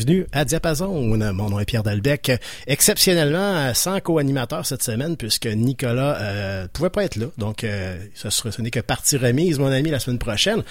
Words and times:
Bienvenue 0.00 0.26
à 0.32 0.46
Diapason. 0.46 1.02
Mon 1.02 1.50
nom 1.50 1.60
est 1.60 1.66
Pierre 1.66 1.82
Dalbec. 1.82 2.32
Exceptionnellement, 2.66 3.74
sans 3.74 4.00
co-animateur 4.00 4.64
cette 4.64 4.82
semaine, 4.82 5.18
puisque 5.18 5.44
Nicolas 5.44 6.16
euh, 6.18 6.66
pouvait 6.72 6.88
pas 6.88 7.04
être 7.04 7.16
là. 7.16 7.26
Donc, 7.36 7.64
euh, 7.64 7.98
ce, 8.14 8.62
n'est 8.62 8.70
que 8.70 8.80
partie 8.80 9.18
remise, 9.18 9.58
mon 9.58 9.66
ami, 9.66 9.90
la 9.90 10.00
semaine 10.00 10.18
prochaine. 10.18 10.62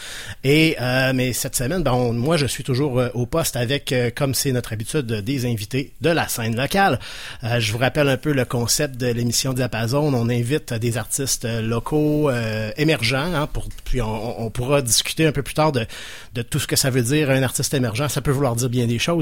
Et 0.44 0.78
euh, 0.82 1.12
mais 1.14 1.34
cette 1.34 1.56
semaine, 1.56 1.84
bon, 1.84 2.12
moi, 2.12 2.38
je 2.38 2.48
suis 2.48 2.64
toujours 2.64 3.00
euh, 3.00 3.10
au 3.14 3.28
poste 3.28 3.56
avec, 3.56 3.92
euh, 3.92 4.10
comme 4.10 4.34
c'est 4.34 4.52
notre 4.52 4.74
habitude, 4.74 5.06
des 5.06 5.46
invités 5.46 5.94
de 6.02 6.10
la 6.10 6.28
scène 6.28 6.56
locale. 6.56 7.00
je 7.44 7.72
vous 7.72 7.78
rappelle 7.78 8.10
un 8.10 8.18
peu 8.18 8.32
le 8.32 8.46
concept 8.46 8.98
de 8.98 9.12
l'émission 9.12 9.54
Diapason. 9.54 10.12
On 10.12 10.30
invite 10.30 10.74
des 10.74 10.98
artistes 10.98 11.46
locaux 11.46 12.32
émergents. 12.78 13.32
Hein, 13.36 13.48
puis 13.86 14.02
on, 14.02 14.50
pourra 14.50 14.82
discuter 14.82 15.28
un 15.28 15.32
peu 15.32 15.44
plus 15.44 15.54
tard 15.54 15.72
de 15.72 15.86
tout 16.42 16.58
ce 16.58 16.66
que 16.66 16.76
ça 16.76 16.90
veut 16.90 17.04
dire 17.04 17.30
un 17.30 17.44
artiste 17.44 17.76
émergent. 17.76 18.08
Ça 18.08 18.22
peut 18.22 18.32
vouloir 18.32 18.56
dire 18.56 18.70
bien 18.70 18.88
des 18.88 18.98
choses. 18.98 19.19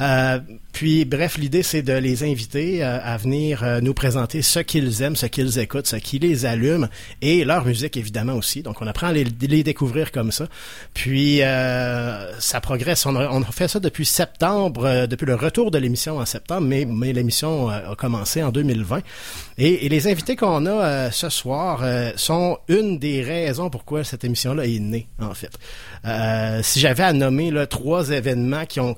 Euh, 0.00 0.40
puis, 0.72 1.04
bref, 1.04 1.38
l'idée, 1.38 1.62
c'est 1.62 1.82
de 1.82 1.92
les 1.92 2.24
inviter 2.24 2.82
euh, 2.82 2.98
à 3.02 3.16
venir 3.16 3.62
euh, 3.62 3.80
nous 3.80 3.94
présenter 3.94 4.42
ce 4.42 4.58
qu'ils 4.58 5.02
aiment, 5.02 5.16
ce 5.16 5.26
qu'ils 5.26 5.58
écoutent, 5.58 5.86
ce 5.86 5.96
qui 5.96 6.18
les 6.18 6.46
allume 6.46 6.88
et 7.22 7.44
leur 7.44 7.64
musique, 7.64 7.96
évidemment, 7.96 8.34
aussi. 8.34 8.62
Donc, 8.62 8.82
on 8.82 8.86
apprend 8.86 9.08
à 9.08 9.12
les, 9.12 9.24
découvrir 9.24 10.10
comme 10.10 10.32
ça. 10.32 10.46
Puis, 10.92 11.38
ça 11.38 12.60
progresse. 12.60 13.06
On 13.06 13.16
a, 13.16 13.52
fait 13.52 13.68
ça 13.68 13.78
depuis 13.80 14.04
septembre, 14.04 15.06
depuis 15.06 15.26
le 15.26 15.34
retour 15.34 15.70
de 15.70 15.78
l'émission 15.78 16.18
en 16.18 16.26
septembre, 16.26 16.66
mais, 16.66 17.12
l'émission 17.12 17.68
a 17.68 17.94
commencé 17.96 18.42
en 18.42 18.50
2020. 18.50 19.00
Et, 19.58 19.88
les 19.88 20.08
invités 20.08 20.34
qu'on 20.34 20.66
a 20.66 21.10
ce 21.10 21.28
soir 21.28 21.84
sont 22.16 22.58
une 22.68 22.98
des 22.98 23.22
raisons 23.22 23.70
pourquoi 23.70 24.02
cette 24.02 24.24
émission-là 24.24 24.66
est 24.66 24.80
née, 24.80 25.06
en 25.20 25.34
fait. 25.34 25.52
si 26.62 26.80
j'avais 26.80 27.04
à 27.04 27.12
nommer 27.12 27.50
là, 27.50 27.66
trois 27.66 28.10
événements 28.10 28.66
qui 28.66 28.80
ont 28.80 28.94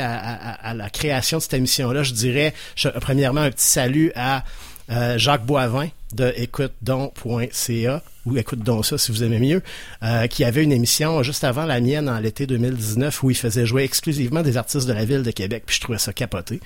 à, 0.00 0.68
à 0.68 0.74
la 0.74 0.90
création 0.90 1.38
de 1.38 1.42
cette 1.42 1.54
émission-là, 1.54 2.02
je 2.02 2.12
dirais, 2.12 2.54
premièrement, 3.00 3.40
un 3.40 3.50
petit 3.50 3.66
salut 3.66 4.12
à 4.14 4.44
euh, 4.90 5.16
Jacques 5.16 5.46
Boivin 5.46 5.88
de 6.12 6.32
écoutedon.ca 6.36 8.02
ou 8.26 8.36
écoute 8.36 8.60
donc 8.60 8.84
ça 8.84 8.98
si 8.98 9.12
vous 9.12 9.22
aimez 9.22 9.38
mieux, 9.38 9.62
euh, 10.02 10.26
qui 10.26 10.44
avait 10.44 10.62
une 10.62 10.72
émission 10.72 11.22
juste 11.22 11.44
avant 11.44 11.64
la 11.64 11.80
mienne 11.80 12.08
en 12.08 12.18
l'été 12.18 12.46
2019 12.46 13.22
où 13.22 13.30
il 13.30 13.36
faisait 13.36 13.66
jouer 13.66 13.84
exclusivement 13.84 14.42
des 14.42 14.56
artistes 14.56 14.86
de 14.86 14.92
la 14.92 15.04
ville 15.04 15.22
de 15.22 15.30
Québec, 15.30 15.64
puis 15.66 15.76
je 15.76 15.80
trouvais 15.80 15.98
ça 15.98 16.12
capoté. 16.12 16.60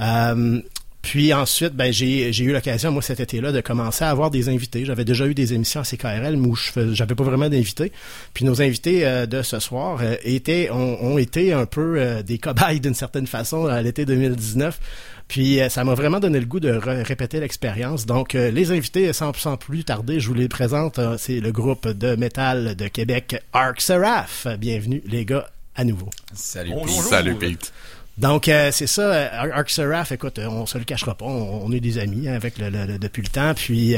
Euh, 0.00 0.60
puis 1.02 1.32
ensuite, 1.32 1.74
ben 1.74 1.92
j'ai, 1.92 2.32
j'ai 2.32 2.44
eu 2.44 2.52
l'occasion, 2.52 2.92
moi, 2.92 3.00
cet 3.00 3.20
été-là, 3.20 3.52
de 3.52 3.60
commencer 3.60 4.04
à 4.04 4.10
avoir 4.10 4.30
des 4.30 4.48
invités. 4.48 4.84
J'avais 4.84 5.04
déjà 5.04 5.26
eu 5.26 5.34
des 5.34 5.54
émissions 5.54 5.80
à 5.80 5.84
CKRL 5.84 6.36
où 6.36 6.54
je 6.54 6.92
j'avais 6.92 7.14
pas 7.14 7.24
vraiment 7.24 7.48
d'invités. 7.48 7.90
Puis 8.34 8.44
nos 8.44 8.60
invités 8.60 9.06
euh, 9.06 9.26
de 9.26 9.42
ce 9.42 9.60
soir 9.60 10.00
euh, 10.02 10.16
étaient, 10.24 10.70
ont, 10.70 11.16
été 11.18 11.52
un 11.52 11.66
peu 11.66 11.96
euh, 11.96 12.22
des 12.22 12.38
cobayes 12.38 12.80
d'une 12.80 12.94
certaine 12.94 13.26
façon 13.26 13.66
à 13.66 13.80
l'été 13.80 14.04
2019. 14.04 14.78
Puis 15.26 15.60
ça 15.68 15.84
m'a 15.84 15.94
vraiment 15.94 16.18
donné 16.18 16.40
le 16.40 16.46
goût 16.46 16.58
de 16.58 16.70
répéter 16.70 17.38
l'expérience. 17.38 18.04
Donc 18.04 18.32
les 18.32 18.72
invités, 18.72 19.12
sans, 19.12 19.32
sans 19.32 19.56
plus 19.56 19.84
tarder, 19.84 20.18
je 20.18 20.26
vous 20.26 20.34
les 20.34 20.48
présente. 20.48 20.98
c'est 21.18 21.38
le 21.38 21.52
groupe 21.52 21.86
de 21.86 22.16
métal 22.16 22.74
de 22.74 22.88
Québec, 22.88 23.40
Arc 23.52 23.80
Seraph. 23.80 24.48
Bienvenue 24.58 25.00
les 25.06 25.24
gars 25.24 25.48
à 25.76 25.84
nouveau. 25.84 26.10
Salut 26.34 26.72
Pete. 26.84 26.90
Salut 26.90 27.34
Pete. 27.36 27.72
Donc, 28.20 28.48
euh, 28.48 28.68
c'est 28.70 28.86
ça, 28.86 29.02
euh, 29.02 29.50
Arc 29.54 29.70
Seraph, 29.70 30.12
écoute, 30.12 30.38
euh, 30.38 30.46
on 30.46 30.66
se 30.66 30.76
le 30.76 30.84
cachera 30.84 31.14
pas, 31.14 31.24
on, 31.24 31.72
est 31.72 31.80
des 31.80 31.96
amis 31.96 32.28
hein, 32.28 32.34
avec 32.34 32.58
le, 32.58 32.98
depuis 32.98 33.22
le 33.22 33.28
temps, 33.28 33.54
puis 33.54 33.96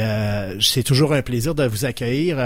c'est 0.61 0.83
toujours 0.83 1.11
un 1.13 1.21
plaisir 1.21 1.53
de 1.53 1.65
vous 1.65 1.83
accueillir, 1.83 2.37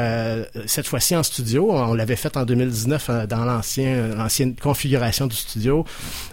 cette 0.65 0.87
fois-ci 0.87 1.15
en 1.15 1.21
studio, 1.21 1.71
on 1.71 1.93
l'avait 1.93 2.15
fait 2.15 2.35
en 2.35 2.45
2019 2.45 3.27
dans 3.29 3.45
l'ancien 3.45 4.07
l'ancienne 4.15 4.55
configuration 4.55 5.27
du 5.27 5.35
studio, 5.35 5.85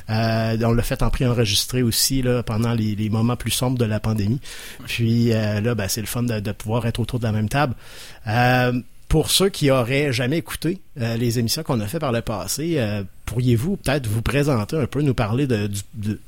on 0.09 0.73
l'a 0.73 0.83
fait 0.83 1.03
en 1.03 1.11
pré-enregistré 1.11 1.83
aussi 1.83 2.23
là, 2.23 2.43
pendant 2.43 2.73
les, 2.73 3.11
moments 3.11 3.37
plus 3.37 3.51
sombres 3.51 3.77
de 3.77 3.85
la 3.85 4.01
pandémie, 4.01 4.41
puis 4.87 5.29
là, 5.29 5.75
ben, 5.75 5.89
c'est 5.89 6.01
le 6.01 6.07
fun 6.07 6.23
de, 6.23 6.41
de, 6.41 6.53
pouvoir 6.53 6.87
être 6.87 7.01
autour 7.01 7.19
de 7.19 7.25
la 7.25 7.33
même 7.33 7.51
table 7.51 7.75
pour 9.15 9.31
ceux 9.31 9.49
qui 9.49 9.71
auraient 9.71 10.13
jamais 10.13 10.39
écouté 10.39 10.81
euh, 11.01 11.17
les 11.17 11.39
émissions 11.39 11.63
qu'on 11.63 11.79
a 11.79 11.87
fait 11.87 12.01
par 12.01 12.11
le 12.11 12.21
passé, 12.21 12.79
euh, 12.79 13.05
pourriez-vous 13.27 13.77
peut-être 13.77 14.09
vous 14.09 14.23
présenter 14.23 14.77
un 14.77 14.89
peu, 14.89 15.03
nous 15.03 15.15
parler 15.15 15.47
de, 15.47 15.71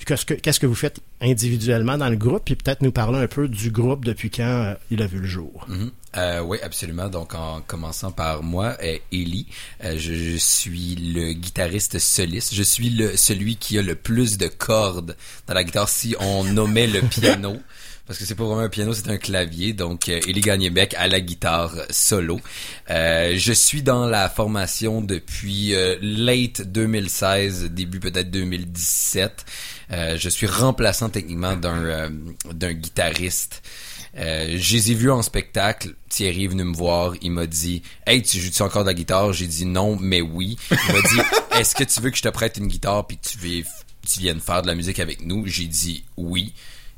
qu'est-ce 0.07 0.25
que 0.25 0.35
qu'est-ce 0.35 0.61
que 0.61 0.67
vous 0.67 0.77
faites 0.77 1.01
individuellement 1.21 1.99
dans 1.99 2.09
le 2.09 2.15
groupe, 2.15 2.45
puis 2.45 2.55
peut-être 2.55 2.83
nous 2.83 2.93
parler 2.93 3.19
un 3.19 3.27
peu 3.27 3.49
du 3.49 3.73
groupe 3.73 4.05
depuis 4.05 4.31
quand 4.31 4.45
euh, 4.45 4.75
il 4.93 5.03
a 5.03 5.09
vu 5.09 5.19
le 5.19 5.27
jour? 5.27 5.67
Mm-hmm. 5.69 6.43
oui, 6.43 6.59
absolument. 6.63 7.09
Donc, 7.09 7.35
en 7.35 7.61
commençant 7.61 8.13
par 8.13 8.45
moi, 8.45 8.77
Ellie, 9.11 9.49
je, 9.83 9.97
je, 9.97 10.37
suis 10.37 10.95
le 10.95 11.33
guitariste 11.33 11.99
soliste. 11.99 12.55
Je 12.55 12.63
suis 12.63 12.91
le 12.91 13.17
celui 13.17 13.57
qui 13.57 13.81
a 13.81 13.83
le 13.83 13.97
plus 13.97 14.39
de 14.39 14.47
cordes 14.47 15.17
dans 15.49 15.55
la 15.55 15.65
guitare. 15.65 15.89
Si 15.89 16.15
on 16.21 16.45
nommait 16.45 16.87
le 16.87 17.01
piano, 17.11 17.57
parce 18.07 18.21
que 18.21 18.25
c'est 18.25 18.37
pas 18.37 18.45
vraiment 18.45 18.61
un 18.61 18.69
piano, 18.69 18.95
c'est 18.95 19.11
un 19.11 19.17
clavier. 19.17 19.73
Donc, 19.73 20.09
euh, 20.09 20.21
Élie 20.29 20.41
Gagnébec 20.41 20.95
à 20.97 21.09
la 21.09 21.21
guitare 21.21 21.75
solo. 21.91 22.41
Euh, 22.89 23.35
je 23.37 23.53
suis 23.53 23.83
dans 23.83 24.07
la 24.07 24.29
formation 24.29 25.01
depuis 25.03 25.75
euh, 25.75 25.97
late 26.01 26.63
2016, 26.63 27.65
début 27.73 27.99
peut-être 27.99 28.31
2017. 28.31 29.45
Euh, 29.91 30.17
je 30.19 30.29
suis 30.29 30.47
remplaçant 30.47 31.09
techniquement 31.09 31.57
d'un 31.57 32.11
d'un 32.53 32.73
guitariste. 32.73 33.63
Je 34.19 34.73
les 34.73 34.93
ai 34.93 34.95
vus 34.95 35.11
en 35.11 35.21
spectacle. 35.23 35.95
Thierry 36.09 36.45
est 36.45 36.49
venu 36.49 36.65
me 36.65 36.75
voir. 36.75 37.15
Il 37.21 37.33
m'a 37.33 37.47
dit 37.47 37.83
Hey, 38.07 38.23
tu 38.23 38.39
joues-tu 38.39 38.63
encore 38.63 38.83
de 38.83 38.89
la 38.89 38.95
guitare 38.95 39.33
J'ai 39.33 39.47
dit 39.47 39.67
non, 39.67 39.99
mais 40.01 40.23
oui. 40.23 40.57
Il 40.71 40.95
m'a 40.95 41.03
dit 41.03 41.21
Est-ce 41.59 41.75
que 41.75 41.85
tu 41.85 42.01
veux 42.01 42.11
que 42.11 42.17
je 42.17 42.23
te 42.23 42.29
prête 42.29 42.57
une 42.57 42.69
guitare 42.69 43.07
puis 43.07 43.19
que 43.19 43.29
tu, 43.29 43.65
tu 44.09 44.21
viennes 44.21 44.41
faire 44.41 44.63
de 44.63 44.69
la 44.69 44.75
musique 44.75 45.01
avec 45.01 45.21
nous 45.27 45.47
J'ai 45.47 45.67
dit 45.67 46.05
oui 46.17 46.55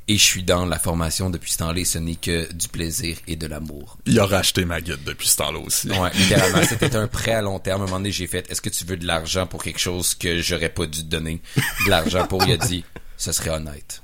et 0.08 0.16
je 0.16 0.24
suis 0.24 0.42
dans 0.42 0.64
la 0.64 0.78
formation 0.78 1.28
depuis 1.30 1.52
ce 1.52 1.58
temps-là 1.58 1.84
ce 1.84 1.98
n'est 1.98 2.14
que 2.14 2.50
du 2.52 2.68
plaisir 2.68 3.18
et 3.26 3.36
de 3.36 3.46
l'amour. 3.46 3.98
Il 4.06 4.18
a 4.18 4.26
racheté 4.26 4.64
ma 4.64 4.80
guide 4.80 5.04
depuis 5.04 5.28
ce 5.28 5.36
temps-là 5.36 5.58
aussi. 5.58 5.90
Ouais, 5.90 6.10
littéralement, 6.14 6.62
c'était 6.68 6.96
un 6.96 7.06
prêt 7.06 7.32
à 7.32 7.42
long 7.42 7.58
terme. 7.58 7.82
À 7.82 7.84
un 7.84 7.86
moment 7.86 7.98
donné, 7.98 8.10
j'ai 8.10 8.26
fait, 8.26 8.50
est-ce 8.50 8.62
que 8.62 8.70
tu 8.70 8.84
veux 8.84 8.96
de 8.96 9.06
l'argent 9.06 9.46
pour 9.46 9.62
quelque 9.62 9.78
chose 9.78 10.14
que 10.14 10.40
j'aurais 10.40 10.70
pas 10.70 10.86
dû 10.86 11.00
te 11.00 11.08
donner? 11.08 11.40
De 11.84 11.90
l'argent 11.90 12.26
pour? 12.26 12.42
Il 12.44 12.52
a 12.52 12.56
dit, 12.56 12.84
ce 13.16 13.32
serait 13.32 13.50
honnête. 13.50 14.02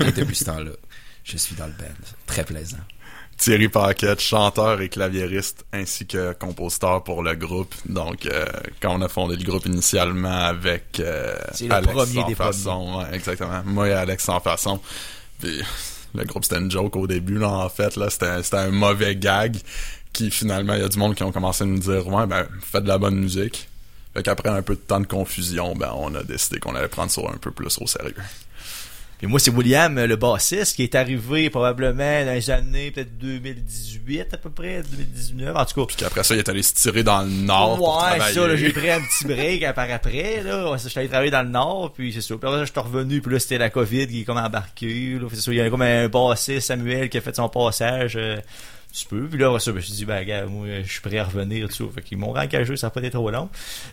Et 0.00 0.12
depuis 0.12 0.34
ce 0.34 0.44
temps-là, 0.46 0.72
je 1.24 1.36
suis 1.36 1.54
dans 1.54 1.66
le 1.66 1.72
band. 1.72 1.84
Très 2.26 2.44
plaisant. 2.44 2.78
Thierry 3.36 3.68
Paquette, 3.68 4.20
chanteur 4.20 4.80
et 4.80 4.88
claviériste, 4.88 5.66
ainsi 5.72 6.06
que 6.06 6.32
compositeur 6.32 7.04
pour 7.04 7.22
le 7.22 7.34
groupe. 7.34 7.74
Donc, 7.86 8.26
euh, 8.26 8.46
quand 8.80 8.98
on 8.98 9.02
a 9.02 9.08
fondé 9.08 9.36
le 9.36 9.44
groupe 9.44 9.66
initialement 9.66 10.46
avec 10.46 11.00
euh, 11.00 11.36
C'est 11.52 11.66
le 11.66 11.74
Alex 11.74 11.92
premier 11.92 12.14
sans 12.14 12.28
des 12.28 12.34
façon, 12.34 12.98
ouais, 12.98 13.14
exactement. 13.14 13.62
Moi 13.64 13.88
et 13.88 13.92
Alex 13.92 14.24
sans 14.24 14.40
façon. 14.40 14.80
Puis, 15.38 15.62
le 16.14 16.24
groupe 16.24 16.44
c'était 16.44 16.58
une 16.58 16.70
joke 16.70 16.96
au 16.96 17.06
début 17.06 17.38
là 17.38 17.50
en 17.50 17.68
fait 17.68 17.96
là. 17.96 18.08
C'était 18.10 18.56
un 18.56 18.70
mauvais 18.70 19.16
gag 19.16 19.56
qui 20.12 20.30
finalement 20.30 20.74
il 20.74 20.80
y 20.80 20.84
a 20.84 20.88
du 20.88 20.98
monde 20.98 21.14
qui 21.14 21.22
ont 21.22 21.32
commencé 21.32 21.64
à 21.64 21.66
nous 21.66 21.78
dire 21.78 22.06
ouais 22.08 22.26
ben 22.26 22.46
faites 22.62 22.84
de 22.84 22.88
la 22.88 22.98
bonne 22.98 23.16
musique 23.16 23.68
fait 24.14 24.22
qu'après 24.22 24.48
un 24.48 24.62
peu 24.62 24.74
de 24.74 24.80
temps 24.80 25.00
de 25.00 25.06
confusion 25.06 25.74
ben 25.74 25.92
on 25.94 26.14
a 26.14 26.22
décidé 26.22 26.58
qu'on 26.58 26.74
allait 26.74 26.88
prendre 26.88 27.10
ça 27.10 27.20
un 27.32 27.36
peu 27.36 27.50
plus 27.50 27.78
au 27.80 27.86
sérieux 27.86 28.14
Puis 29.18 29.26
moi, 29.26 29.40
c'est 29.40 29.50
William, 29.50 29.98
le 30.04 30.16
bassiste, 30.16 30.76
qui 30.76 30.82
est 30.82 30.94
arrivé 30.94 31.48
probablement 31.48 32.24
dans 32.24 32.34
les 32.34 32.50
années 32.50 32.90
peut-être 32.90 33.16
2018 33.16 34.34
à 34.34 34.36
peu 34.36 34.50
près, 34.50 34.82
2019, 34.82 35.56
en 35.56 35.64
tout 35.64 35.80
cas. 35.80 35.86
puis 35.86 35.96
qu'après 35.96 36.22
ça 36.22 36.34
il 36.34 36.38
est 36.38 36.48
allé 36.48 36.62
se 36.62 36.74
tirer 36.74 37.02
dans 37.02 37.22
le 37.22 37.30
nord 37.30 37.76
pour 37.76 37.96
ouais, 37.96 38.18
travailler 38.18 38.34
ça, 38.34 38.46
là, 38.46 38.56
j'ai 38.56 38.70
pris 38.70 38.90
un 38.90 39.00
petit 39.00 39.24
break 39.24 39.74
par 39.74 39.90
après, 39.90 40.42
là. 40.42 40.76
Ça, 40.78 40.88
J'étais 40.88 41.00
allé 41.00 41.08
travailler 41.08 41.30
dans 41.30 41.42
le 41.42 41.48
Nord, 41.48 41.92
puis 41.94 42.12
c'est 42.12 42.20
ça. 42.20 42.36
Puis 42.36 42.46
après 42.46 42.58
ça, 42.58 42.64
je 42.64 42.70
suis 42.70 42.80
revenu, 42.80 43.20
puis 43.20 43.32
là, 43.32 43.38
c'était 43.38 43.58
la 43.58 43.70
COVID 43.70 44.06
qui 44.08 44.20
est 44.20 44.24
comme 44.24 44.38
embarqué, 44.38 45.18
là. 45.18 45.28
C'est 45.30 45.40
ça, 45.40 45.52
il 45.52 45.56
y 45.56 45.60
a 45.60 45.70
comme 45.70 45.82
un 45.82 46.08
bassiste, 46.08 46.66
Samuel, 46.66 47.08
qui 47.08 47.18
a 47.18 47.20
fait 47.20 47.34
son 47.34 47.48
passage, 47.48 48.16
euh, 48.16 48.36
un 48.88 48.92
petit 48.92 49.06
peu. 49.06 49.26
Puis 49.28 49.38
là, 49.38 49.58
ça, 49.58 49.72
ben, 49.72 49.80
je 49.80 49.80
me 49.80 49.80
suis 49.80 49.92
dit, 49.94 50.04
ben, 50.04 50.24
gars, 50.24 50.46
moi, 50.46 50.66
je 50.82 50.90
suis 50.90 51.00
prêt 51.00 51.18
à 51.18 51.24
revenir, 51.24 51.68
tout 51.68 51.74
ça. 51.74 51.84
Fait 51.94 52.02
qu'ils 52.02 52.18
m'ont 52.18 52.34
engagé, 52.36 52.76
ça 52.76 52.86
n'a 52.86 52.90
pas 52.90 53.00
été 53.00 53.10
trop 53.10 53.30
long. 53.30 53.48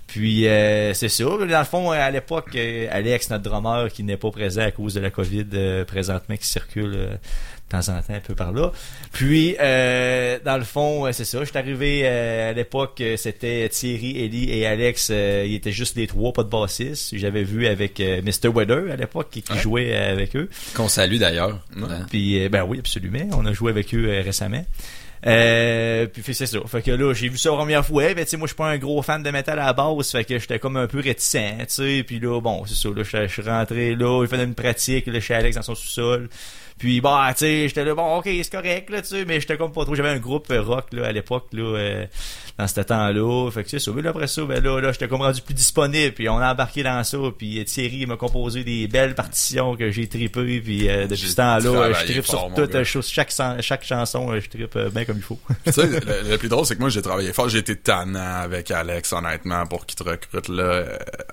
Puis, 0.07 0.47
euh, 0.47 0.93
c'est 0.93 1.09
ça. 1.09 1.23
Dans 1.23 1.59
le 1.59 1.65
fond, 1.65 1.91
à 1.91 2.09
l'époque, 2.11 2.55
euh, 2.55 2.87
Alex, 2.91 3.29
notre 3.29 3.43
drummer, 3.43 3.91
qui 3.91 4.03
n'est 4.03 4.17
pas 4.17 4.31
présent 4.31 4.61
à 4.61 4.71
cause 4.71 4.93
de 4.93 5.01
la 5.01 5.09
COVID, 5.09 5.47
euh, 5.53 5.85
présentement, 5.85 6.35
qui 6.37 6.47
circule, 6.47 6.93
euh, 6.95 7.15
temps 7.81 7.89
en 7.89 8.01
temps 8.01 8.13
un 8.13 8.19
peu 8.19 8.35
par 8.35 8.51
là. 8.51 8.71
Puis, 9.11 9.55
euh, 9.59 10.37
dans 10.45 10.57
le 10.57 10.63
fond, 10.63 11.11
c'est 11.11 11.25
ça. 11.25 11.39
Je 11.39 11.45
suis 11.45 11.57
arrivé 11.57 12.01
euh, 12.03 12.51
à 12.51 12.53
l'époque, 12.53 12.99
euh, 13.01 13.17
c'était 13.17 13.67
Thierry, 13.69 14.23
Ellie 14.23 14.49
et 14.51 14.65
Alex. 14.65 15.09
euh, 15.11 15.45
ils 15.47 15.55
étaient 15.55 15.71
juste 15.71 15.95
les 15.95 16.07
trois, 16.07 16.33
pas 16.33 16.43
de 16.43 16.49
bassiste. 16.49 17.17
J'avais 17.17 17.43
vu 17.43 17.67
avec 17.67 17.99
Mr. 17.99 18.49
Weather 18.49 18.91
à 18.91 18.95
l'époque 18.95 19.29
qui, 19.31 19.41
qui 19.41 19.57
jouait 19.57 19.95
avec 19.95 20.35
eux. 20.35 20.49
Qu'on 20.75 20.87
salue 20.87 21.17
d'ailleurs. 21.17 21.59
Ouais. 21.75 21.83
Puis, 22.09 22.47
ben 22.49 22.63
oui, 22.63 22.79
absolument. 22.79 23.27
On 23.33 23.45
a 23.45 23.53
joué 23.53 23.71
avec 23.71 23.93
eux 23.93 24.21
récemment. 24.23 24.63
Euh, 25.25 26.05
puis 26.07 26.33
c'est 26.33 26.45
ça. 26.45 26.59
Fait 26.67 26.81
que 26.81 26.91
là, 26.91 27.13
j'ai 27.13 27.29
vu 27.29 27.37
ça 27.37 27.49
la 27.49 27.55
première 27.55 27.85
fois. 27.85 28.13
Ben, 28.13 28.25
tu 28.25 28.31
sais, 28.31 28.37
moi, 28.37 28.45
je 28.45 28.49
suis 28.51 28.57
pas 28.57 28.69
un 28.69 28.77
gros 28.77 29.01
fan 29.01 29.23
de 29.23 29.31
métal 29.31 29.57
à 29.57 29.67
la 29.67 29.73
base. 29.73 30.11
Fait 30.11 30.25
que 30.25 30.37
j'étais 30.37 30.59
comme 30.59 30.75
un 30.77 30.87
peu 30.87 30.99
réticent, 30.99 31.37
tu 31.59 31.65
sais. 31.67 32.03
Puis 32.05 32.19
là, 32.19 32.41
bon, 32.41 32.65
c'est 32.65 32.75
ça. 32.75 32.89
Là, 32.89 33.03
je 33.03 33.27
je 33.27 33.31
suis 33.31 33.41
rentré 33.41 33.95
là. 33.95 34.23
Il 34.23 34.27
faisait 34.27 34.43
une 34.43 34.53
pratique 34.55 35.07
là, 35.07 35.19
chez 35.21 35.33
Alex 35.33 35.55
dans 35.55 35.61
son 35.61 35.75
sous-sol. 35.75 36.29
Puis 36.77 37.01
bah, 37.01 37.29
tu 37.31 37.39
sais, 37.39 37.67
j'étais 37.67 37.85
là, 37.85 37.95
bon, 37.95 38.17
ok, 38.17 38.25
c'est 38.25 38.51
correct, 38.51 38.89
là, 38.89 39.01
tu 39.01 39.07
sais, 39.09 39.25
mais 39.25 39.39
j'étais 39.39 39.57
comme 39.57 39.71
pas 39.71 39.85
trop. 39.85 39.95
J'avais 39.95 40.09
un 40.09 40.19
groupe 40.19 40.47
rock, 40.49 40.87
là, 40.91 41.07
à 41.07 41.11
l'époque, 41.11 41.47
là, 41.53 41.63
euh, 41.63 42.05
dans 42.57 42.67
ce 42.67 42.81
temps-là. 42.81 43.49
Fait 43.51 43.63
que 43.63 43.69
c'est 43.69 43.79
ça. 43.79 43.91
Mais 43.95 44.01
là, 44.01 44.11
après 44.11 44.27
ça, 44.27 44.43
ben 44.43 44.63
là, 44.63 44.79
là, 44.79 44.91
j'étais 44.91 45.07
comme 45.07 45.21
rendu 45.21 45.41
plus 45.41 45.53
disponible. 45.53 46.13
Puis 46.13 46.29
on 46.29 46.37
a 46.37 46.51
embarqué 46.51 46.83
dans 46.83 47.03
ça. 47.03 47.17
Puis 47.37 47.59
euh, 47.59 47.63
Thierry 47.63 48.05
m'a 48.05 48.17
composé 48.17 48.63
des 48.63 48.87
belles 48.87 49.15
partitions 49.15 49.75
que 49.75 49.91
j'ai 49.91 50.07
trippé. 50.07 50.61
Puis 50.61 50.89
euh, 50.89 51.07
depuis 51.07 51.29
ce 51.29 51.35
temps-là, 51.35 51.93
je 51.93 52.21
fort, 52.21 52.51
sur 52.53 52.53
toute 52.53 52.83
chaque, 52.83 53.33
chaque 53.61 53.83
chanson, 53.83 54.31
euh, 54.31 54.39
je 54.39 54.49
trippe 54.49 54.75
euh, 54.75 54.89
bien 54.89 55.05
comme 55.05 55.17
il 55.17 55.23
faut. 55.23 55.39
tu 55.65 55.71
sais, 55.71 55.87
le, 55.87 56.29
le 56.29 56.37
plus 56.37 56.49
drôle, 56.49 56.65
c'est 56.65 56.75
que 56.75 56.81
moi, 56.81 56.89
j'ai 56.89 57.01
travaillé 57.01 57.33
fort. 57.33 57.49
J'ai 57.49 57.59
été 57.59 57.75
tannant 57.75 58.41
avec 58.41 58.69
Alex, 58.71 59.13
honnêtement, 59.13 59.65
pour 59.65 59.85
qu'il 59.85 59.97
te 59.97 60.03
recrute, 60.03 60.47
là. 60.49 60.83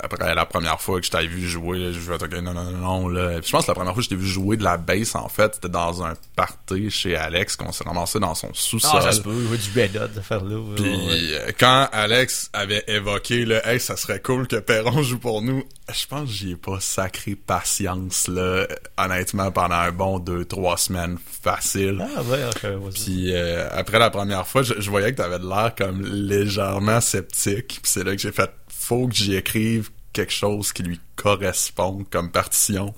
Après 0.03 0.35
la 0.35 0.47
première 0.47 0.81
fois 0.81 1.01
que 1.01 1.07
je 1.07 1.11
t'avais 1.11 1.27
vu 1.27 1.47
jouer, 1.49 1.93
je 1.93 2.01
jouais, 2.01 2.17
ok, 2.17 2.33
non, 2.41 2.53
non, 2.55 2.65
non, 2.65 2.79
non, 2.79 3.09
là. 3.09 3.39
Puis 3.41 3.49
je 3.49 3.53
pense 3.53 3.65
que 3.67 3.71
la 3.71 3.75
première 3.75 3.93
fois 3.93 4.01
que 4.01 4.05
je 4.05 4.11
t'ai 4.11 4.17
vu 4.17 4.27
jouer 4.27 4.57
de 4.57 4.65
la 4.65 4.77
bass, 4.77 5.15
en 5.15 5.29
fait, 5.31 5.55
c'était 5.55 5.69
dans 5.69 6.05
un 6.05 6.15
party 6.37 6.91
chez 6.91 7.17
Alex, 7.17 7.57
qu'on 7.57 7.73
s'est 7.73 7.85
ramassé 7.85 8.19
dans 8.21 8.35
son 8.35 8.53
sous-sol. 8.53 8.91
Ah, 8.97 9.01
ça 9.01 9.13
se 9.13 9.21
peut, 9.23 9.31
du 9.33 9.81
Red 9.81 9.97
Hot, 9.97 10.09
de 10.15 10.21
faire 10.21 10.45
là. 10.45 10.57
ouais. 10.57 10.75
Puis 10.77 11.35
euh, 11.35 11.51
quand 11.59 11.89
Alex 11.93 12.51
avait 12.53 12.85
évoqué 12.89 13.45
le 13.45 13.67
hey 13.67 13.81
ça 13.81 13.97
serait 13.97 14.21
cool 14.21 14.47
que 14.47 14.57
Perron 14.57 15.03
joue 15.03 15.19
pour 15.19 15.41
nous, 15.43 15.65
je 15.93 16.07
pense 16.07 16.29
que 16.29 16.35
j'y 16.35 16.51
ai 16.53 16.57
pas 16.57 16.79
sacré 16.81 17.35
patience 17.37 18.29
là, 18.29 18.67
honnêtement 18.99 19.51
pendant 19.51 19.77
un 19.77 19.93
bon 19.93 20.19
deux 20.19 20.45
trois 20.45 20.77
semaines 20.77 21.17
facile. 21.43 22.05
Ah, 22.17 22.23
ouais, 22.23 22.45
ok. 22.45 22.93
Puis 22.95 23.33
euh, 23.35 23.69
après 23.73 23.99
la 23.99 24.11
première 24.11 24.47
fois, 24.47 24.63
je, 24.63 24.75
je 24.79 24.91
voyais 24.91 25.13
que 25.13 25.17
t'avais 25.17 25.39
de 25.39 25.49
l'air 25.49 25.75
comme 25.77 26.03
légèrement 26.05 27.01
sceptique. 27.01 27.81
Puis 27.83 27.93
c'est 27.93 28.05
là 28.05 28.13
que 28.13 28.21
j'ai 28.21 28.33
fait 28.33 28.51
faut 28.69 29.07
que 29.07 29.15
j'y 29.15 29.37
écrive 29.37 29.91
quelque 30.13 30.33
chose 30.33 30.73
qui 30.73 30.83
lui 30.83 30.99
correspond 31.15 32.05
comme 32.11 32.33
partition. 32.33 32.93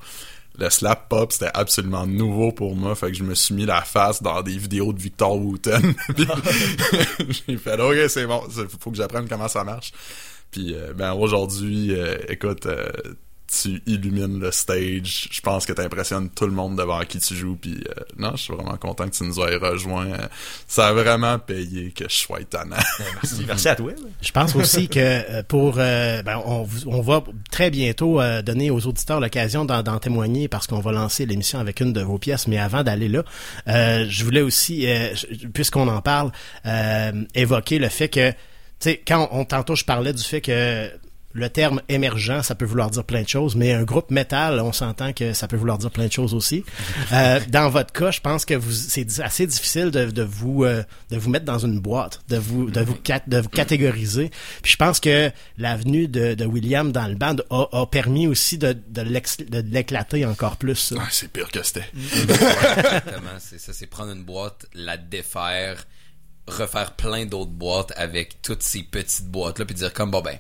Le 0.58 0.69
slap 0.69 1.08
pop, 1.08 1.32
c'était 1.32 1.50
absolument 1.54 2.06
nouveau 2.06 2.52
pour 2.52 2.76
moi, 2.76 2.94
fait 2.94 3.08
que 3.08 3.14
je 3.14 3.25
me 3.25 3.34
suis 3.34 3.54
mis 3.54 3.64
la 3.64 3.81
face 3.82 4.22
dans 4.22 4.43
des 4.43 4.56
vidéos 4.56 4.93
de 4.93 5.00
Victor 5.00 5.37
Wooten. 5.37 5.94
J'ai 6.16 7.56
fait 7.56 7.81
OK, 7.81 7.96
c'est 8.08 8.26
bon, 8.26 8.43
faut 8.78 8.90
que 8.90 8.96
j'apprenne 8.96 9.28
comment 9.28 9.49
ça 9.49 9.64
marche. 9.64 9.93
Puis 10.50 10.75
euh, 10.75 10.93
ben 10.94 11.14
aujourd'hui, 11.14 11.94
euh, 11.94 12.19
écoute, 12.28 12.66
euh, 12.66 12.87
tu 13.46 13.82
illumines 13.86 14.40
le 14.40 14.50
stage. 14.50 15.28
Je 15.30 15.40
pense 15.42 15.66
que 15.66 15.72
tu 15.74 15.80
impressionnes 15.82 16.30
tout 16.30 16.46
le 16.46 16.52
monde 16.52 16.76
devant 16.76 17.00
qui 17.00 17.18
tu 17.18 17.34
joues. 17.34 17.56
Puis 17.60 17.84
euh, 17.86 18.02
non, 18.16 18.32
je 18.34 18.42
suis 18.44 18.54
vraiment 18.54 18.76
content 18.76 19.06
que 19.08 19.14
tu 19.14 19.24
nous 19.24 19.38
aies 19.40 19.56
rejoints. 19.56 20.06
Euh, 20.06 20.26
Ça 20.66 20.88
a 20.88 20.92
vraiment 20.94 21.38
payé 21.38 21.90
que 21.90 22.04
je 22.08 22.14
sois 22.14 22.40
étonnant. 22.40 22.76
Merci, 23.22 23.44
merci 23.46 23.68
à 23.68 23.74
toi. 23.76 23.92
Je 24.22 24.30
pense 24.30 24.56
aussi 24.56 24.88
que 24.88 24.98
euh, 24.98 25.42
pour 25.42 25.74
euh, 25.78 26.22
ben, 26.22 26.40
on, 26.46 26.62
vous- 26.62 26.88
on 26.88 27.02
va 27.02 27.22
très 27.50 27.70
bientôt 27.70 28.20
euh, 28.20 28.40
donner 28.40 28.70
aux 28.70 28.86
auditeurs 28.86 29.20
l'occasion 29.20 29.64
d'en, 29.66 29.82
d'en 29.82 29.98
témoigner 29.98 30.48
parce 30.48 30.66
qu'on 30.66 30.80
va 30.80 30.92
lancer 30.92 31.26
l'émission 31.26 31.58
avec 31.58 31.80
une 31.80 31.92
de 31.92 32.00
vos 32.00 32.18
pièces. 32.18 32.48
Mais 32.48 32.58
avant 32.58 32.82
d'aller 32.82 33.08
là, 33.08 33.22
euh, 33.68 34.06
je 34.08 34.24
voulais 34.24 34.40
aussi, 34.42 34.86
euh, 34.86 35.14
je- 35.14 35.46
puisqu'on 35.48 35.88
en 35.88 36.00
parle, 36.00 36.32
euh, 36.64 37.12
évoquer 37.34 37.78
le 37.78 37.88
fait 37.90 38.08
que, 38.08 38.30
tu 38.30 38.36
sais, 38.80 39.02
quand 39.06 39.28
on, 39.32 39.44
tantôt 39.44 39.76
je 39.76 39.84
parlais 39.84 40.12
du 40.14 40.22
fait 40.22 40.40
que 40.40 40.90
le 41.34 41.49
terme 41.49 41.81
émergent, 41.88 42.43
ça 42.43 42.55
peut 42.55 42.64
vouloir 42.64 42.90
dire 42.90 43.05
plein 43.05 43.23
de 43.23 43.29
choses, 43.29 43.56
mais 43.56 43.73
un 43.73 43.84
groupe 43.84 44.11
métal, 44.11 44.61
on 44.61 44.73
s'entend 44.73 45.12
que 45.12 45.32
ça 45.32 45.49
peut 45.49 45.56
vouloir 45.56 45.79
dire 45.79 45.90
plein 45.90 46.06
de 46.06 46.12
choses 46.12 46.34
aussi. 46.34 46.64
Euh, 47.12 47.40
dans 47.49 47.69
votre 47.69 47.93
cas, 47.93 48.11
je 48.11 48.20
pense 48.20 48.44
que 48.46 48.55
vous, 48.55 48.70
c'est 48.73 49.20
assez 49.20 49.46
difficile 49.46 49.90
de, 49.90 50.11
de 50.11 50.23
vous 50.23 50.64
euh, 50.64 50.82
de 51.11 51.19
vous 51.19 51.29
mettre 51.31 51.44
dans 51.44 51.58
une 51.58 51.79
boîte, 51.79 52.23
de 52.29 52.37
vous 52.38 52.70
de 52.70 52.81
vous 52.81 52.94
cat- 52.94 53.23
de 53.26 53.38
vous 53.38 53.49
catégoriser. 53.50 54.31
Puis 54.62 54.73
je 54.73 54.76
pense 54.76 54.99
que 54.99 55.31
l'avenue 55.58 56.08
de, 56.08 56.32
de 56.34 56.44
William 56.46 56.90
dans 56.90 57.06
le 57.08 57.14
band 57.17 57.37
a, 57.50 57.67
a 57.73 57.87
permis 57.87 58.26
aussi 58.26 58.56
de 58.56 58.73
de, 58.88 59.02
l'ex- 59.02 59.37
de 59.38 59.58
l'éclater 59.61 60.25
encore 60.25 60.56
plus. 60.56 60.76
ça. 60.76 60.96
Ah, 61.00 61.08
c'est 61.11 61.31
pire 61.31 61.50
que 61.50 61.62
c'était. 61.62 61.85
Exactement, 61.94 63.38
c'est 63.38 63.58
ça, 63.61 63.73
c'est 63.73 63.87
prendre 63.87 64.12
une 64.12 64.25
boîte, 64.25 64.67
la 64.75 64.96
défaire, 64.96 65.85
refaire 66.46 66.93
plein 66.93 67.26
d'autres 67.26 67.50
boîtes 67.50 67.93
avec 67.96 68.40
toutes 68.43 68.62
ces 68.62 68.82
petites 68.85 69.26
boîtes-là, 69.28 69.64
puis 69.64 69.75
dire 69.75 69.93
comme, 69.93 70.11
bon 70.11 70.20
ben, 70.23 70.37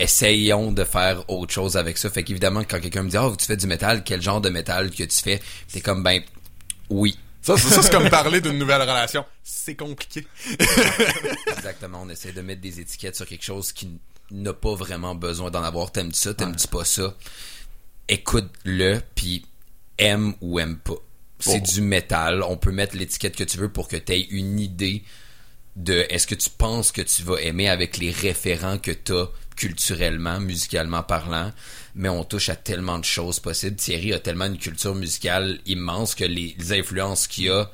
essayons 0.00 0.72
de 0.72 0.84
faire 0.84 1.28
autre 1.28 1.52
chose 1.52 1.76
avec 1.76 1.98
ça. 1.98 2.10
Fait 2.10 2.22
qu'évidemment, 2.24 2.60
quand 2.64 2.80
quelqu'un 2.80 3.02
me 3.02 3.10
dit, 3.10 3.18
oh, 3.18 3.34
tu 3.38 3.46
fais 3.46 3.56
du 3.56 3.66
métal, 3.66 4.02
quel 4.04 4.20
genre 4.22 4.40
de 4.40 4.48
métal 4.48 4.90
que 4.90 5.04
tu 5.04 5.20
fais? 5.20 5.40
T'es 5.72 5.80
comme, 5.80 6.02
ben, 6.02 6.22
oui. 6.88 7.18
Ça, 7.42 7.56
c'est- 7.56 7.68
ça 7.68 7.82
c'est 7.82 7.90
comme 7.90 8.10
parler 8.10 8.40
d'une 8.40 8.58
nouvelle 8.58 8.82
relation. 8.82 9.24
C'est 9.42 9.74
compliqué. 9.76 10.26
Exactement, 11.46 12.02
on 12.02 12.08
essaie 12.08 12.32
de 12.32 12.40
mettre 12.42 12.60
des 12.60 12.80
étiquettes 12.80 13.16
sur 13.16 13.26
quelque 13.26 13.44
chose 13.44 13.72
qui 13.72 13.88
n'a 14.30 14.52
pas 14.52 14.74
vraiment 14.74 15.14
besoin 15.14 15.50
d'en 15.50 15.62
avoir. 15.62 15.90
T'aimes-tu 15.90 16.18
ça, 16.18 16.34
t'aimes-tu 16.34 16.68
pas 16.68 16.84
ça? 16.84 17.14
Écoute-le, 18.08 19.00
puis 19.14 19.44
aime 19.98 20.34
ou 20.40 20.58
aime 20.58 20.76
pas. 20.78 20.94
C'est 21.38 21.62
Oh. 21.62 21.72
du 21.74 21.80
métal. 21.80 22.42
On 22.42 22.56
peut 22.56 22.72
mettre 22.72 22.96
l'étiquette 22.96 23.36
que 23.36 23.44
tu 23.44 23.56
veux 23.56 23.70
pour 23.70 23.88
que 23.88 23.96
tu 23.96 24.12
aies 24.12 24.26
une 24.30 24.58
idée 24.60 25.02
de 25.76 26.04
est-ce 26.10 26.26
que 26.26 26.34
tu 26.34 26.50
penses 26.50 26.92
que 26.92 27.00
tu 27.00 27.22
vas 27.22 27.36
aimer 27.40 27.68
avec 27.68 27.96
les 27.96 28.10
référents 28.10 28.78
que 28.78 28.90
tu 28.90 29.12
as 29.14 29.28
culturellement, 29.60 30.40
musicalement 30.40 31.02
parlant. 31.02 31.52
Mais 31.94 32.08
on 32.08 32.24
touche 32.24 32.48
à 32.48 32.56
tellement 32.56 32.98
de 32.98 33.04
choses 33.04 33.40
possibles. 33.40 33.76
Thierry 33.76 34.14
a 34.14 34.18
tellement 34.18 34.46
une 34.46 34.58
culture 34.58 34.94
musicale 34.94 35.58
immense 35.66 36.14
que 36.14 36.24
les, 36.24 36.56
les 36.58 36.72
influences 36.72 37.26
qu'il 37.26 37.50
a 37.50 37.70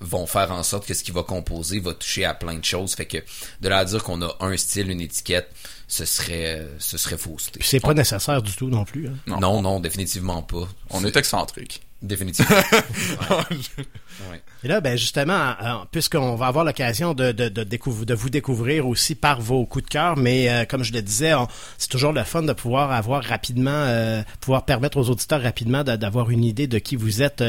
vont 0.00 0.26
faire 0.26 0.50
en 0.50 0.62
sorte 0.64 0.84
que 0.86 0.94
ce 0.94 1.02
qu'il 1.04 1.14
va 1.14 1.22
composer 1.22 1.78
va 1.80 1.94
toucher 1.94 2.24
à 2.24 2.34
plein 2.34 2.54
de 2.58 2.64
choses. 2.64 2.94
Fait 2.94 3.06
que 3.06 3.18
de 3.60 3.68
là 3.68 3.78
à 3.78 3.84
dire 3.84 4.02
qu'on 4.02 4.20
a 4.20 4.36
un 4.40 4.56
style, 4.56 4.90
une 4.90 5.00
étiquette, 5.00 5.48
ce 5.88 6.04
serait 6.04 6.66
ce 6.78 6.98
serait. 6.98 7.16
Puis 7.16 7.38
c'est 7.62 7.80
pas 7.80 7.94
nécessaire 7.94 8.42
du 8.42 8.52
tout 8.54 8.68
non 8.68 8.84
plus. 8.84 9.08
hein? 9.08 9.14
Non. 9.26 9.40
Non, 9.40 9.62
non, 9.62 9.80
définitivement 9.80 10.42
pas. 10.42 10.68
On 10.90 11.04
est 11.04 11.16
excentrique. 11.16 11.82
Définitivement. 12.02 12.56
Ouais. 14.30 14.42
Et 14.64 14.68
là, 14.68 14.80
ben 14.80 14.96
justement, 14.96 15.54
euh, 15.60 15.72
puisqu'on 15.90 16.36
va 16.36 16.46
avoir 16.46 16.64
l'occasion 16.64 17.14
de, 17.14 17.32
de, 17.32 17.48
de, 17.48 17.64
de 17.64 18.14
vous 18.14 18.30
découvrir 18.30 18.86
aussi 18.86 19.16
par 19.16 19.40
vos 19.40 19.66
coups 19.66 19.84
de 19.86 19.90
cœur, 19.90 20.16
mais 20.16 20.48
euh, 20.48 20.64
comme 20.64 20.84
je 20.84 20.92
le 20.92 21.02
disais, 21.02 21.32
c'est 21.78 21.88
toujours 21.90 22.12
le 22.12 22.22
fun 22.22 22.42
de 22.42 22.52
pouvoir 22.52 22.92
avoir 22.92 23.24
rapidement, 23.24 23.70
euh, 23.72 24.22
pouvoir 24.40 24.64
permettre 24.64 24.98
aux 24.98 25.10
auditeurs 25.10 25.42
rapidement 25.42 25.82
de- 25.82 25.96
d'avoir 25.96 26.30
une 26.30 26.44
idée 26.44 26.68
de 26.68 26.78
qui 26.78 26.94
vous 26.94 27.22
êtes. 27.22 27.42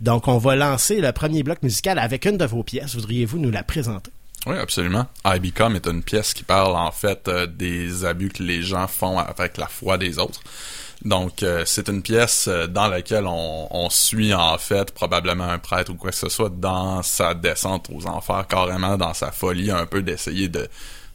donc, 0.00 0.28
on 0.28 0.38
va 0.38 0.54
lancer 0.54 1.00
le 1.00 1.10
premier 1.12 1.42
bloc 1.42 1.62
musical 1.62 1.98
avec 1.98 2.24
une 2.26 2.36
de 2.36 2.44
vos 2.44 2.62
pièces. 2.62 2.94
Voudriez-vous 2.94 3.38
nous 3.38 3.50
la 3.50 3.62
présenter? 3.64 4.10
Oui, 4.46 4.56
absolument. 4.56 5.06
I 5.24 5.40
Become 5.40 5.74
est 5.74 5.88
une 5.88 6.04
pièce 6.04 6.32
qui 6.32 6.44
parle 6.44 6.76
en 6.76 6.92
fait 6.92 7.28
des 7.56 8.04
abus 8.04 8.28
que 8.28 8.44
les 8.44 8.62
gens 8.62 8.86
font 8.86 9.18
avec 9.18 9.56
la 9.56 9.66
foi 9.66 9.98
des 9.98 10.18
autres. 10.20 10.40
Donc, 11.06 11.44
euh, 11.44 11.62
c'est 11.66 11.88
une 11.88 12.02
pièce 12.02 12.48
euh, 12.48 12.66
dans 12.66 12.88
laquelle 12.88 13.26
on, 13.28 13.88
suit 13.90 14.34
en 14.34 14.58
fait 14.58 14.90
probablement 14.90 15.44
un 15.44 15.60
prêtre 15.60 15.92
ou 15.92 15.94
quoi 15.94 16.10
que 16.10 16.16
ce 16.16 16.28
soit 16.28 16.50
dans 16.50 17.00
sa 17.04 17.34
descente 17.34 17.88
aux 17.94 18.06
enfers, 18.08 18.48
carrément 18.48 18.96
dans 18.96 19.14
sa 19.14 19.30
folie, 19.30 19.70
un 19.70 19.86
peu 19.86 20.02
d'essayer 20.02 20.48
de 20.48 20.68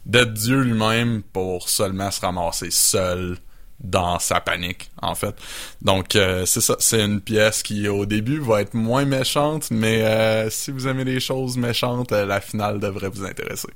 d'être 0.06 0.32
Dieu 0.32 0.62
lui-même 0.62 1.22
pour 1.22 1.68
seulement 1.68 2.10
se 2.10 2.22
ramasser 2.22 2.70
seul 2.70 3.36
dans 3.80 4.18
sa 4.18 4.40
panique, 4.40 4.90
en 5.00 5.14
fait. 5.14 5.34
Donc, 5.82 6.16
euh, 6.16 6.46
c'est 6.46 6.62
ça, 6.62 6.76
c'est 6.78 7.04
une 7.04 7.20
pièce 7.20 7.62
qui, 7.62 7.86
au 7.86 8.06
début, 8.06 8.40
va 8.40 8.62
être 8.62 8.74
moins 8.74 9.04
méchante, 9.04 9.70
mais 9.70 10.48
si 10.50 10.70
vous 10.70 10.88
aimez 10.88 11.04
les 11.04 11.20
choses 11.20 11.58
méchantes, 11.58 12.12
la 12.12 12.40
finale 12.40 12.80
devrait 12.80 13.10
vous 13.10 13.24
intéresser. 13.24 13.68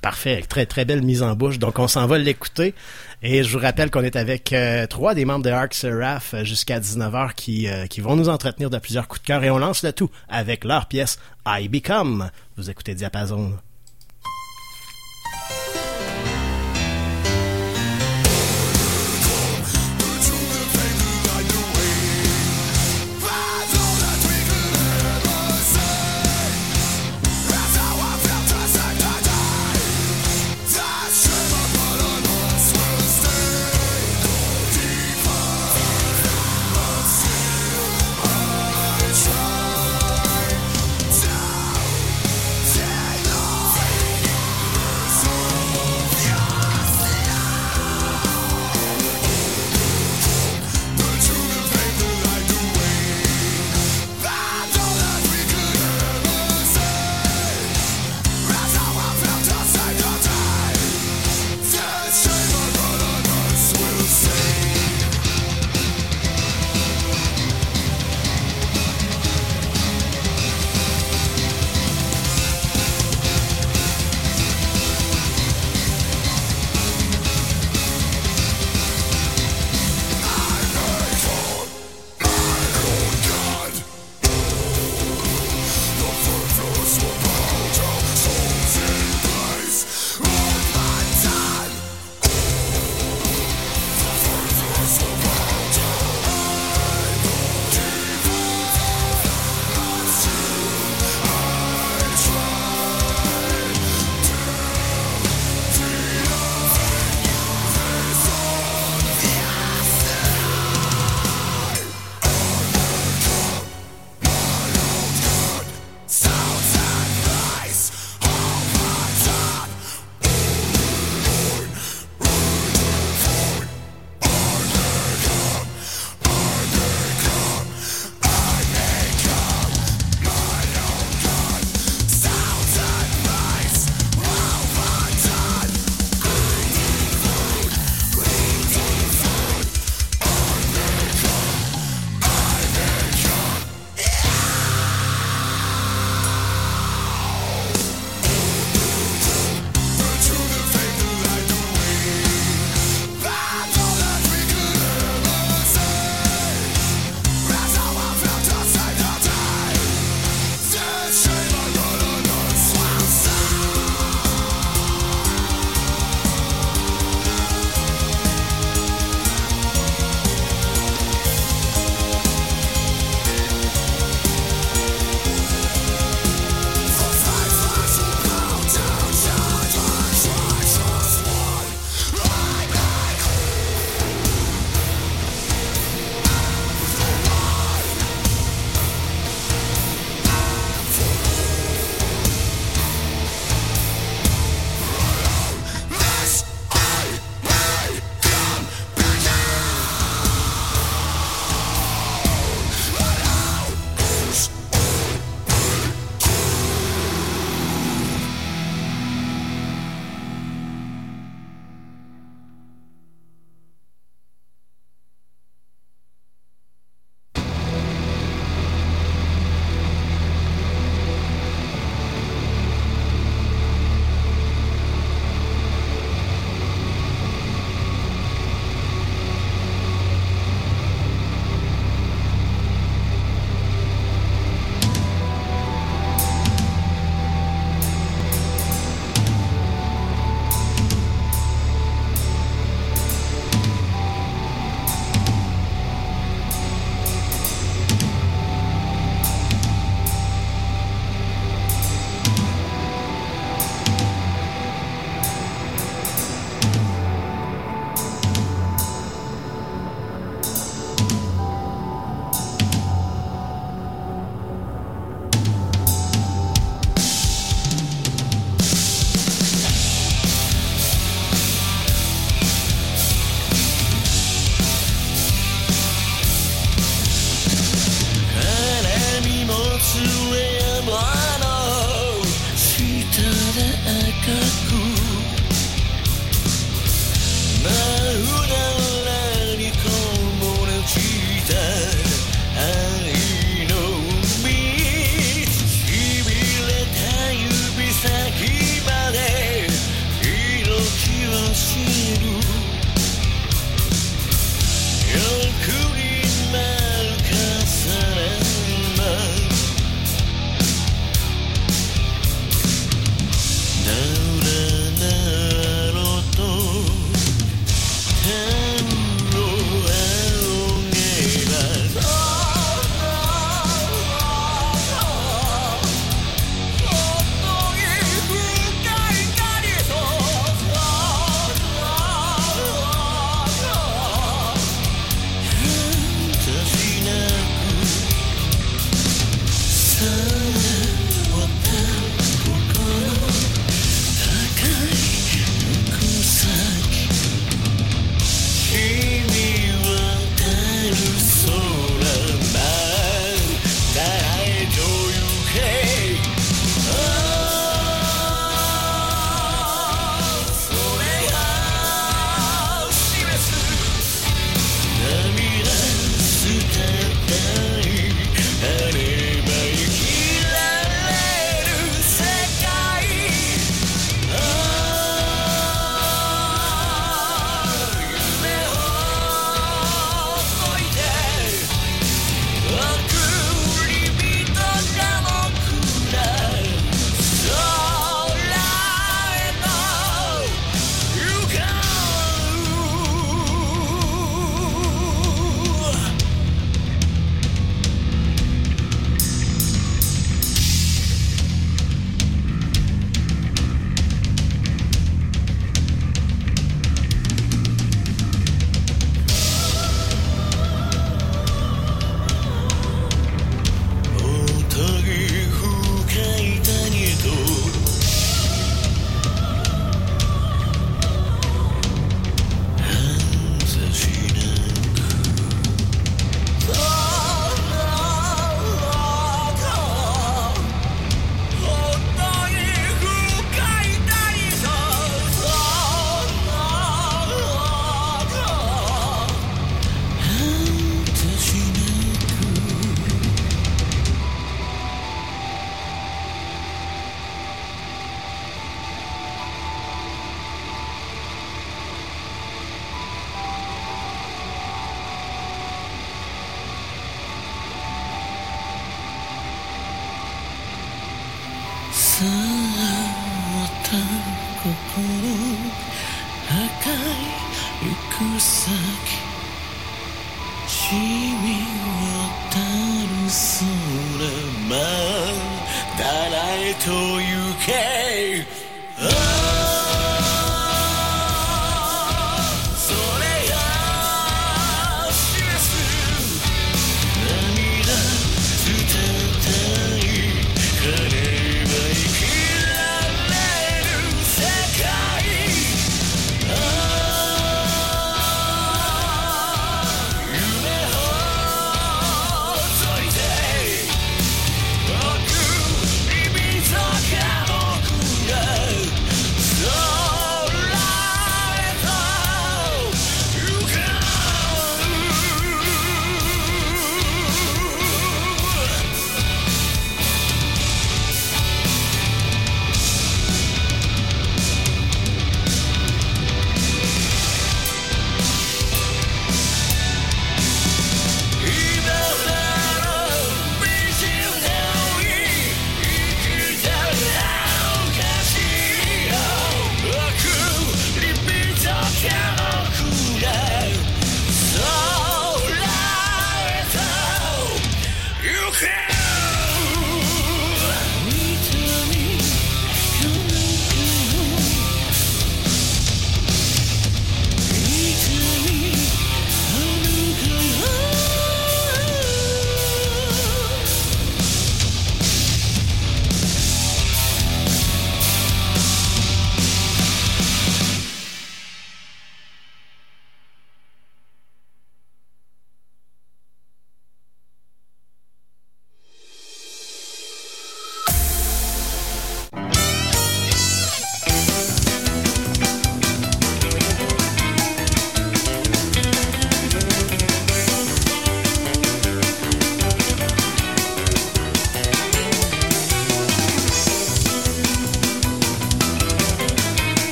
Parfait, 0.00 0.42
très 0.48 0.64
très 0.64 0.86
belle 0.86 1.02
mise 1.02 1.22
en 1.22 1.34
bouche. 1.34 1.58
Donc 1.58 1.78
on 1.78 1.86
s'en 1.86 2.06
va 2.06 2.16
l'écouter. 2.16 2.74
Et 3.22 3.44
je 3.44 3.52
vous 3.52 3.62
rappelle 3.62 3.90
qu'on 3.90 4.02
est 4.02 4.16
avec 4.16 4.52
euh, 4.54 4.86
trois 4.86 5.14
des 5.14 5.26
membres 5.26 5.44
de 5.44 5.50
Arc 5.50 5.74
Seraph 5.74 6.32
euh, 6.32 6.44
jusqu'à 6.44 6.80
19h 6.80 7.34
qui, 7.34 7.68
euh, 7.68 7.86
qui 7.86 8.00
vont 8.00 8.16
nous 8.16 8.30
entretenir 8.30 8.70
de 8.70 8.78
plusieurs 8.78 9.08
coups 9.08 9.20
de 9.20 9.26
cœur 9.26 9.44
et 9.44 9.50
on 9.50 9.58
lance 9.58 9.82
le 9.82 9.92
tout 9.92 10.10
avec 10.28 10.64
leur 10.64 10.86
pièce 10.86 11.18
I 11.46 11.68
Become. 11.68 12.30
Vous 12.56 12.70
écoutez 12.70 12.94
Diapason. 12.94 13.52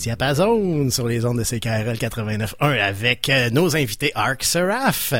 Diapason 0.00 0.88
sur 0.88 1.06
les 1.06 1.26
ondes 1.26 1.38
de 1.38 1.44
CKRL 1.44 1.98
89.1 1.98 2.80
avec 2.80 3.28
euh, 3.28 3.50
nos 3.50 3.76
invités 3.76 4.12
Arc 4.14 4.44
Seraph. 4.44 5.12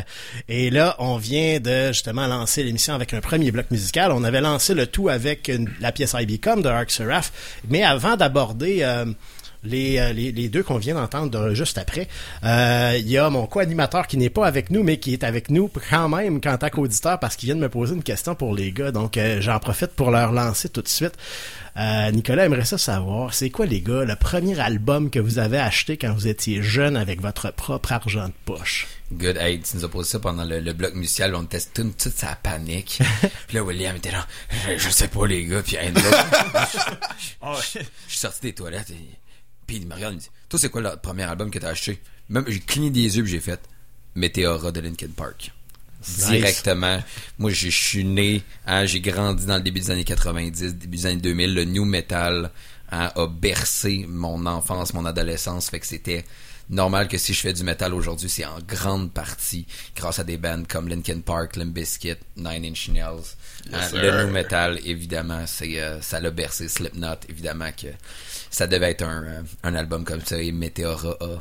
Et 0.48 0.70
là, 0.70 0.96
on 0.98 1.18
vient 1.18 1.60
de 1.60 1.88
justement 1.88 2.26
lancer 2.26 2.62
l'émission 2.62 2.94
avec 2.94 3.12
un 3.12 3.20
premier 3.20 3.50
bloc 3.50 3.70
musical. 3.70 4.10
On 4.10 4.24
avait 4.24 4.40
lancé 4.40 4.72
le 4.72 4.86
tout 4.86 5.10
avec 5.10 5.52
la 5.80 5.92
pièce 5.92 6.16
I 6.18 6.24
Become 6.24 6.62
de 6.62 6.68
Arc 6.68 6.90
Seraph. 6.90 7.30
Mais 7.68 7.82
avant 7.82 8.16
d'aborder 8.16 8.78
euh, 8.80 9.04
les, 9.64 9.98
euh, 9.98 10.12
les, 10.12 10.32
les 10.32 10.48
deux 10.48 10.62
qu'on 10.62 10.78
vient 10.78 10.94
d'entendre 10.94 11.30
de- 11.30 11.54
juste 11.54 11.78
après, 11.78 12.08
euh, 12.44 12.96
il 12.98 13.08
y 13.08 13.18
a 13.18 13.28
mon 13.30 13.46
co-animateur 13.46 14.06
qui 14.06 14.16
n'est 14.16 14.30
pas 14.30 14.46
avec 14.46 14.70
nous, 14.70 14.82
mais 14.82 14.98
qui 14.98 15.12
est 15.12 15.24
avec 15.24 15.50
nous 15.50 15.70
quand 15.90 16.08
même 16.08 16.40
en 16.46 16.56
tant 16.58 16.68
qu'auditeur 16.70 17.18
parce 17.18 17.36
qu'il 17.36 17.46
vient 17.48 17.56
de 17.56 17.60
me 17.60 17.68
poser 17.68 17.94
une 17.94 18.02
question 18.02 18.34
pour 18.34 18.54
les 18.54 18.72
gars. 18.72 18.90
Donc, 18.92 19.16
euh, 19.16 19.40
j'en 19.40 19.58
profite 19.58 19.88
pour 19.92 20.10
leur 20.10 20.32
lancer 20.32 20.68
tout 20.68 20.82
de 20.82 20.88
suite. 20.88 21.12
Euh, 21.76 22.10
Nicolas 22.10 22.46
aimerait 22.46 22.64
ça 22.64 22.78
savoir, 22.78 23.32
c'est 23.32 23.50
quoi 23.50 23.64
les 23.66 23.80
gars, 23.80 24.04
le 24.04 24.16
premier 24.16 24.58
album 24.58 25.08
que 25.08 25.20
vous 25.20 25.38
avez 25.38 25.58
acheté 25.58 25.96
quand 25.96 26.12
vous 26.12 26.26
étiez 26.26 26.62
jeune 26.62 26.96
avec 26.96 27.20
votre 27.20 27.52
propre 27.52 27.92
argent 27.92 28.26
de 28.26 28.32
poche? 28.44 28.88
Good. 29.12 29.36
Hey, 29.38 29.60
tu 29.60 29.76
nous 29.76 29.84
as 29.84 29.88
posé 29.88 30.10
ça 30.10 30.18
pendant 30.20 30.44
le, 30.44 30.60
le 30.60 30.72
bloc 30.72 30.94
musical. 30.94 31.34
On 31.34 31.44
toute, 31.44 31.72
toute 31.74 31.98
sa 31.98 32.36
panique. 32.36 33.00
puis 33.48 33.56
là, 33.56 33.62
William 33.64 33.96
était 33.96 34.10
là. 34.12 34.26
Je, 34.68 34.78
je 34.78 34.88
sais 34.90 35.08
pas, 35.08 35.26
les 35.26 35.44
gars. 35.46 35.62
Puis 35.62 35.76
je 37.42 37.78
suis 38.08 38.18
sorti 38.18 38.40
des 38.42 38.52
toilettes. 38.52 38.90
Et, 38.90 39.08
puis 39.70 39.78
il 39.78 39.86
me 39.86 39.94
regarde. 39.94 40.14
Il 40.14 40.16
me 40.16 40.20
dit 40.20 40.30
Toi, 40.48 40.58
c'est 40.58 40.68
quoi 40.68 40.80
le 40.80 40.90
premier 41.00 41.22
album 41.22 41.48
que 41.48 41.58
t'as 41.60 41.68
acheté? 41.68 42.00
Même, 42.28 42.44
j'ai 42.48 42.58
cligné 42.58 42.90
des 42.90 43.18
yeux. 43.18 43.24
J'ai 43.24 43.38
fait 43.38 43.60
Meteora 44.16 44.72
de 44.72 44.80
Linkin 44.80 45.10
Park. 45.14 45.52
Nice. 46.00 46.26
Directement. 46.26 47.00
Moi, 47.38 47.50
je 47.50 47.68
suis 47.68 48.04
né, 48.04 48.42
hein, 48.66 48.84
j'ai 48.84 49.00
grandi 49.00 49.46
dans 49.46 49.56
le 49.56 49.62
début 49.62 49.78
des 49.78 49.92
années 49.92 50.04
90, 50.04 50.74
début 50.74 50.96
des 50.96 51.06
années 51.06 51.20
2000. 51.20 51.54
Le 51.54 51.64
new 51.66 51.84
metal 51.84 52.50
hein, 52.90 53.12
a 53.14 53.26
bercé 53.28 54.06
mon 54.08 54.44
enfance, 54.46 54.92
mon 54.92 55.04
adolescence. 55.04 55.70
Fait 55.70 55.78
que 55.78 55.86
c'était 55.86 56.24
normal 56.68 57.06
que 57.06 57.16
si 57.16 57.32
je 57.32 57.40
fais 57.40 57.52
du 57.52 57.62
metal 57.62 57.94
aujourd'hui, 57.94 58.28
c'est 58.28 58.46
en 58.46 58.58
grande 58.66 59.12
partie 59.12 59.66
grâce 59.94 60.18
à 60.18 60.24
des 60.24 60.36
bands 60.36 60.64
comme 60.68 60.88
Linkin 60.88 61.20
Park, 61.20 61.54
Limp 61.54 61.72
Bizkit, 61.74 62.16
Nine 62.36 62.64
Inch 62.64 62.88
Nails. 62.88 63.36
Hein, 63.72 63.88
le 63.92 64.24
new 64.24 64.32
metal, 64.32 64.80
évidemment, 64.84 65.44
c'est 65.46 65.78
euh, 65.78 66.00
ça 66.00 66.18
l'a 66.18 66.32
bercé. 66.32 66.68
Slipknot, 66.68 67.20
évidemment 67.28 67.70
que 67.70 67.88
ça 68.50 68.66
devait 68.66 68.90
être 68.90 69.02
un, 69.02 69.24
euh, 69.24 69.42
un 69.62 69.74
album 69.74 70.04
comme 70.04 70.20
ça. 70.20 70.40
Et 70.40 70.52
Meteora 70.52 71.16
a 71.20 71.38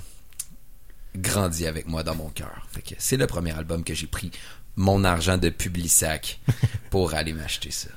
grandi 1.16 1.66
avec 1.66 1.88
moi 1.88 2.04
dans 2.04 2.16
mon 2.16 2.30
cœur. 2.30 2.68
C'est 2.98 3.18
le 3.18 3.28
premier 3.28 3.52
album 3.52 3.84
que 3.84 3.94
j'ai 3.94 4.08
pris 4.08 4.32
mon 4.76 5.04
argent 5.04 5.38
de 5.38 5.50
Publisac 5.50 6.40
pour 6.90 7.14
aller 7.14 7.34
m'acheter 7.34 7.72
ça. 7.72 7.90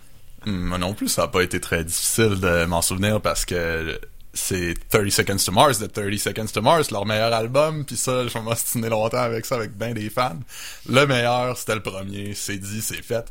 Hum, 0.47 0.65
Moi 0.65 0.79
non 0.79 0.95
plus, 0.95 1.09
ça 1.09 1.25
a 1.25 1.29
pas 1.29 1.43
été 1.43 1.61
très 1.61 1.85
difficile 1.85 2.41
de 2.41 2.65
m'en 2.65 2.83
souvenir 2.83 3.21
parce 3.21 3.45
que 3.45 4.01
c'est 4.35 4.75
30 4.89 5.11
Seconds 5.11 5.37
to 5.45 5.53
Mars 5.53 5.79
de 5.79 5.87
30 5.87 6.17
Seconds 6.19 6.47
to 6.47 6.63
Mars, 6.63 6.91
leur 6.91 7.05
meilleur 7.05 7.33
album, 7.35 7.85
puis 7.85 7.97
ça, 7.97 8.27
je 8.27 8.39
m'en 8.39 8.55
stiné 8.55 8.89
longtemps 8.89 9.19
avec 9.19 9.45
ça, 9.45 9.57
avec 9.57 9.77
ben 9.77 9.93
des 9.93 10.09
fans. 10.09 10.39
Le 10.89 11.07
meilleur, 11.07 11.57
c'était 11.59 11.75
le 11.75 11.83
premier, 11.83 12.35
c'est 12.35 12.57
dit, 12.57 12.81
c'est 12.81 13.03
fait. 13.03 13.27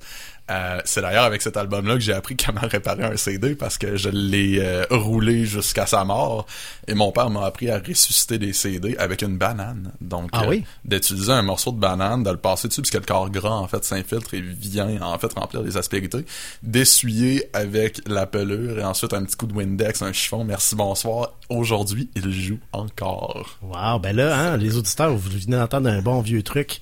Euh, 0.50 0.82
c'est 0.84 1.02
d'ailleurs 1.02 1.24
avec 1.24 1.42
cet 1.42 1.56
album-là 1.56 1.94
que 1.94 2.00
j'ai 2.02 2.14
appris 2.14 2.36
comment 2.36 2.62
réparer 2.62 3.04
un 3.04 3.16
CD 3.16 3.56
parce 3.56 3.78
que 3.78 3.96
je 3.96 4.10
l'ai 4.10 4.60
euh, 4.60 4.86
roulé 4.90 5.46
jusqu'à 5.46 5.86
sa 5.86 6.04
mort 6.04 6.46
et 6.88 6.94
mon 6.94 7.12
père 7.12 7.30
m'a 7.30 7.46
appris 7.46 7.70
à 7.70 7.78
ressusciter 7.80 8.38
des 8.38 8.52
CD 8.52 8.96
avec 8.98 9.22
une 9.22 9.38
banane. 9.38 9.94
Donc, 10.02 10.30
Ah 10.34 10.44
euh, 10.44 10.50
oui? 10.50 10.66
d'utiliser 10.84 11.32
un 11.32 11.42
morceau 11.44 11.72
de 11.72 11.80
banane, 11.80 12.24
de 12.24 12.32
le 12.32 12.38
passer 12.38 12.68
dessus, 12.68 12.82
puisque 12.82 12.96
le 12.96 13.02
corps 13.02 13.30
gras, 13.30 13.52
en 13.52 13.68
fait, 13.68 13.86
s'infiltre 13.86 14.34
et 14.34 14.42
vient, 14.42 15.02
en 15.02 15.18
fait, 15.20 15.32
remplir 15.34 15.62
les 15.62 15.78
aspérités, 15.78 16.26
d'essuyer 16.64 17.50
avec 17.54 18.02
la 18.08 18.26
pelure 18.26 18.80
et 18.80 18.84
ensuite 18.84 19.14
un 19.14 19.24
petit 19.24 19.36
coup 19.38 19.48
de 19.48 19.54
Windex, 19.54 20.02
un 20.02 20.12
chiffon, 20.12 20.44
merci, 20.44 20.76
bonsoir. 20.76 21.34
Aujourd'hui, 21.50 22.10
il 22.16 22.32
joue 22.32 22.60
encore. 22.74 23.58
Wow, 23.62 24.00
ben 24.00 24.16
là, 24.16 24.38
hein, 24.38 24.58
les 24.58 24.76
auditeurs, 24.78 25.12
vous 25.16 25.30
venez 25.30 25.56
d'entendre 25.58 25.90
un 25.90 26.02
bon 26.02 26.22
vieux 26.22 26.44
truc. 26.44 26.80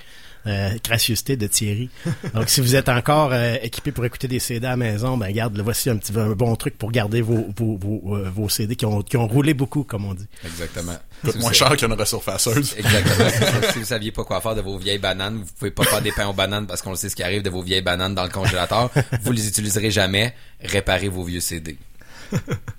Euh, 0.47 0.71
gracieuseté 0.83 1.35
de 1.35 1.47
Thierry. 1.47 1.89
Donc, 2.33 2.49
si 2.49 2.61
vous 2.61 2.75
êtes 2.75 2.87
encore 2.87 3.31
euh, 3.33 3.57
équipé 3.61 3.91
pour 3.91 4.05
écouter 4.05 4.29
des 4.29 4.39
CD 4.39 4.65
à 4.65 4.71
la 4.71 4.77
maison, 4.77 5.17
ben 5.17 5.29
garde, 5.31 5.57
le 5.57 5.63
voici 5.63 5.89
un 5.89 5.97
petit 5.97 6.13
un 6.17 6.29
bon 6.29 6.55
truc 6.55 6.77
pour 6.77 6.91
garder 6.91 7.21
vos 7.21 7.47
vos, 7.57 7.77
vos, 7.77 8.15
euh, 8.15 8.31
vos 8.33 8.47
CD 8.47 8.77
qui 8.77 8.85
ont 8.85 9.01
qui 9.01 9.17
ont 9.17 9.27
roulé 9.27 9.53
beaucoup, 9.53 9.83
comme 9.83 10.05
on 10.05 10.13
dit. 10.13 10.27
Exactement. 10.45 10.95
Coûte 11.25 11.39
moins 11.41 11.51
cher 11.51 11.75
qu'une 11.75 11.91
resurfaceuse. 11.91 12.75
Exactement. 12.77 13.29
si 13.73 13.79
vous 13.79 13.85
saviez 13.85 14.11
pas 14.11 14.23
quoi 14.23 14.39
faire 14.39 14.55
de 14.55 14.61
vos 14.61 14.77
vieilles 14.77 14.97
bananes, 14.97 15.39
vous 15.43 15.53
pouvez 15.57 15.71
pas 15.71 15.83
faire 15.83 16.01
des 16.01 16.13
pains 16.13 16.27
aux 16.27 16.33
bananes 16.33 16.67
parce 16.67 16.81
qu'on 16.81 16.91
le 16.91 16.95
sait 16.95 17.09
ce 17.09 17.15
qui 17.17 17.23
arrive 17.23 17.41
de 17.41 17.49
vos 17.49 17.61
vieilles 17.61 17.81
bananes 17.81 18.15
dans 18.15 18.23
le 18.23 18.29
congélateur. 18.29 18.89
Vous 19.21 19.33
les 19.33 19.45
utiliserez 19.45 19.91
jamais. 19.91 20.33
Réparez 20.61 21.09
vos 21.09 21.23
vieux 21.23 21.41
CD. 21.41 21.77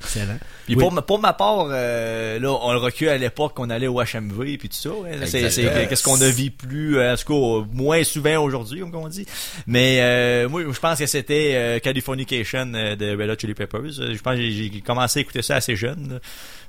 Excellent. 0.02 0.38
Puis 0.66 0.74
Oui. 0.76 0.82
pour, 0.82 0.92
ma- 0.92 1.02
pour 1.02 1.18
ma 1.18 1.32
part, 1.32 1.66
euh, 1.70 2.38
là, 2.38 2.50
on 2.62 2.72
le 2.72 2.78
recule 2.78 3.08
à 3.08 3.18
l'époque 3.18 3.54
qu'on 3.54 3.70
allait 3.70 3.86
au 3.86 4.00
HMV 4.00 4.56
puis 4.58 4.68
tout 4.68 4.76
ça. 4.76 4.90
hein. 4.90 5.26
C'est, 5.26 5.42
qu'est-ce 5.88 6.02
qu'on 6.04 6.20
a 6.20 6.28
vu 6.28 6.50
plus, 6.50 6.98
euh, 6.98 7.14
en 7.14 7.16
tout 7.16 7.62
cas, 7.62 7.68
moins 7.72 8.02
souvent 8.04 8.38
aujourd'hui, 8.44 8.80
comme 8.80 8.94
on 8.94 9.08
dit. 9.08 9.26
Mais 9.66 9.98
euh, 10.00 10.48
moi, 10.48 10.62
je 10.62 10.78
pense 10.80 10.98
que 10.98 11.06
c'était 11.06 11.52
euh, 11.54 11.78
Californication 11.80 12.72
euh, 12.74 12.96
de 12.96 13.10
Red 13.16 13.30
Hot 13.30 13.34
Chili 13.38 13.54
Peppers. 13.54 13.90
Je 13.92 14.18
pense 14.20 14.34
que 14.36 14.40
j'ai 14.40 14.70
j'ai 14.72 14.80
commencé 14.80 15.18
à 15.18 15.22
écouter 15.22 15.42
ça 15.42 15.56
assez 15.56 15.76
jeune. 15.76 16.08
là. 16.14 16.18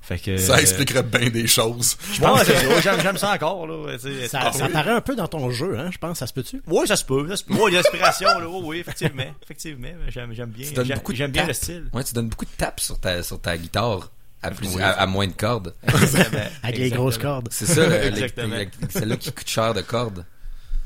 Fait 0.02 0.18
que 0.18 0.36
Ça 0.38 0.56
euh, 0.56 0.58
expliquerait 0.58 1.04
bien 1.04 1.30
des 1.30 1.46
choses. 1.48 1.96
Je 2.14 2.20
pense 2.20 2.44
que 2.44 2.54
j'aime, 2.82 3.18
ça 3.18 3.34
encore 3.34 3.68
là. 3.68 3.98
Ça, 4.28 4.52
ça 4.52 4.68
paraît 4.70 4.92
un 4.92 5.02
peu 5.02 5.16
dans 5.16 5.28
ton 5.28 5.52
jeu, 5.52 5.78
hein, 5.78 5.90
je 5.92 5.98
pense, 6.00 6.18
ça 6.20 6.28
se 6.28 6.34
peut-tu? 6.34 6.62
Oui, 6.68 6.88
ça 6.88 6.96
se 6.96 7.06
peut. 7.06 7.28
Ça 7.30 7.38
se 7.38 7.44
peut. 7.44 7.54
Oui, 7.60 7.72
l'inspiration, 7.72 8.28
là. 8.40 8.48
Oui, 8.48 8.80
effectivement. 8.80 9.24
Effectivement. 9.44 9.88
J'aime, 10.10 10.34
j'aime 10.34 10.50
bien. 10.50 10.68
J'aime, 11.14 11.32
bien 11.32 11.46
le 11.46 11.54
style. 11.54 11.90
Ouais, 11.94 12.04
tu 12.04 12.14
donnes 12.14 12.30
beaucoup 12.30 12.46
de 12.46 12.52
tapes 12.58 12.80
sur 12.80 13.00
ta, 13.00 13.22
sur 13.22 13.40
ta 13.40 13.58
guitare 13.58 14.10
à, 14.42 14.50
plus, 14.50 14.76
Oui. 14.76 14.82
à, 14.82 14.90
à 14.92 15.06
moins 15.06 15.28
de 15.28 15.34
cordes. 15.34 15.74
Avec 16.64 16.80
les 16.80 16.90
grosses 16.90 17.20
cordes. 17.20 17.48
C'est 17.52 17.68
ça, 17.68 17.84
celle-là 18.90 19.18
qui 19.18 19.32
coûte 19.32 19.48
cher 19.48 19.74
de 19.74 19.82
cordes. 19.82 20.26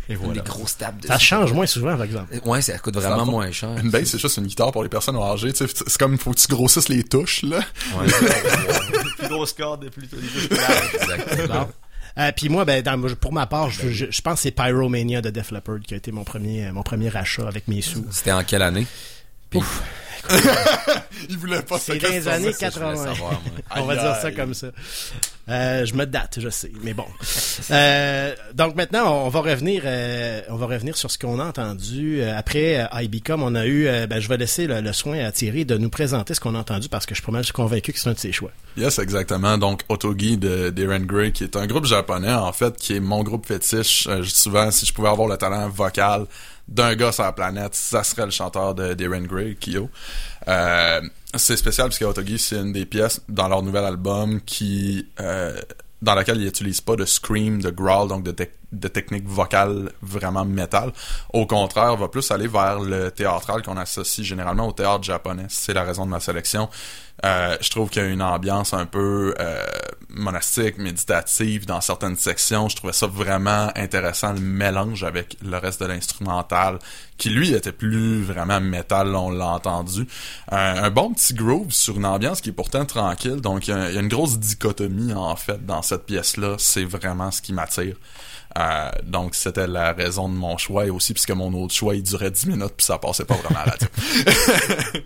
Et 0.07 0.15
voilà. 0.15 0.35
Les 0.35 0.41
grosses 0.41 0.77
tapes 0.77 0.97
dessus. 0.97 1.07
Ça 1.07 1.17
change 1.17 1.51
moins 1.53 1.65
souvent, 1.65 1.95
par 1.95 2.03
exemple. 2.03 2.39
Ouais, 2.45 2.61
ça 2.61 2.77
coûte 2.77 2.95
vraiment 2.95 3.25
moins 3.25 3.51
cher. 3.51 3.75
Une 3.77 3.89
bass, 3.89 4.05
c'est 4.09 4.19
juste 4.19 4.37
une 4.37 4.45
guitare 4.45 4.71
pour 4.71 4.83
les 4.83 4.89
personnes 4.89 5.15
âgées. 5.17 5.51
tu 5.53 5.67
sais, 5.67 5.73
C'est 5.87 5.97
comme, 5.97 6.17
faut 6.17 6.31
que 6.31 6.39
tu 6.39 6.47
grossisses 6.47 6.89
les 6.89 7.03
touches, 7.03 7.41
là. 7.43 7.57
Ouais. 7.97 8.07
plus 9.17 9.27
grosse 9.27 9.53
corde, 9.53 9.89
plus, 9.89 10.07
plus 10.07 10.19
large. 10.55 10.91
Exactement. 10.93 11.69
Euh, 12.17 12.31
puis 12.35 12.47
moi, 12.49 12.63
ben, 12.65 12.81
dans- 12.81 13.01
pour 13.15 13.33
ma 13.33 13.45
part, 13.45 13.69
je, 13.71 13.89
je, 13.89 14.05
je 14.09 14.21
pense 14.21 14.35
que 14.35 14.39
c'est 14.43 14.51
Pyromania 14.51 15.21
de 15.21 15.29
Def 15.31 15.51
Leppard 15.51 15.79
qui 15.85 15.93
a 15.95 15.97
été 15.97 16.11
mon 16.11 16.23
premier, 16.23 16.71
mon 16.71 16.83
premier 16.83 17.15
achat 17.15 17.47
avec 17.47 17.67
mes 17.67 17.81
sous. 17.81 18.05
C'était 18.11 18.31
en 18.31 18.43
quelle 18.43 18.61
année? 18.61 18.87
Puis, 19.49 19.59
Il 21.29 21.37
voulait 21.37 21.61
pas 21.61 21.77
se 21.79 21.93
C'est 21.93 21.97
dans 21.99 22.09
les 22.09 22.27
années 22.27 22.51
ça, 22.53 22.69
je 22.69 22.79
voulais 22.79 22.93
80. 22.95 23.03
savoir. 23.13 23.41
On 23.75 23.83
va 23.85 23.93
Aïe, 23.93 23.99
dire 23.99 24.15
ça 24.21 24.27
aïe. 24.27 24.35
comme 24.35 24.53
ça. 24.53 24.67
Euh, 25.47 25.85
je 25.85 25.93
me 25.93 26.05
date, 26.05 26.39
je 26.41 26.49
sais, 26.49 26.71
mais 26.81 26.93
bon. 26.95 27.05
Euh, 27.71 28.33
donc 28.55 28.75
maintenant, 28.75 29.25
on 29.25 29.29
va 29.29 29.41
revenir, 29.41 29.83
euh, 29.85 30.41
on 30.49 30.55
va 30.55 30.65
revenir 30.65 30.97
sur 30.97 31.11
ce 31.11 31.19
qu'on 31.19 31.39
a 31.39 31.45
entendu 31.45 32.23
après 32.23 32.87
I 32.93 33.07
Become. 33.07 33.43
On 33.43 33.53
a 33.55 33.65
eu, 33.65 33.87
euh, 33.87 34.07
ben, 34.07 34.19
je 34.19 34.27
vais 34.27 34.37
laisser 34.37 34.65
le, 34.67 34.81
le 34.81 34.93
soin 34.93 35.19
à 35.19 35.31
Thierry 35.31 35.63
de 35.65 35.77
nous 35.77 35.89
présenter 35.89 36.33
ce 36.33 36.39
qu'on 36.39 36.55
a 36.55 36.59
entendu 36.59 36.89
parce 36.89 37.05
que 37.05 37.13
je 37.13 37.19
suis 37.21 37.25
pas 37.25 37.31
mal 37.31 37.45
convaincu 37.51 37.93
que 37.93 37.99
c'est 37.99 38.09
un 38.09 38.13
de 38.13 38.19
ses 38.19 38.31
choix. 38.31 38.51
Yes, 38.75 38.97
exactement. 38.99 39.57
Donc, 39.57 39.81
Otogi 39.87 40.37
de 40.37 40.69
d'Eren 40.71 41.05
Grey, 41.05 41.31
qui 41.31 41.43
est 41.43 41.55
un 41.55 41.67
groupe 41.67 41.85
japonais, 41.85 42.33
en 42.33 42.51
fait, 42.51 42.75
qui 42.77 42.95
est 42.95 42.99
mon 42.99 43.23
groupe 43.23 43.45
fétiche. 43.45 44.07
Euh, 44.07 44.23
je 44.23 44.29
dis 44.29 44.35
souvent, 44.35 44.71
si 44.71 44.85
je 44.85 44.93
pouvais 44.93 45.09
avoir 45.09 45.27
le 45.27 45.37
talent 45.37 45.69
vocal 45.69 46.25
d'un 46.67 46.95
gars 46.95 47.11
sur 47.11 47.23
la 47.23 47.31
planète, 47.31 47.75
ça 47.75 48.03
serait 48.03 48.25
le 48.25 48.31
chanteur 48.31 48.75
de 48.75 48.93
d'Eren 48.93 49.27
Grey, 49.27 49.55
Kyo. 49.59 49.89
Euh, 50.47 51.01
c'est 51.35 51.57
spécial 51.57 51.89
parce 51.89 51.99
que 51.99 52.37
c'est 52.37 52.55
une 52.55 52.73
des 52.73 52.85
pièces 52.85 53.21
dans 53.29 53.47
leur 53.47 53.61
nouvel 53.61 53.83
album 53.83 54.41
qui... 54.41 55.07
euh, 55.19 55.59
dans 56.01 56.15
laquelle 56.15 56.37
ils 56.37 56.45
n'utilisent 56.45 56.81
pas 56.81 56.95
de 56.95 57.05
scream, 57.05 57.61
de 57.61 57.71
growl, 57.71 58.07
donc 58.07 58.23
de, 58.23 58.35
de 58.79 58.87
technique 58.87 59.27
vocale 59.27 59.91
vraiment 60.01 60.45
métal. 60.45 60.91
Au 61.33 61.45
contraire, 61.45 61.95
va 61.95 62.07
plus 62.07 62.29
aller 62.31 62.47
vers 62.47 62.79
le 62.79 63.11
théâtral 63.11 63.61
qu'on 63.61 63.77
associe 63.77 64.25
généralement 64.25 64.67
au 64.67 64.71
théâtre 64.71 65.03
japonais. 65.03 65.45
C'est 65.49 65.73
la 65.73 65.83
raison 65.83 66.05
de 66.05 66.11
ma 66.11 66.19
sélection. 66.19 66.69
Euh, 67.23 67.55
je 67.61 67.69
trouve 67.69 67.89
qu'il 67.89 68.01
y 68.01 68.05
a 68.05 68.09
une 68.09 68.21
ambiance 68.21 68.73
un 68.73 68.85
peu 68.85 69.33
euh, 69.39 69.65
monastique, 70.09 70.77
méditative 70.77 71.65
dans 71.65 71.79
certaines 71.79 72.17
sections. 72.17 72.67
Je 72.67 72.75
trouvais 72.75 72.93
ça 72.93 73.07
vraiment 73.07 73.71
intéressant, 73.75 74.33
le 74.33 74.41
mélange 74.41 75.03
avec 75.03 75.37
le 75.41 75.57
reste 75.57 75.81
de 75.81 75.87
l'instrumental, 75.87 76.79
qui 77.17 77.29
lui 77.29 77.53
était 77.53 77.71
plus 77.71 78.21
vraiment 78.21 78.59
métal, 78.59 79.15
on 79.15 79.29
l'a 79.29 79.47
entendu. 79.47 80.07
Un, 80.51 80.83
un 80.83 80.89
bon 80.89 81.13
petit 81.13 81.33
groove 81.33 81.71
sur 81.71 81.95
une 81.95 82.05
ambiance 82.05 82.41
qui 82.41 82.49
est 82.49 82.53
pourtant 82.53 82.85
tranquille. 82.85 83.37
Donc 83.37 83.67
il 83.67 83.71
y 83.71 83.73
a 83.73 83.91
une 83.91 84.09
grosse 84.09 84.37
dichotomie 84.37 85.13
en 85.13 85.35
fait 85.37 85.65
dans 85.65 85.81
cette 85.81 86.05
pièce-là. 86.05 86.55
C'est 86.57 86.85
vraiment 86.85 87.31
ce 87.31 87.41
qui 87.41 87.53
m'attire. 87.53 87.95
Euh, 88.57 88.89
donc 89.03 89.35
c'était 89.35 89.67
la 89.67 89.91
raison 89.93 90.29
de 90.29 90.33
mon 90.33 90.57
choix 90.57 90.85
et 90.85 90.89
aussi 90.89 91.13
puisque 91.13 91.31
mon 91.31 91.53
autre 91.53 91.73
choix 91.73 91.93
il 91.93 92.03
durait 92.03 92.31
10 92.31 92.47
minutes 92.47 92.73
puis 92.77 92.85
ça 92.85 92.97
passait 92.97 93.25
pas 93.25 93.35
vraiment 93.35 93.59
à 93.59 93.65
la 93.65 93.71
radio. 93.71 93.87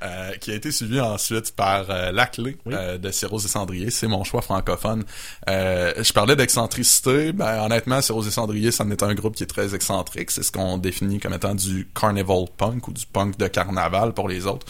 Euh, 0.00 0.34
qui 0.34 0.52
a 0.52 0.54
été 0.54 0.70
suivi 0.70 1.00
ensuite 1.00 1.56
par 1.56 1.90
euh, 1.90 2.12
La 2.12 2.26
Clé 2.26 2.56
euh, 2.68 2.98
de 2.98 3.10
Cyrus 3.10 3.44
et 3.44 3.48
Cendrier. 3.48 3.90
C'est 3.90 4.06
mon 4.06 4.22
choix 4.22 4.42
francophone. 4.42 5.02
Euh, 5.48 5.92
je 6.00 6.12
parlais 6.12 6.36
d'excentricité. 6.36 7.32
Ben, 7.32 7.64
honnêtement, 7.64 8.00
Cyrus 8.00 8.28
et 8.28 8.30
Cendrier, 8.30 8.70
ça 8.70 8.84
en 8.84 8.92
est 8.92 9.02
un 9.02 9.12
groupe 9.14 9.34
qui 9.34 9.42
est 9.42 9.48
très 9.48 9.74
excentrique. 9.74 10.30
C'est 10.30 10.44
ce 10.44 10.52
qu'on 10.52 10.78
définit 10.78 11.18
comme 11.18 11.34
étant 11.34 11.56
du 11.56 11.88
carnival 12.00 12.44
punk 12.56 12.86
ou 12.86 12.92
du 12.92 13.06
punk 13.06 13.38
de 13.38 13.48
carnaval 13.48 14.14
pour 14.14 14.28
les 14.28 14.46
autres. 14.46 14.66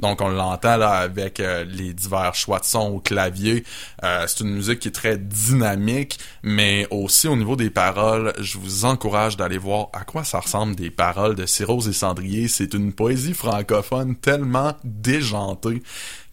Donc 0.00 0.20
on 0.20 0.28
l'entend 0.28 0.76
là 0.76 0.90
avec 0.90 1.40
euh, 1.40 1.64
les 1.64 1.92
divers 1.92 2.34
choix 2.34 2.58
de 2.58 2.64
son 2.64 2.88
au 2.94 3.00
clavier. 3.00 3.64
Euh, 4.04 4.24
c'est 4.26 4.40
une 4.40 4.54
musique 4.54 4.80
qui 4.80 4.88
est 4.88 4.92
très 4.92 5.16
dynamique, 5.16 6.18
mais 6.42 6.86
aussi 6.90 7.28
au 7.28 7.36
niveau 7.36 7.56
des 7.56 7.70
paroles, 7.70 8.32
je 8.38 8.58
vous 8.58 8.84
encourage 8.84 9.36
d'aller 9.36 9.58
voir 9.58 9.88
à 9.92 10.04
quoi 10.04 10.24
ça 10.24 10.40
ressemble 10.40 10.76
des 10.76 10.90
paroles 10.90 11.34
de 11.34 11.46
Cyrose 11.46 11.88
et 11.88 11.92
Cendrier. 11.92 12.48
C'est 12.48 12.74
une 12.74 12.92
poésie 12.92 13.34
francophone 13.34 14.16
tellement 14.16 14.74
déjantée 14.84 15.82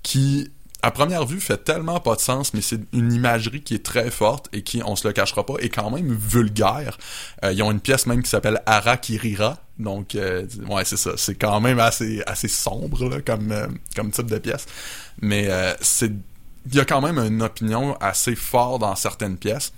qui 0.02 0.52
à 0.84 0.92
première 0.92 1.26
vue 1.26 1.40
fait 1.40 1.64
tellement 1.64 2.02
pas 2.02 2.16
de 2.16 2.20
sens, 2.20 2.54
mais 2.54 2.62
c'est 2.62 2.82
une 2.92 3.14
imagerie 3.14 3.62
qui 3.62 3.74
est 3.74 3.86
très 3.86 4.12
forte 4.12 4.50
et 4.52 4.64
qui, 4.64 4.84
on 4.86 4.98
se 4.98 5.08
le 5.08 5.14
cachera 5.14 5.46
pas, 5.46 5.54
est 5.60 5.70
quand 5.70 5.90
même 5.90 6.14
vulgaire. 6.14 6.98
Euh, 7.44 7.54
ils 7.54 7.64
ont 7.64 7.72
une 7.72 7.80
pièce 7.80 8.06
même 8.06 8.22
qui 8.22 8.30
s'appelle 8.30 8.62
Arakirira, 8.66 9.58
donc 9.80 10.14
euh, 10.16 10.46
ouais 10.70 10.84
c'est 10.84 10.98
ça, 10.98 11.12
c'est 11.16 11.36
quand 11.36 11.62
même 11.62 11.80
assez 11.80 12.22
assez 12.28 12.50
sombre 12.50 13.10
là, 13.10 13.22
comme 13.22 13.54
euh, 13.54 13.68
comme 13.96 14.12
type 14.12 14.30
de 14.30 14.38
pièce, 14.40 14.66
mais 15.22 15.50
c'est 15.80 16.12
il 16.66 16.76
y 16.76 16.80
a 16.80 16.86
quand 16.86 17.02
même 17.02 17.18
une 17.18 17.42
opinion 17.42 17.96
assez 18.02 18.36
forte 18.36 18.82
dans 18.82 18.96
certaines 18.96 19.38
pièces, 19.38 19.74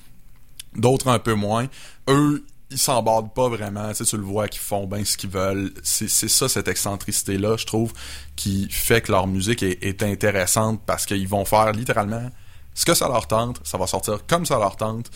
d'autres 0.76 1.08
un 1.08 1.20
peu 1.20 1.34
moins. 1.34 1.68
Eux 2.10 2.44
ils 2.76 2.80
s'embardent 2.80 3.34
pas 3.34 3.48
vraiment, 3.48 3.90
tu, 3.90 3.96
sais, 3.96 4.04
tu 4.04 4.18
le 4.18 4.24
vois 4.24 4.50
qu'ils 4.50 4.62
font 4.62 4.86
bien 4.86 5.06
ce 5.06 5.16
qu'ils 5.18 5.30
veulent. 5.30 5.74
C'est 5.82 6.10
ça, 6.10 6.50
cette 6.50 6.68
excentricité-là, 6.68 7.56
je 7.58 7.66
trouve, 7.66 7.94
qui 8.36 8.70
fait 8.70 9.02
que 9.02 9.12
leur 9.14 9.28
musique 9.28 9.64
est, 9.64 10.04
intéressante 10.04 10.82
parce 10.86 11.06
qu'ils 11.06 11.28
vont 11.28 11.46
faire 11.46 11.72
littéralement 11.72 12.30
ce 12.74 12.86
que 12.86 12.94
ça 12.94 13.08
leur 13.08 13.28
tente, 13.28 13.62
ça 13.64 13.78
va 13.78 13.88
sortir 13.88 14.26
comme 14.28 14.46
ça 14.46 14.60
leur 14.60 14.76
tente. 14.76 15.10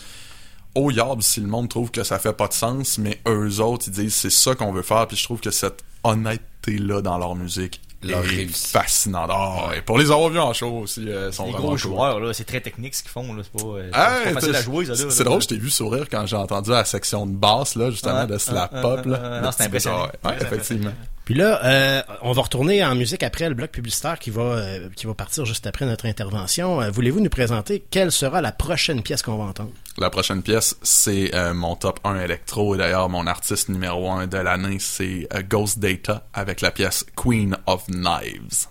Au 0.74 0.90
yard, 0.90 1.20
si 1.22 1.40
le 1.40 1.48
monde 1.48 1.68
trouve 1.68 1.90
que 1.90 2.02
ça 2.02 2.18
fait 2.18 2.32
pas 2.32 2.48
de 2.48 2.54
sens, 2.54 2.96
mais 2.96 3.20
eux 3.28 3.60
autres, 3.60 3.88
ils 3.88 3.92
disent 3.92 4.14
c'est 4.14 4.30
ça 4.30 4.54
qu'on 4.54 4.72
veut 4.72 4.82
faire, 4.82 5.06
puis 5.06 5.18
je 5.18 5.24
trouve 5.24 5.40
que 5.40 5.50
cette 5.50 5.84
honnêteté-là 6.02 7.02
dans 7.02 7.18
leur 7.18 7.34
musique 7.34 7.82
leur 8.02 8.24
fascinant. 8.52 9.26
Oh, 9.30 9.72
et 9.76 9.82
pour 9.82 9.98
les 9.98 10.10
avoir 10.10 10.28
vus 10.30 10.38
en 10.38 10.52
show 10.52 10.80
aussi, 10.82 11.08
euh, 11.08 11.30
sont 11.32 11.46
les 11.46 11.52
vraiment 11.52 11.68
gros 11.68 11.76
joueurs, 11.76 12.20
là, 12.20 12.32
c'est 12.32 12.44
très 12.44 12.60
technique 12.60 12.94
ce 12.94 13.02
qu'ils 13.02 13.10
font, 13.10 13.32
là, 13.34 13.42
c'est 13.42 13.62
pas, 13.62 13.68
euh, 13.68 13.90
pas 13.90 14.32
facile 14.40 14.56
à 14.56 14.62
jouer, 14.62 14.84
ça, 14.86 14.92
là. 14.92 15.10
C'est 15.10 15.24
drôle, 15.24 15.42
je 15.42 15.48
t'ai 15.48 15.58
vu 15.58 15.70
sourire 15.70 16.06
quand 16.10 16.26
j'ai 16.26 16.36
entendu 16.36 16.70
la 16.70 16.84
section 16.84 17.26
de 17.26 17.32
basse, 17.32 17.74
là, 17.74 17.90
justement, 17.90 18.24
de 18.24 18.38
slap 18.38 18.80
pop, 18.80 19.04
là. 19.04 19.40
non, 19.42 19.50
c'est 19.52 19.64
impressionnant. 19.64 20.08
Ouais, 20.24 20.36
effectivement. 20.40 20.92
Puis 21.30 21.38
là, 21.38 21.64
euh, 21.64 22.02
on 22.22 22.32
va 22.32 22.42
retourner 22.42 22.84
en 22.84 22.96
musique 22.96 23.22
après 23.22 23.48
le 23.48 23.54
bloc 23.54 23.70
publicitaire 23.70 24.18
qui 24.18 24.30
va 24.30 24.42
euh, 24.42 24.88
qui 24.96 25.06
va 25.06 25.14
partir 25.14 25.44
juste 25.44 25.64
après 25.64 25.86
notre 25.86 26.06
intervention. 26.06 26.82
Euh, 26.82 26.90
voulez-vous 26.90 27.20
nous 27.20 27.30
présenter 27.30 27.84
quelle 27.88 28.10
sera 28.10 28.40
la 28.40 28.50
prochaine 28.50 29.00
pièce 29.00 29.22
qu'on 29.22 29.36
va 29.36 29.44
entendre? 29.44 29.70
La 29.96 30.10
prochaine 30.10 30.42
pièce, 30.42 30.76
c'est 30.82 31.30
mon 31.54 31.76
top 31.76 32.00
1 32.02 32.18
électro 32.18 32.74
et 32.74 32.78
d'ailleurs 32.78 33.08
mon 33.08 33.28
artiste 33.28 33.68
numéro 33.68 34.10
1 34.10 34.26
de 34.26 34.38
l'année, 34.38 34.78
c'est 34.80 35.28
Ghost 35.48 35.78
Data 35.78 36.26
avec 36.34 36.62
la 36.62 36.72
pièce 36.72 37.06
Queen 37.14 37.56
of 37.66 37.86
Knives. 37.86 38.66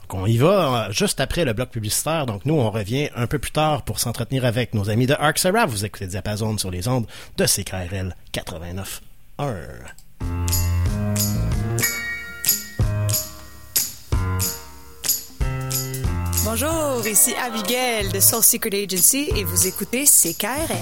Donc 0.00 0.14
on 0.14 0.26
y 0.26 0.36
va 0.36 0.88
juste 0.90 1.20
après 1.20 1.44
le 1.44 1.52
bloc 1.52 1.70
publicitaire. 1.70 2.26
Donc 2.26 2.44
nous, 2.44 2.54
on 2.54 2.72
revient 2.72 3.08
un 3.14 3.28
peu 3.28 3.38
plus 3.38 3.52
tard 3.52 3.84
pour 3.84 4.00
s'entretenir 4.00 4.44
avec 4.44 4.74
nos 4.74 4.90
amis 4.90 5.06
de 5.06 5.14
Arc 5.14 5.40
Vous 5.68 5.84
écoutez 5.84 6.08
Diapason 6.08 6.58
sur 6.58 6.72
les 6.72 6.88
ondes 6.88 7.06
de 7.36 7.46
CKRL 7.46 8.16
89.1. 8.32 10.73
Bonjour, 16.44 17.06
ici 17.06 17.34
Abigail 17.42 18.10
de 18.10 18.20
Soul 18.20 18.44
Secret 18.44 18.84
Agency 18.84 19.30
et 19.34 19.44
vous 19.44 19.66
écoutez 19.66 20.04
CKRL. 20.04 20.76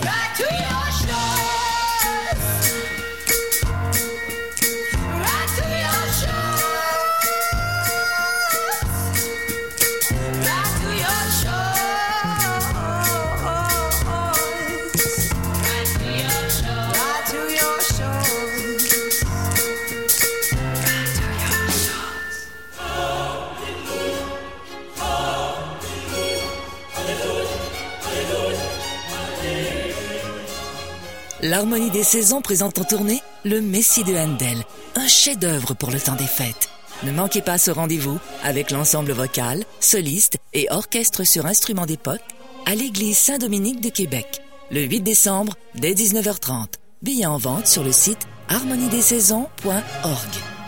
L'Harmonie 31.52 31.90
des 31.90 32.02
saisons 32.02 32.40
présente 32.40 32.78
en 32.78 32.84
tournée 32.84 33.20
Le 33.44 33.60
Messie 33.60 34.04
de 34.04 34.14
Handel, 34.14 34.64
un 34.94 35.06
chef-d'œuvre 35.06 35.74
pour 35.74 35.90
le 35.90 36.00
temps 36.00 36.16
des 36.16 36.24
fêtes. 36.24 36.70
Ne 37.02 37.12
manquez 37.12 37.42
pas 37.42 37.58
ce 37.58 37.70
rendez-vous 37.70 38.18
avec 38.42 38.70
l'ensemble 38.70 39.12
vocal, 39.12 39.62
soliste 39.78 40.38
et 40.54 40.68
orchestre 40.70 41.24
sur 41.24 41.44
instruments 41.44 41.84
d'époque 41.84 42.22
à 42.64 42.74
l'église 42.74 43.18
Saint-Dominique 43.18 43.82
de 43.82 43.90
Québec, 43.90 44.40
le 44.70 44.80
8 44.80 45.00
décembre 45.00 45.52
dès 45.74 45.92
19h30. 45.92 46.68
Billets 47.02 47.26
en 47.26 47.36
vente 47.36 47.66
sur 47.66 47.84
le 47.84 47.92
site 47.92 48.26
harmoniedessaisons.org. 48.48 50.62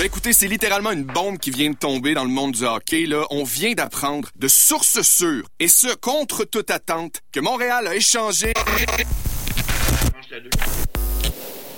Ben 0.00 0.06
écoutez, 0.06 0.32
c'est 0.32 0.48
littéralement 0.48 0.92
une 0.92 1.04
bombe 1.04 1.36
qui 1.36 1.50
vient 1.50 1.68
de 1.68 1.76
tomber 1.76 2.14
dans 2.14 2.24
le 2.24 2.30
monde 2.30 2.52
du 2.52 2.64
hockey. 2.64 3.04
Là. 3.04 3.26
On 3.28 3.44
vient 3.44 3.74
d'apprendre 3.74 4.30
de 4.34 4.48
sources 4.48 5.02
sûres, 5.02 5.44
et 5.58 5.68
ce, 5.68 5.94
contre 5.94 6.44
toute 6.44 6.70
attente, 6.70 7.20
que 7.32 7.40
Montréal 7.40 7.86
a 7.86 7.94
échangé... 7.94 8.54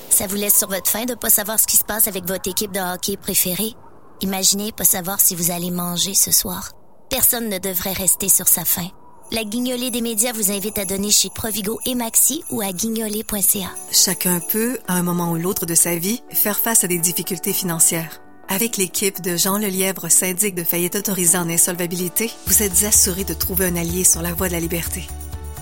Ça 0.09 0.29
vous 0.29 0.37
laisse 0.37 0.57
sur 0.57 0.69
votre 0.69 0.89
faim 0.89 1.05
de 1.05 1.17
pas 1.17 1.31
savoir 1.31 1.59
ce 1.59 1.67
qui 1.67 1.77
se 1.77 1.85
passe 1.85 2.07
avec 2.07 2.25
votre 2.25 2.49
équipe 2.49 2.71
de 2.71 2.79
hockey 2.79 3.17
préférée? 3.17 3.73
Imaginez 4.21 4.71
pas 4.71 4.85
savoir 4.85 5.19
si 5.19 5.35
vous 5.35 5.51
allez 5.51 5.73
manger 5.73 6.15
ce 6.15 6.31
soir. 6.31 6.71
Personne 7.11 7.49
ne 7.49 7.59
devrait 7.59 7.93
rester 7.93 8.29
sur 8.29 8.47
sa 8.47 8.65
faim. 8.65 8.87
La 9.33 9.45
guignolée 9.45 9.91
des 9.91 10.03
médias 10.03 10.33
vous 10.35 10.53
invite 10.53 10.77
à 10.77 10.85
donner 10.85 11.11
chez 11.11 11.31
Provigo 11.31 11.81
et 11.87 11.95
Maxi 11.95 12.45
ou 12.51 12.61
à 12.61 12.71
guignolée.ca. 12.71 13.71
Chacun 13.91 14.41
peut, 14.41 14.79
à 14.89 14.97
un 14.97 15.03
moment 15.03 15.33
ou 15.33 15.37
l'autre 15.37 15.65
de 15.65 15.75
sa 15.75 15.97
vie, 15.97 16.23
faire 16.29 16.59
face 16.59 16.85
à 16.85 16.87
des 16.87 16.99
difficultés 16.99 17.55
financières. 17.55 18.21
Avec 18.49 18.77
l'équipe 18.77 19.23
de 19.23 19.39
Jean 19.39 19.57
Lelièvre, 19.57 20.11
syndic 20.11 20.55
de 20.55 20.65
faillite 20.65 20.97
autorisé 20.97 21.39
en 21.39 21.49
insolvabilité, 21.49 22.31
vous 22.47 22.63
êtes 22.63 22.85
assuré 22.85 23.25
de 23.25 23.33
trouver 23.33 23.65
un 23.65 23.77
allié 23.77 24.05
sur 24.05 24.21
la 24.21 24.35
voie 24.35 24.49
de 24.49 24.53
la 24.53 24.61
liberté. 24.61 25.09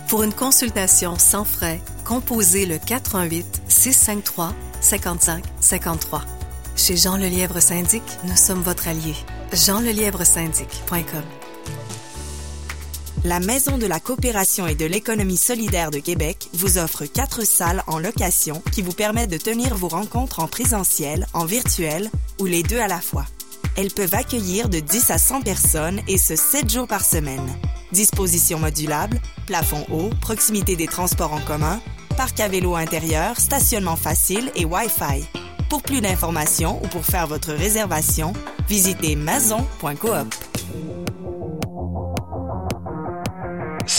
Pour 0.08 0.24
une 0.24 0.34
consultation 0.34 1.16
sans 1.16 1.44
frais, 1.44 1.80
composez 2.04 2.66
le 2.66 2.78
418 2.78 3.62
653 3.68 4.52
55 4.80 5.44
53. 5.60 6.24
Chez 6.74 6.96
Jean 6.96 7.16
Lelièvre 7.16 7.62
Syndic, 7.62 8.02
nous 8.24 8.36
sommes 8.36 8.62
votre 8.62 8.88
allié. 8.88 9.14
jeanlelièvresyndic.com 9.52 11.22
la 13.24 13.40
Maison 13.40 13.76
de 13.76 13.86
la 13.86 14.00
coopération 14.00 14.66
et 14.66 14.74
de 14.74 14.86
l'économie 14.86 15.36
solidaire 15.36 15.90
de 15.90 15.98
Québec 15.98 16.48
vous 16.54 16.78
offre 16.78 17.04
quatre 17.04 17.44
salles 17.44 17.82
en 17.86 17.98
location 17.98 18.62
qui 18.72 18.82
vous 18.82 18.92
permettent 18.92 19.30
de 19.30 19.36
tenir 19.36 19.74
vos 19.74 19.88
rencontres 19.88 20.40
en 20.40 20.48
présentiel, 20.48 21.26
en 21.34 21.44
virtuel 21.44 22.10
ou 22.38 22.46
les 22.46 22.62
deux 22.62 22.80
à 22.80 22.88
la 22.88 23.00
fois. 23.00 23.26
Elles 23.76 23.92
peuvent 23.92 24.14
accueillir 24.14 24.68
de 24.68 24.80
10 24.80 25.10
à 25.10 25.18
100 25.18 25.42
personnes 25.42 26.00
et 26.08 26.18
ce 26.18 26.34
7 26.34 26.70
jours 26.70 26.88
par 26.88 27.04
semaine. 27.04 27.46
Disposition 27.92 28.58
modulable, 28.58 29.20
plafond 29.46 29.84
haut, 29.90 30.10
proximité 30.20 30.76
des 30.76 30.86
transports 30.86 31.32
en 31.32 31.40
commun, 31.40 31.80
parc 32.16 32.40
à 32.40 32.48
vélo 32.48 32.74
intérieur, 32.74 33.38
stationnement 33.38 33.96
facile 33.96 34.50
et 34.56 34.64
Wi-Fi. 34.64 35.24
Pour 35.68 35.82
plus 35.82 36.00
d'informations 36.00 36.82
ou 36.82 36.88
pour 36.88 37.04
faire 37.04 37.26
votre 37.26 37.52
réservation, 37.52 38.32
visitez 38.68 39.14
maison.coop. 39.14 40.49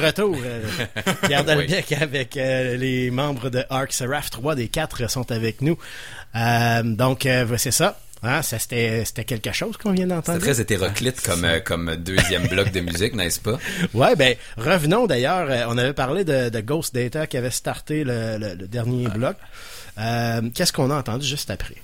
retour. 0.00 0.36
euh, 0.44 0.62
Pierre 1.26 1.44
Dalbec 1.44 1.92
avec 1.92 2.36
euh, 2.36 2.76
les 2.76 3.10
membres 3.10 3.50
de 3.50 3.64
Arc 3.70 3.92
Seraph. 3.92 4.30
Trois 4.30 4.54
des 4.54 4.68
quatre 4.68 5.10
sont 5.10 5.30
avec 5.32 5.60
nous. 5.62 5.78
Euh, 6.36 6.82
donc, 6.82 7.26
euh, 7.26 7.46
c'est 7.56 7.70
ça. 7.70 7.98
Hein, 8.24 8.42
ça 8.42 8.58
c'était 8.58 9.04
c'était 9.04 9.22
quelque 9.22 9.52
chose 9.52 9.76
qu'on 9.76 9.92
vient 9.92 10.08
d'entendre. 10.08 10.40
C'est 10.42 10.50
très 10.52 10.60
hétéroclite 10.60 11.20
comme, 11.22 11.44
euh, 11.44 11.60
comme 11.60 11.94
deuxième 11.94 12.46
bloc 12.48 12.72
de 12.72 12.80
musique, 12.80 13.14
n'est-ce 13.14 13.38
pas? 13.38 13.58
Ouais, 13.94 14.16
ben 14.16 14.34
revenons 14.56 15.06
d'ailleurs. 15.06 15.46
euh, 15.48 15.66
on 15.68 15.78
avait 15.78 15.92
parlé 15.92 16.24
de, 16.24 16.48
de 16.48 16.60
Ghost 16.60 16.92
Data 16.92 17.28
qui 17.28 17.36
avait 17.36 17.52
starté 17.52 18.02
le, 18.02 18.36
le- 18.38 18.54
le 18.56 18.66
dernier 18.66 19.06
bloc. 19.08 19.36
Euh, 19.98 20.40
Qu'est-ce 20.52 20.72
qu'on 20.72 20.90
a 20.90 20.96
entendu 20.96 21.24
juste 21.26 21.48
après? 21.50 21.76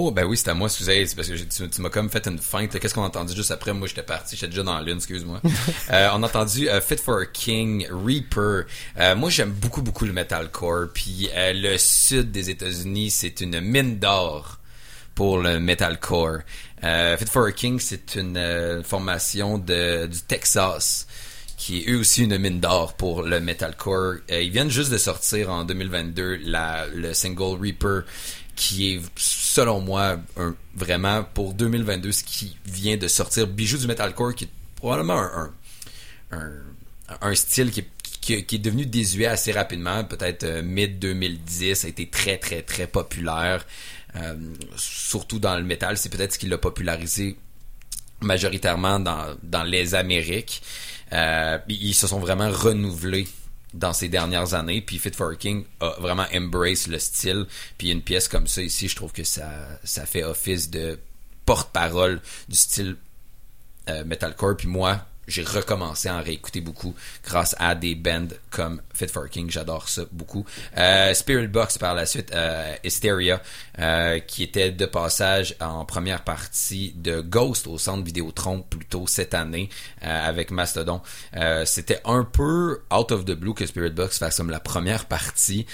Oh, 0.00 0.12
ben 0.12 0.24
oui, 0.24 0.36
c'est 0.36 0.48
à 0.48 0.54
moi, 0.54 0.68
excusez, 0.68 1.04
c'est 1.06 1.16
parce 1.16 1.26
que 1.26 1.34
tu, 1.34 1.68
tu 1.68 1.82
m'as 1.82 1.88
comme 1.90 2.08
fait 2.08 2.24
une 2.28 2.38
feinte. 2.38 2.78
Qu'est-ce 2.78 2.94
qu'on 2.94 3.02
a 3.02 3.08
entendu 3.08 3.34
juste 3.34 3.50
après? 3.50 3.72
Moi, 3.72 3.88
j'étais 3.88 4.04
parti, 4.04 4.36
j'étais 4.36 4.46
déjà 4.46 4.62
dans 4.62 4.74
la 4.74 4.82
lune, 4.82 4.98
excuse-moi. 4.98 5.40
Euh, 5.90 6.10
on 6.12 6.22
a 6.22 6.26
entendu 6.26 6.68
euh, 6.68 6.80
Fit 6.80 6.98
for 6.98 7.20
a 7.20 7.26
King, 7.26 7.88
Reaper. 7.90 8.66
Euh, 8.98 9.16
moi, 9.16 9.30
j'aime 9.30 9.50
beaucoup, 9.50 9.82
beaucoup 9.82 10.04
le 10.04 10.12
metalcore. 10.12 10.88
Puis 10.94 11.30
le 11.34 11.76
sud 11.78 12.30
des 12.30 12.50
États-Unis, 12.50 13.10
c'est 13.10 13.40
une 13.40 13.60
mine 13.60 13.98
d'or 13.98 14.58
pour 15.16 15.38
le 15.38 15.58
metalcore. 15.58 16.40
Fit 16.80 17.26
for 17.26 17.46
a 17.46 17.52
King, 17.52 17.80
c'est 17.80 18.14
une 18.14 18.82
formation 18.84 19.58
de, 19.58 20.06
du 20.06 20.20
Texas 20.20 21.06
qui 21.58 21.80
est 21.80 21.90
eux 21.90 21.98
aussi 21.98 22.22
une 22.22 22.38
mine 22.38 22.60
d'or 22.60 22.94
pour 22.94 23.22
le 23.22 23.40
metalcore. 23.40 24.18
Ils 24.30 24.50
viennent 24.50 24.70
juste 24.70 24.92
de 24.92 24.98
sortir 24.98 25.50
en 25.50 25.64
2022 25.64 26.38
la, 26.44 26.86
le 26.86 27.12
single 27.12 27.60
Reaper 27.60 28.02
qui 28.58 28.94
est 28.94 29.00
selon 29.16 29.80
moi 29.80 30.18
un, 30.36 30.54
vraiment 30.74 31.22
pour 31.22 31.54
2022 31.54 32.10
ce 32.10 32.24
qui 32.24 32.56
vient 32.66 32.96
de 32.96 33.06
sortir. 33.06 33.46
Bijou 33.46 33.78
du 33.78 33.86
metalcore 33.86 34.34
qui 34.34 34.44
est 34.44 34.50
probablement 34.74 35.20
un, 36.32 36.50
un, 37.20 37.34
style 37.36 37.70
qui 37.70 37.80
est, 37.80 38.42
qui, 38.42 38.56
est 38.56 38.58
devenu 38.58 38.84
désuet 38.84 39.26
assez 39.26 39.52
rapidement. 39.52 40.02
Peut-être 40.02 40.42
euh, 40.42 40.62
mid 40.62 40.98
2010 40.98 41.76
ça 41.76 41.86
a 41.86 41.90
été 41.90 42.08
très 42.08 42.36
très 42.36 42.62
très 42.62 42.88
populaire. 42.88 43.64
Euh, 44.16 44.34
surtout 44.76 45.38
dans 45.38 45.56
le 45.56 45.62
métal 45.62 45.96
c'est 45.96 46.08
peut-être 46.08 46.32
ce 46.32 46.38
qui 46.40 46.48
l'a 46.48 46.58
popularisé 46.58 47.38
majoritairement 48.20 48.98
dans, 48.98 49.36
dans 49.44 49.62
les 49.62 49.94
Amériques. 49.94 50.62
Euh, 51.12 51.58
ils 51.68 51.94
se 51.94 52.08
sont 52.08 52.18
vraiment 52.18 52.50
renouvelés 52.50 53.28
dans 53.74 53.92
ces 53.92 54.08
dernières 54.08 54.54
années. 54.54 54.80
Puis 54.80 54.98
Fit 54.98 55.12
for 55.12 55.30
a 55.30 55.36
King 55.36 55.64
a 55.80 55.94
vraiment 56.00 56.26
embrace 56.34 56.86
le 56.86 56.98
style. 56.98 57.46
Puis 57.76 57.90
une 57.90 58.02
pièce 58.02 58.28
comme 58.28 58.46
ça 58.46 58.62
ici, 58.62 58.88
je 58.88 58.96
trouve 58.96 59.12
que 59.12 59.24
ça, 59.24 59.50
ça 59.84 60.06
fait 60.06 60.24
office 60.24 60.70
de 60.70 60.98
porte-parole 61.44 62.20
du 62.48 62.56
style 62.56 62.96
euh, 63.88 64.04
metalcore. 64.04 64.56
Puis 64.56 64.68
moi, 64.68 65.06
j'ai 65.28 65.42
recommencé 65.42 66.08
à 66.08 66.16
en 66.16 66.22
réécouter 66.22 66.60
beaucoup 66.60 66.94
grâce 67.24 67.54
à 67.58 67.74
des 67.74 67.94
bands 67.94 68.28
comme 68.50 68.80
Fit 68.94 69.08
for 69.08 69.28
King. 69.28 69.50
J'adore 69.50 69.88
ça 69.88 70.02
beaucoup. 70.10 70.44
Euh, 70.76 71.12
Spirit 71.14 71.48
Box 71.48 71.78
par 71.78 71.94
la 71.94 72.06
suite, 72.06 72.32
euh, 72.34 72.74
Hysteria, 72.82 73.40
euh, 73.78 74.18
qui 74.20 74.42
était 74.42 74.72
de 74.72 74.86
passage 74.86 75.54
en 75.60 75.84
première 75.84 76.24
partie 76.24 76.92
de 76.96 77.20
Ghost 77.20 77.66
au 77.66 77.78
centre 77.78 78.02
Vidéotron 78.02 78.62
plus 78.62 78.86
tôt 78.86 79.06
cette 79.06 79.34
année 79.34 79.68
avec 80.00 80.50
Mastodon. 80.50 81.02
C'était 81.66 82.00
un 82.04 82.24
peu 82.24 82.82
out 82.92 83.12
of 83.12 83.24
the 83.24 83.32
blue 83.32 83.52
que 83.52 83.66
Spirit 83.66 83.90
Box 83.90 84.18
fasse 84.18 84.38
comme 84.38 84.50
la 84.50 84.60
première 84.60 85.04
partie 85.04 85.66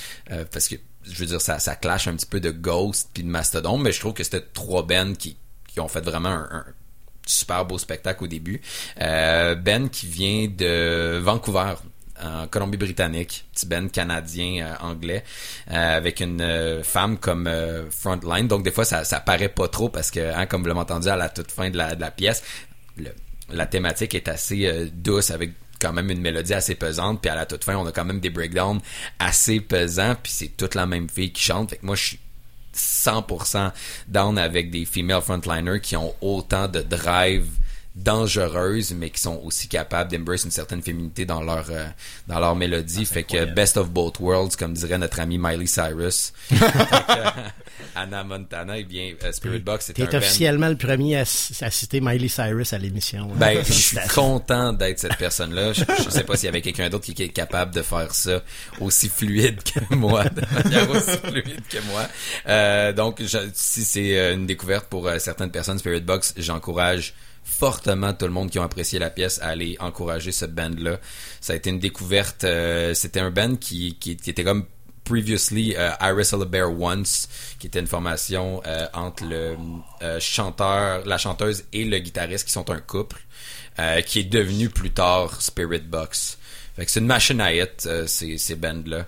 parce 0.51 0.69
que 0.69 0.75
je 1.05 1.15
veux 1.21 1.27
dire 1.27 1.41
ça, 1.41 1.59
ça 1.59 1.77
clash 1.77 2.09
un 2.09 2.17
petit 2.17 2.27
peu 2.27 2.41
de 2.41 2.51
Ghost 2.51 3.11
puis 3.15 3.23
de 3.23 3.29
Mastodon, 3.29 3.79
mais 3.79 3.93
je 3.93 4.01
trouve 4.01 4.15
que 4.15 4.25
c'était 4.25 4.41
trois 4.41 4.85
bands 4.85 5.15
qui, 5.15 5.37
qui 5.69 5.81
ont 5.81 5.89
fait 5.89 6.01
vraiment 6.01 6.31
un, 6.31 6.49
un 6.51 6.65
super 7.27 7.65
beau 7.65 7.79
spectacle 7.79 8.25
au 8.25 8.27
début. 8.27 8.61
Euh, 9.01 9.55
ben 9.55 9.89
qui 9.89 10.07
vient 10.07 10.49
de 10.49 11.19
Vancouver 11.19 11.75
en 12.23 12.47
Colombie-Britannique, 12.47 13.45
petit 13.53 13.67
Ben 13.67 13.91
canadien 13.91 14.65
euh, 14.65 14.87
anglais 14.87 15.25
euh, 15.71 15.97
avec 15.97 16.21
une 16.21 16.83
femme 16.85 17.19
comme 17.19 17.51
frontline. 17.91 18.47
Donc 18.47 18.63
des 18.63 18.71
fois 18.71 18.85
ça 18.85 19.05
ça 19.05 19.21
paraît 19.21 19.49
pas 19.49 19.69
trop 19.69 19.89
parce 19.89 20.11
que 20.11 20.21
hein, 20.35 20.47
comme 20.47 20.63
vous 20.63 20.69
l'avez 20.69 20.81
entendu 20.81 21.09
à 21.09 21.17
la 21.17 21.29
toute 21.29 21.51
fin 21.51 21.71
de 21.71 21.77
la, 21.77 22.11
pièce, 22.11 22.43
la 23.51 23.67
thématique 23.67 24.15
est 24.15 24.29
assez 24.29 24.91
douce 24.93 25.31
avec 25.31 25.53
quand 25.81 25.93
même 25.93 26.11
une 26.11 26.21
mélodie 26.21 26.55
assez 26.55 26.77
pesante 26.77 27.21
puis 27.21 27.31
à 27.31 27.35
la 27.35 27.47
toute 27.47 27.65
fin 27.65 27.77
on 27.77 27.85
a 27.85 27.93
quand 27.93 28.05
même 28.05 28.21
des 28.21 28.31
breakdowns 28.31 28.81
assez 29.19 29.61
pesants 29.61 30.15
puis 30.23 30.33
c'est 30.33 30.57
toute 30.57 30.77
la 30.77 30.87
même 30.87 31.09
fille 31.09 31.33
qui 31.33 31.43
chante 31.43 31.71
fait 31.71 31.77
que 31.77 31.85
moi 31.85 31.97
je 31.97 32.05
suis 32.05 32.19
100% 32.75 33.73
down 34.09 34.39
avec 34.39 34.71
des 34.71 34.85
female 34.85 35.23
frontliners 35.23 35.81
qui 35.81 35.97
ont 35.97 36.15
autant 36.21 36.69
de 36.69 36.81
drive 36.81 37.47
dangereuses 37.95 38.93
mais 38.93 39.11
qui 39.11 39.21
sont 39.21 39.41
aussi 39.45 39.69
capables 39.69 40.11
d'embrace 40.11 40.45
une 40.45 40.51
certaine 40.51 40.83
féminité 40.83 41.25
dans 41.27 41.43
leur 41.43 41.67
euh, 41.71 41.87
dans 42.27 42.41
leur 42.41 42.57
mélodie 42.57 43.05
fait 43.05 43.23
que 43.23 43.45
best 43.45 43.77
of 43.77 43.91
both 43.91 44.19
worlds 44.19 44.57
comme 44.57 44.73
dirait 44.75 44.99
notre 44.99 45.21
ami 45.21 45.39
Miley 45.39 45.67
Cyrus 45.67 46.33
Fait 46.49 46.57
que, 46.57 46.65
euh, 47.13 47.31
Anna 47.95 48.25
Montana 48.25 48.79
et 48.79 48.85
bien 48.85 49.13
euh, 49.23 49.31
Spirit 49.33 49.61
Box 49.61 49.87
c'est 49.87 49.93
T'es 49.93 50.07
band 50.07 50.19
officiellement 50.19 50.69
le 50.69 50.77
premier 50.77 51.19
à, 51.19 51.25
citer 51.25 52.01
Miley 52.01 52.29
Cyrus 52.29 52.73
à 52.73 52.79
l'émission. 52.79 53.31
hein. 53.33 53.37
ben, 53.37 53.63
je 53.65 53.73
suis 53.73 53.97
content 54.13 54.73
d'être 54.73 54.99
cette 54.99 55.17
personne-là. 55.17 55.73
Je, 55.73 55.85
je 56.05 56.11
sais 56.11 56.25
pas 56.25 56.37
s'il 56.37 56.47
y 56.47 56.49
avait 56.49 56.63
quelqu'un 56.63 56.89
d'autre 56.89 57.05
qui, 57.05 57.15
qui 57.15 57.23
est 57.23 57.29
capable 57.29 57.73
de 57.75 57.83
faire 57.83 58.13
ça 58.15 58.43
aussi 58.81 59.09
fluide 59.09 59.61
que 59.63 59.95
moi, 59.95 60.25
de 60.25 60.43
manière 60.53 60.91
aussi 60.91 61.17
fluide 61.19 61.63
que 61.69 61.79
moi. 61.91 62.09
Euh, 62.49 62.93
donc, 62.93 63.23
je- 63.23 63.49
si 63.55 63.85
c'est 63.85 64.19
euh, 64.19 64.35
une 64.35 64.47
découverte 64.47 64.87
pour 64.87 65.07
euh, 65.07 65.19
certaines 65.19 65.51
personnes, 65.51 65.79
Spirit 65.79 66.01
Box, 66.01 66.35
j'encourage 66.37 67.15
fortement 67.45 68.13
tout 68.15 68.25
le 68.27 68.33
monde 68.33 68.51
qui 68.51 68.59
ont 68.59 68.63
apprécié 68.65 68.99
la 68.99 69.11
pièce 69.11 69.39
à 69.41 69.49
aller 69.49 69.77
encourager 69.79 70.33
ce 70.33 70.45
band-là. 70.47 70.99
Ça 71.41 71.53
a 71.53 71.57
été 71.57 71.71
une 71.71 71.79
découverte. 71.79 72.45
euh, 72.45 72.95
C'était 72.95 73.21
un 73.21 73.31
band 73.31 73.57
qui, 73.57 73.97
qui, 74.01 74.17
qui 74.17 74.31
était 74.31 74.45
comme 74.45 74.65
previously 75.05 75.75
euh, 75.77 75.91
I 76.01 76.13
Wrestle 76.13 76.43
a 76.43 76.47
Bear 76.47 76.71
Once, 76.81 77.29
qui 77.59 77.67
était 77.67 77.79
une 77.81 77.87
formation 77.87 78.63
euh, 78.67 78.87
entre 78.95 79.25
le 79.25 79.57
euh, 80.03 80.19
chanteur, 80.19 81.05
la 81.07 81.19
chanteuse 81.19 81.65
et 81.75 81.85
le 81.85 81.99
guitariste, 81.99 82.47
qui 82.47 82.53
sont 82.53 82.71
un 82.71 82.81
couple, 82.81 83.21
euh, 83.79 84.01
qui 84.01 84.21
est 84.21 84.25
devenu 84.25 84.71
plus 84.71 84.91
tard 84.91 85.41
Spirit 85.43 85.81
Box. 85.81 86.39
Fait 86.77 86.87
que 86.87 86.91
c'est 86.91 87.01
une 87.01 87.07
machine 87.07 87.41
à 87.41 87.53
hit, 87.55 87.85
euh, 87.87 88.07
ces, 88.07 88.39
ces 88.39 88.57
bands-là. 88.57 89.07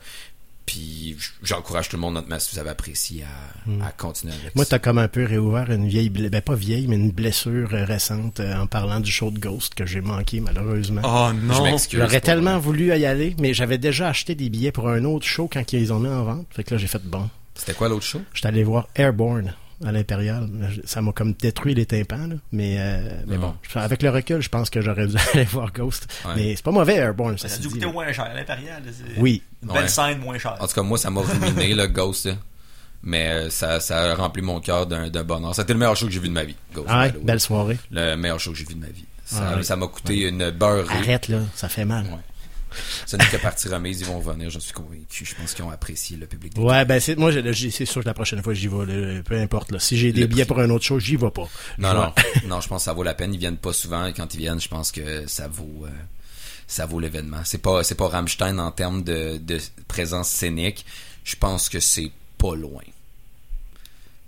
Puis 0.67 1.17
j'encourage 1.43 1.89
tout 1.89 1.97
le 1.97 2.01
monde, 2.01 2.15
notre 2.15 2.41
si 2.41 2.55
vous 2.55 2.59
avez 2.61 2.71
apprécié, 2.71 3.23
à, 3.23 3.69
Mm. 3.71 3.83
à 3.83 3.91
continuer 3.91 4.33
avec 4.41 4.55
Moi, 4.55 4.65
t'as 4.65 4.79
comme 4.79 4.99
un 4.99 5.09
peu 5.09 5.25
réouvert 5.25 5.71
une 5.71 5.89
vieille, 5.89 6.09
ben 6.11 6.41
pas 6.41 6.55
vieille, 6.55 6.87
mais 6.87 6.97
une 6.97 7.11
blessure 7.11 7.69
euh, 7.73 7.85
récente 7.85 8.39
euh, 8.41 8.55
en 8.57 8.67
parlant 8.67 9.01
du 9.01 9.11
show 9.11 9.31
de 9.31 9.39
Ghost 9.41 9.75
que 9.75 9.85
j'ai 9.87 10.01
manqué 10.01 10.41
malheureusement. 10.41 11.03
Oh 11.05 11.33
non! 11.33 11.77
J'aurais 11.91 12.21
tellement 12.21 12.59
voulu 12.59 12.89
y 12.97 13.05
aller, 13.07 13.35
mais 13.41 13.55
j'avais 13.55 13.79
déjà 13.79 14.09
acheté 14.09 14.35
des 14.35 14.49
billets 14.51 14.73
pour 14.73 14.89
un 14.89 15.05
autre 15.05 15.27
show 15.27 15.49
quand 15.53 15.73
ils 15.73 15.81
les 15.81 15.91
ont 15.91 15.99
mis 16.01 16.09
en 16.09 16.25
vente. 16.25 16.47
Fait 16.51 16.63
que 16.65 16.75
là, 16.75 16.79
j'ai 16.79 16.87
fait 16.87 17.03
bon. 17.05 17.29
C'était 17.55 17.75
quoi 17.75 17.89
l'autre 17.89 18.05
show? 18.05 18.21
J'étais 18.35 18.49
allé 18.49 18.63
voir 18.65 18.89
Airborne 18.95 19.55
à 19.85 19.93
l'Impérial. 19.93 20.49
Ça 20.85 21.03
m'a 21.03 21.13
comme 21.13 21.33
détruit 21.35 21.75
les 21.75 21.87
tympans, 21.87 22.27
là. 22.29 22.37
Mais, 22.53 22.77
euh, 22.79 23.21
mais 23.27 23.37
bon, 23.37 23.55
avec 23.75 24.03
le 24.03 24.11
recul, 24.11 24.41
je 24.41 24.49
pense 24.49 24.71
que 24.71 24.81
j'aurais 24.81 25.07
dû 25.07 25.17
aller 25.35 25.45
voir 25.45 25.73
Ghost. 25.73 26.07
Ouais. 26.25 26.33
Mais 26.37 26.57
c'est 26.57 26.65
pas 26.65 26.71
mauvais, 26.71 26.95
Airborne, 26.95 27.37
ça 27.39 27.49
Ça 27.49 27.57
a 27.57 27.59
dû 27.59 27.69
coûter 27.69 27.87
moins 27.87 28.11
cher 28.13 28.25
à 28.25 28.35
l'impérial. 28.35 28.83
Oui. 29.19 29.43
Une 29.63 29.69
belle 29.73 29.83
Ouais. 29.83 29.89
scène 29.89 30.19
moins 30.19 30.39
chère. 30.39 30.57
En 30.61 30.67
tout 30.67 30.75
cas, 30.75 30.83
moi, 30.83 30.97
ça 30.99 31.11
m'a 31.11 31.21
ruiné, 31.21 31.75
le 31.75 31.87
Ghost. 31.87 32.27
là. 32.27 32.35
Mais 33.03 33.29
euh, 33.29 33.51
ça, 33.51 33.79
ça 33.79 34.13
a 34.13 34.15
rempli 34.15 34.43
mon 34.43 34.59
cœur 34.61 34.87
d'un 34.87 35.09
d'un 35.11 35.23
bonheur. 35.23 35.55
C'était 35.55 35.75
le 35.75 35.79
meilleur 35.79 35.95
show 35.97 36.07
que 36.07 36.13
j'ai 36.13 36.19
vu 36.21 36.29
de 36.29 36.33
ma 36.35 36.45
vie. 36.45 36.57
Ghost, 36.75 36.89
Ah 36.91 37.03
ouais, 37.05 37.15
belle 37.23 37.41
soirée. 37.41 37.79
Le 37.91 38.17
meilleur 38.17 38.41
show 38.41 38.51
que 38.53 38.57
j'ai 38.59 38.65
vu 38.65 38.75
de 38.75 38.81
ma 38.81 38.89
vie. 38.89 39.05
Ça 39.25 39.51
Ah 39.53 39.57
ouais. 39.57 39.63
ça 39.63 39.77
m'a 39.77 39.87
coûté 39.87 40.23
une 40.29 40.51
beurrée. 40.51 40.95
Arrête, 40.97 41.29
là, 41.29 41.39
ça 41.55 41.69
fait 41.69 41.85
mal. 41.85 42.07
Ce 43.07 43.17
n'est 43.17 43.25
que 43.27 43.37
partie 43.37 43.69
remise, 43.69 44.01
ils 44.01 44.07
vont 44.07 44.19
revenir, 44.19 44.51
j'en 44.51 44.61
suis 44.61 44.73
convaincu. 44.73 45.25
Je 45.25 45.35
pense 45.35 45.55
qu'ils 45.55 45.65
ont 45.65 45.71
apprécié 45.71 46.17
le 46.17 46.27
public. 46.27 46.55
des 46.55 46.61
Ouais, 46.61 46.85
ben 46.85 47.01
c'est 47.01 47.17
moi 47.17 47.31
c'est 47.33 47.85
sûr 47.85 48.03
que 48.03 48.07
la 48.07 48.15
prochaine 48.15 48.43
fois 48.43 48.55
j'y 48.55 48.69
vais, 48.69 48.87
là, 48.87 49.23
peu 49.23 49.39
importe 49.39 49.73
là. 49.73 49.79
Si 49.79 49.97
j'ai 49.97 50.13
des 50.13 50.23
Le 50.23 50.27
billets 50.27 50.45
prix. 50.45 50.55
pour 50.55 50.63
un 50.63 50.71
autre 50.71 50.85
show, 50.85 50.99
j'y 50.99 51.17
vais 51.17 51.31
pas. 51.31 51.49
Non, 51.79 51.91
Je 51.91 51.95
non, 51.95 52.13
non, 52.57 52.61
je 52.61 52.69
pense 52.69 52.83
que 52.83 52.85
ça 52.85 52.93
vaut 52.93 53.03
la 53.03 53.15
peine. 53.15 53.35
Ils 53.35 53.41
viennent 53.41 53.57
pas 53.57 53.73
souvent 53.73 54.07
et 54.07 54.13
quand 54.13 54.33
ils 54.35 54.39
viennent, 54.39 54.61
je 54.61 54.69
pense 54.69 54.93
que 54.93 55.27
ça 55.27 55.49
vaut, 55.49 55.85
euh, 55.85 55.91
ça 56.67 56.87
vaut 56.87 57.01
l'événement. 57.01 57.41
C'est 57.45 57.59
pas, 57.63 57.83
c'est 57.85 57.95
pas 57.95 58.09
Rammstein 58.09 58.59
en 58.59 58.71
termes 58.73 59.03
de, 59.03 59.39
de 59.39 59.59
présence 59.89 60.29
scénique. 60.29 60.85
Je 61.25 61.37
pense 61.37 61.69
que 61.69 61.81
c'est 61.81 62.11
pas 62.39 62.55
loin. 62.55 62.83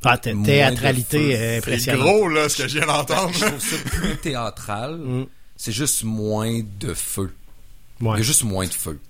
Ah, 0.05 0.17
théâtralité 0.17 1.35
euh, 1.37 1.39
C'est 1.39 1.57
impressionnante. 1.59 2.03
gros, 2.07 2.29
là, 2.29 2.49
ce 2.49 2.63
que 2.63 2.69
je 2.69 2.79
viens 2.79 2.87
d'entendre. 2.87 3.33
Je 3.35 3.45
trouve 3.45 3.61
ça 3.61 3.77
plus 3.85 4.17
théâtral. 4.19 4.97
Mm. 4.97 5.27
C'est 5.57 5.73
juste 5.73 6.05
moins 6.05 6.61
de 6.81 6.95
feu. 6.95 7.35
Il 8.01 8.07
Ouais. 8.07 8.19
y 8.19 8.21
a 8.21 8.23
juste 8.23 8.45
moins 8.45 8.67
de 8.67 8.73
feu. 8.73 9.01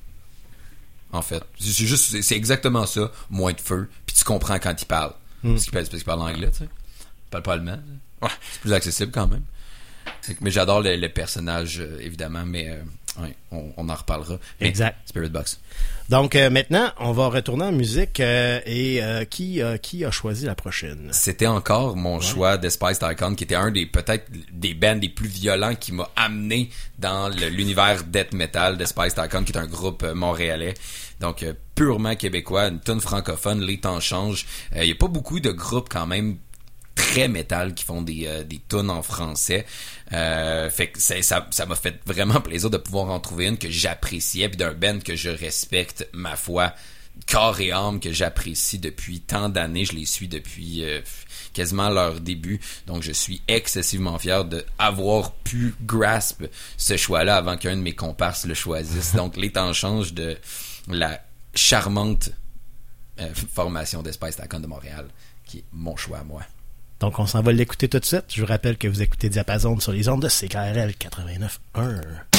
En 1.12 1.22
fait. 1.22 1.42
C'est 1.58 1.86
juste, 1.86 2.20
c'est- 2.22 2.36
exactement 2.36 2.84
ça, 2.86 3.10
moins 3.30 3.52
de 3.52 3.60
feu. 3.60 3.88
Puis 4.06 4.14
tu 4.16 4.24
comprends 4.24 4.58
quand 4.58 4.74
il 4.80 4.84
parle. 4.86 5.12
Mm. 5.42 5.50
Parce 5.52 5.62
qu'il 5.64 5.72
parle, 5.72 5.84
parce 5.84 5.96
qu'il 5.96 6.04
parle 6.04 6.20
anglais, 6.22 6.50
tu 6.50 6.58
sais. 6.58 6.64
Il 6.64 7.30
parle 7.30 7.42
pas 7.42 7.52
allemand. 7.54 7.78
C'est 8.52 8.60
plus 8.60 8.72
accessible 8.72 9.12
quand 9.12 9.26
même. 9.28 9.44
Mais 10.40 10.50
j'adore 10.50 10.82
le, 10.82 10.96
le 10.96 11.08
personnage, 11.08 11.78
euh, 11.80 11.98
évidemment. 12.00 12.44
Mais 12.44 12.68
euh, 12.70 12.82
Ouais, 13.20 13.34
on, 13.50 13.72
on 13.76 13.88
en 13.88 13.94
reparlera. 13.94 14.38
Mais 14.60 14.68
Exact. 14.68 14.96
Spirit 15.06 15.30
Box. 15.30 15.58
Donc 16.08 16.36
euh, 16.36 16.48
maintenant, 16.48 16.90
on 17.00 17.12
va 17.12 17.28
retourner 17.28 17.64
en 17.64 17.72
musique 17.72 18.20
euh, 18.20 18.60
et 18.64 19.02
euh, 19.02 19.24
qui 19.24 19.60
qui 19.82 20.04
a 20.04 20.10
choisi 20.10 20.46
la 20.46 20.54
prochaine? 20.54 21.08
C'était 21.12 21.46
encore 21.46 21.96
mon 21.96 22.20
choix 22.20 22.56
de 22.56 22.68
Spice 22.68 23.00
Icon, 23.02 23.34
qui 23.34 23.44
était 23.44 23.54
un 23.54 23.70
des 23.70 23.86
peut-être 23.86 24.30
des 24.52 24.74
bands 24.74 24.98
les 25.00 25.08
plus 25.08 25.28
violents 25.28 25.74
qui 25.74 25.92
m'a 25.92 26.08
amené 26.16 26.70
dans 26.98 27.28
l'univers 27.28 28.04
death 28.04 28.32
metal 28.32 28.78
de 28.78 28.84
Spice 28.84 29.14
Icon, 29.18 29.44
qui 29.44 29.52
est 29.52 29.58
un 29.58 29.66
groupe 29.66 30.04
montréalais. 30.14 30.74
Donc 31.20 31.44
purement 31.74 32.14
québécois, 32.14 32.68
une 32.68 32.80
tonne 32.80 33.00
francophone, 33.00 33.60
les 33.60 33.78
temps 33.78 34.00
changent. 34.00 34.46
Il 34.76 34.84
y 34.84 34.92
a 34.92 34.94
pas 34.94 35.08
beaucoup 35.08 35.40
de 35.40 35.50
groupes 35.50 35.88
quand 35.90 36.06
même 36.06 36.38
très 36.98 37.28
métal 37.28 37.74
qui 37.74 37.84
font 37.84 38.02
des 38.02 38.26
euh, 38.26 38.42
des 38.42 38.60
tunes 38.68 38.90
en 38.90 39.02
français. 39.02 39.64
Euh, 40.12 40.68
fait 40.68 40.88
que 40.88 41.00
ça 41.00 41.46
ça 41.50 41.66
m'a 41.66 41.76
fait 41.76 42.00
vraiment 42.04 42.40
plaisir 42.40 42.70
de 42.70 42.76
pouvoir 42.76 43.10
en 43.10 43.20
trouver 43.20 43.46
une 43.46 43.56
que 43.56 43.70
j'appréciais 43.70 44.48
puis 44.48 44.56
d'un 44.56 44.74
band 44.74 44.98
que 44.98 45.14
je 45.14 45.30
respecte 45.30 46.08
ma 46.12 46.34
foi 46.34 46.74
corps 47.30 47.60
et 47.60 47.72
âme 47.72 48.00
que 48.00 48.12
j'apprécie 48.12 48.78
depuis 48.78 49.20
tant 49.20 49.48
d'années, 49.48 49.84
je 49.84 49.92
les 49.92 50.06
suis 50.06 50.28
depuis 50.28 50.84
euh, 50.84 51.00
quasiment 51.52 51.88
leur 51.88 52.20
début. 52.20 52.60
Donc 52.86 53.02
je 53.02 53.12
suis 53.12 53.42
excessivement 53.48 54.18
fier 54.18 54.44
de 54.44 54.64
avoir 54.78 55.32
pu 55.32 55.74
grasp 55.82 56.44
ce 56.76 56.96
choix-là 56.96 57.36
avant 57.36 57.56
qu'un 57.56 57.76
de 57.76 57.82
mes 57.82 57.94
comparses 57.94 58.44
le 58.44 58.54
choisisse. 58.54 59.14
Donc 59.16 59.36
les 59.36 59.52
temps 59.52 59.72
changent 59.72 60.14
de 60.14 60.36
la 60.88 61.20
charmante 61.54 62.30
euh, 63.20 63.32
formation 63.54 64.02
d'Espace 64.02 64.36
Tacon 64.36 64.60
de 64.60 64.66
Montréal 64.66 65.08
qui 65.44 65.58
est 65.58 65.64
mon 65.72 65.96
choix 65.96 66.18
à 66.18 66.24
moi. 66.24 66.42
Donc 67.00 67.18
on 67.18 67.26
s'en 67.26 67.42
va 67.42 67.52
l'écouter 67.52 67.88
tout 67.88 67.98
de 67.98 68.04
suite. 68.04 68.24
Je 68.28 68.40
vous 68.40 68.46
rappelle 68.46 68.76
que 68.76 68.88
vous 68.88 69.02
écoutez 69.02 69.28
Diapason 69.28 69.78
sur 69.80 69.92
les 69.92 70.08
ondes 70.08 70.22
de 70.22 70.28
CKRL 70.28 70.92
89.1. 70.92 72.37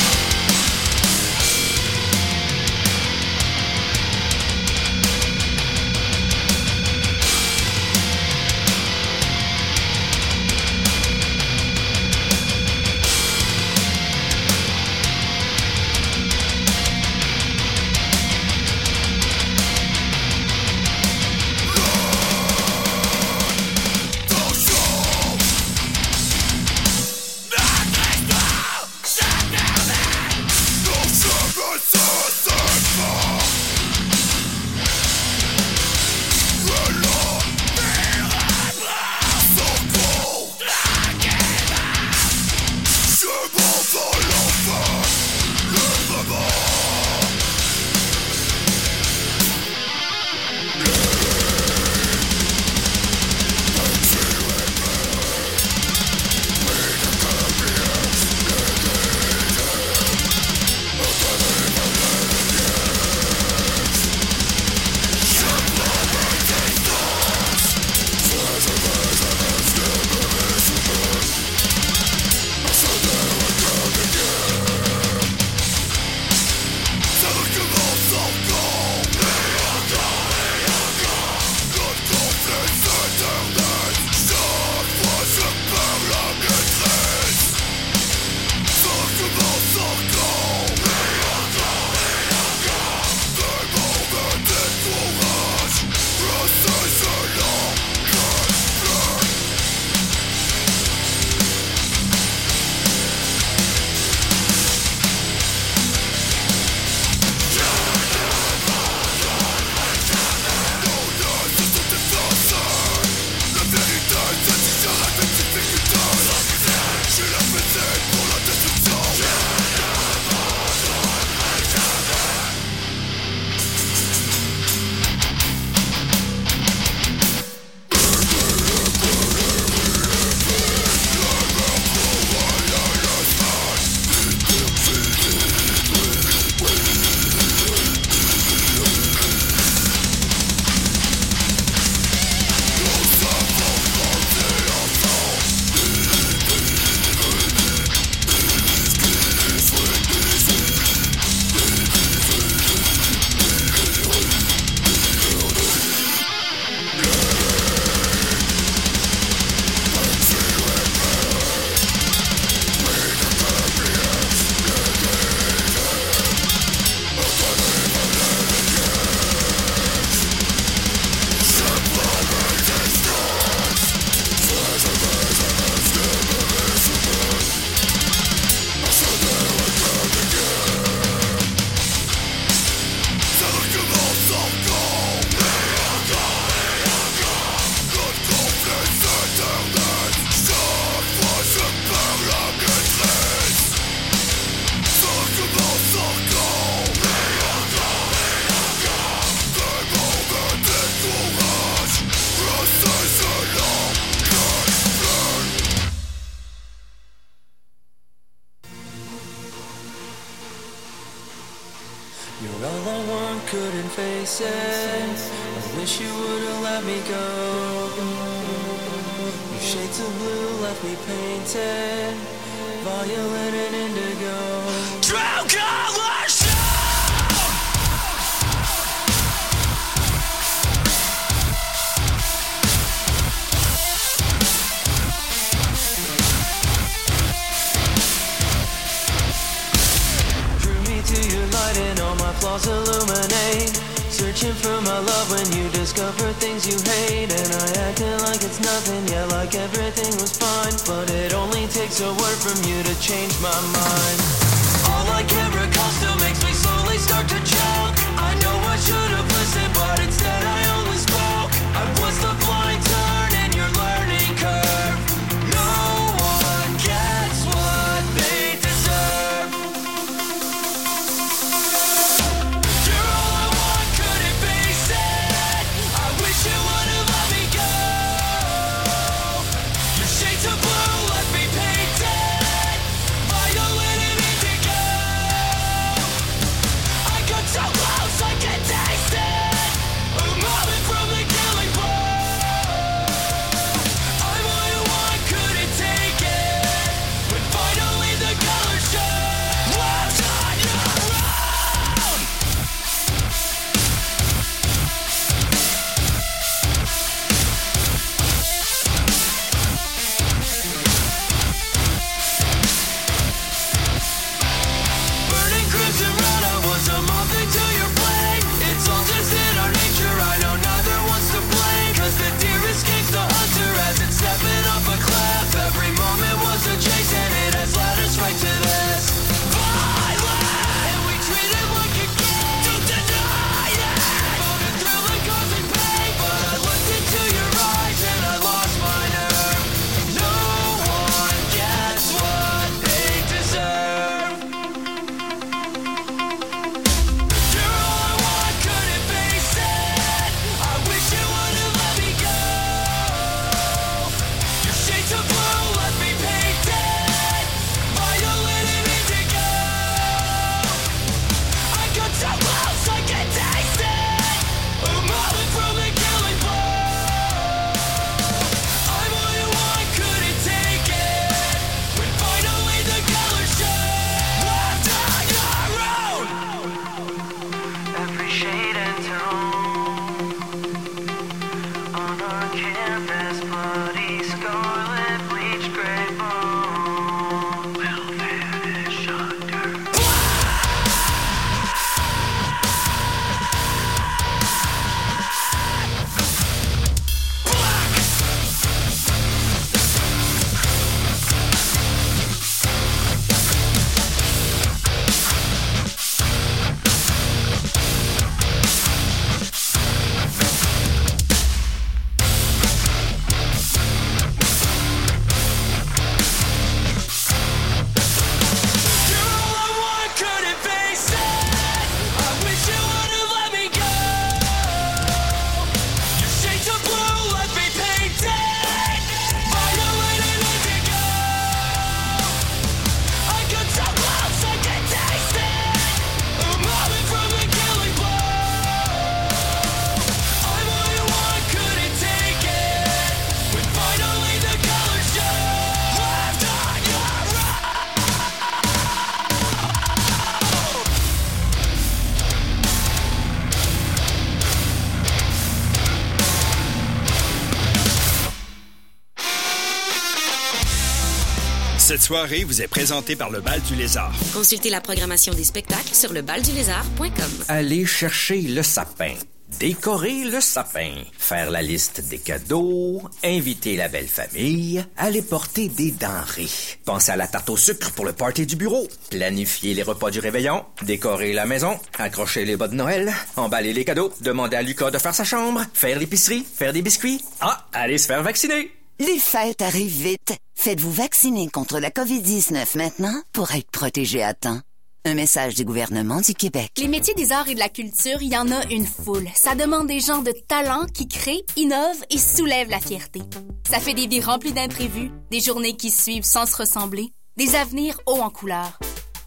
soirée 462.09 462.43
vous 462.43 462.59
est 462.59 462.67
présentée 462.67 463.15
par 463.15 463.29
le 463.29 463.39
Bal 463.39 463.61
du 463.61 463.75
Lézard. 463.75 464.11
Consultez 464.33 464.71
la 464.71 464.81
programmation 464.81 465.31
des 465.31 465.43
spectacles 465.43 465.93
sur 465.93 466.11
lebaldulézard.com. 466.11 467.45
Aller 467.49 467.85
chercher 467.85 468.41
le 468.41 468.63
sapin. 468.63 469.13
Décorer 469.59 470.23
le 470.23 470.41
sapin, 470.41 470.91
faire 471.19 471.51
la 471.51 471.61
liste 471.61 472.01
des 472.09 472.17
cadeaux, 472.17 473.03
inviter 473.23 473.75
la 473.75 473.89
belle 473.89 474.07
famille, 474.07 474.83
aller 474.97 475.21
porter 475.21 475.67
des 475.67 475.91
denrées, 475.91 476.49
penser 476.83 477.11
à 477.11 477.15
la 477.15 477.27
tarte 477.27 477.51
au 477.51 477.57
sucre 477.57 477.91
pour 477.91 478.05
le 478.05 478.13
party 478.13 478.47
du 478.47 478.55
bureau, 478.55 478.87
planifier 479.11 479.75
les 479.75 479.83
repas 479.83 480.09
du 480.09 480.19
réveillon, 480.19 480.65
décorer 480.81 481.33
la 481.33 481.45
maison, 481.45 481.79
accrocher 481.99 482.43
les 482.43 482.57
bas 482.57 482.67
de 482.67 482.75
Noël, 482.75 483.13
emballer 483.35 483.73
les 483.73 483.85
cadeaux, 483.85 484.11
demander 484.21 484.57
à 484.57 484.63
Lucas 484.63 484.89
de 484.89 484.97
faire 484.97 485.13
sa 485.13 485.23
chambre, 485.23 485.61
faire 485.75 485.99
l'épicerie, 485.99 486.43
faire 486.55 486.73
des 486.73 486.81
biscuits, 486.81 487.21
ah, 487.41 487.67
aller 487.71 487.99
se 487.99 488.07
faire 488.07 488.23
vacciner. 488.23 488.71
Les 489.01 489.17
fêtes 489.17 489.61
arrivent 489.61 490.03
vite. 490.03 490.35
Faites-vous 490.55 490.91
vacciner 490.91 491.47
contre 491.47 491.79
la 491.79 491.89
COVID-19 491.89 492.77
maintenant 492.77 493.13
pour 493.31 493.49
être 493.53 493.71
protégé 493.71 494.21
à 494.21 494.33
temps. 494.33 494.59
Un 495.05 495.13
message 495.13 495.55
du 495.55 495.63
gouvernement 495.63 496.19
du 496.19 496.33
Québec. 496.33 496.71
Les 496.75 496.89
métiers 496.89 497.13
des 497.13 497.31
arts 497.31 497.47
et 497.47 497.53
de 497.53 497.59
la 497.59 497.69
culture, 497.69 498.21
il 498.21 498.33
y 498.33 498.37
en 498.37 498.51
a 498.51 498.61
une 498.65 498.85
foule. 498.85 499.29
Ça 499.35 499.55
demande 499.55 499.87
des 499.87 500.01
gens 500.01 500.21
de 500.21 500.33
talent 500.49 500.85
qui 500.93 501.07
créent, 501.07 501.45
innovent 501.55 502.03
et 502.09 502.17
soulèvent 502.17 502.69
la 502.69 502.81
fierté. 502.81 503.21
Ça 503.69 503.79
fait 503.79 503.93
des 503.93 504.07
vies 504.07 504.19
remplies 504.19 504.51
d'imprévus, 504.51 505.11
des 505.31 505.39
journées 505.39 505.77
qui 505.77 505.91
suivent 505.91 506.25
sans 506.25 506.45
se 506.45 506.57
ressembler, 506.57 507.13
des 507.37 507.55
avenirs 507.55 508.01
hauts 508.05 508.19
en 508.19 508.29
couleur. 508.29 508.79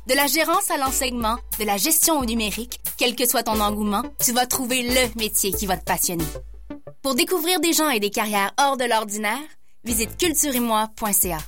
De 0.06 0.12
la 0.12 0.26
gérance 0.26 0.70
à 0.70 0.76
l'enseignement, 0.76 1.38
de 1.58 1.64
la 1.64 1.78
gestion 1.78 2.18
au 2.18 2.26
numérique, 2.26 2.78
quel 2.98 3.16
que 3.16 3.26
soit 3.26 3.44
ton 3.44 3.58
engouement, 3.58 4.02
tu 4.22 4.32
vas 4.32 4.44
trouver 4.44 4.82
le 4.82 5.18
métier 5.18 5.50
qui 5.50 5.64
va 5.64 5.78
te 5.78 5.84
passionner. 5.84 6.26
Pour 7.00 7.14
découvrir 7.14 7.58
des 7.58 7.72
gens 7.72 7.88
et 7.88 8.00
des 8.00 8.10
carrières 8.10 8.52
hors 8.58 8.76
de 8.76 8.84
l'ordinaire, 8.84 9.40
visite 9.84 10.16
cultureetmoi.ca. 10.16 11.38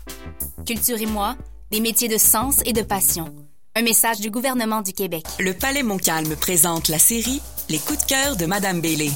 Culture 0.66 1.00
et 1.00 1.06
moi, 1.06 1.36
des 1.70 1.80
métiers 1.80 2.08
de 2.08 2.18
sens 2.18 2.60
et 2.64 2.72
de 2.72 2.82
passion. 2.82 3.34
Un 3.76 3.82
message 3.82 4.20
du 4.20 4.30
gouvernement 4.30 4.82
du 4.82 4.92
Québec. 4.92 5.24
Le 5.38 5.52
Palais 5.52 5.82
Montcalm 5.82 6.34
présente 6.36 6.88
la 6.88 6.98
série 6.98 7.40
Les 7.68 7.78
coups 7.78 8.04
de 8.04 8.08
cœur 8.08 8.36
de 8.36 8.46
Madame 8.46 8.80
Bailey. 8.80 9.10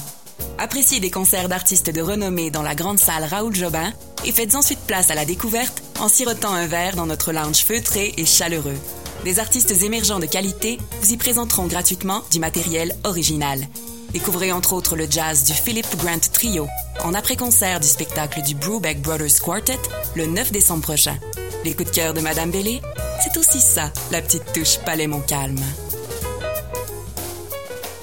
Appréciez 0.57 0.99
des 0.99 1.11
concerts 1.11 1.49
d'artistes 1.49 1.89
de 1.89 2.01
renommée 2.01 2.51
dans 2.51 2.63
la 2.63 2.75
grande 2.75 2.99
salle 2.99 3.23
Raoul 3.23 3.55
Jobin 3.55 3.91
et 4.25 4.31
faites 4.31 4.55
ensuite 4.55 4.79
place 4.87 5.11
à 5.11 5.15
la 5.15 5.25
découverte 5.25 5.81
en 5.99 6.07
sirotant 6.07 6.53
un 6.53 6.67
verre 6.67 6.95
dans 6.95 7.05
notre 7.05 7.31
lounge 7.31 7.63
feutré 7.63 8.13
et 8.17 8.25
chaleureux. 8.25 8.77
Des 9.25 9.39
artistes 9.39 9.83
émergents 9.83 10.19
de 10.19 10.25
qualité 10.25 10.77
vous 11.01 11.13
y 11.13 11.17
présenteront 11.17 11.67
gratuitement 11.67 12.23
du 12.31 12.39
matériel 12.39 12.95
original. 13.03 13.59
Découvrez 14.11 14.51
entre 14.51 14.73
autres 14.73 14.95
le 14.95 15.05
jazz 15.09 15.43
du 15.43 15.53
Philip 15.53 15.85
Grant 15.97 16.17
Trio 16.33 16.67
en 17.03 17.13
après-concert 17.13 17.79
du 17.79 17.87
spectacle 17.87 18.41
du 18.41 18.55
Brubeck 18.55 19.01
Brothers 19.01 19.39
Quartet 19.43 19.77
le 20.15 20.25
9 20.25 20.51
décembre 20.51 20.81
prochain. 20.81 21.15
Les 21.63 21.73
coups 21.73 21.91
de 21.91 21.95
cœur 21.95 22.13
de 22.15 22.21
Madame 22.21 22.49
Bellé, 22.49 22.81
c'est 23.23 23.37
aussi 23.37 23.59
ça, 23.59 23.91
la 24.11 24.21
petite 24.21 24.51
touche 24.51 24.79
palais 24.79 25.05
mon 25.05 25.19
calme. 25.19 25.59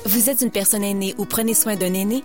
Vous 0.05 0.31
êtes 0.31 0.43
une 0.43 0.53
personne 0.53 0.85
aînée 0.85 1.15
ou 1.19 1.25
prenez 1.25 1.55
soin 1.55 1.75
d'un 1.75 1.93
aîné? 1.93 2.23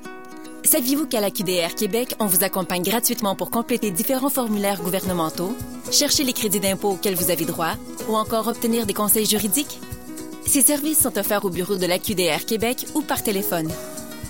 Saviez-vous 0.64 1.08
qu'à 1.08 1.20
la 1.20 1.32
QDR 1.32 1.74
Québec, 1.76 2.16
on 2.20 2.28
vous 2.28 2.44
accompagne 2.44 2.84
gratuitement 2.84 3.36
pour 3.36 3.50
compléter 3.50 3.90
différents 3.90 4.30
formulaires 4.30 4.82
gouvernementaux, 4.82 5.56
chercher 5.92 6.24
les 6.24 6.34
crédits 6.34 6.60
d'impôt 6.60 6.92
auxquels 6.92 7.16
vous 7.16 7.32
avez 7.32 7.46
droit 7.46 7.74
ou 8.08 8.16
encore 8.16 8.48
obtenir 8.48 8.86
des 8.86 8.94
conseils 8.94 9.26
juridiques? 9.26 9.80
Ces 10.52 10.64
services 10.64 10.99
sont 10.99 11.18
offerts 11.18 11.45
au 11.45 11.49
bureau 11.49 11.78
de 11.78 11.86
la 11.86 11.97
QDR 11.97 12.43
Québec 12.45 12.86
ou 12.93 13.02
par 13.02 13.24
téléphone. 13.24 13.72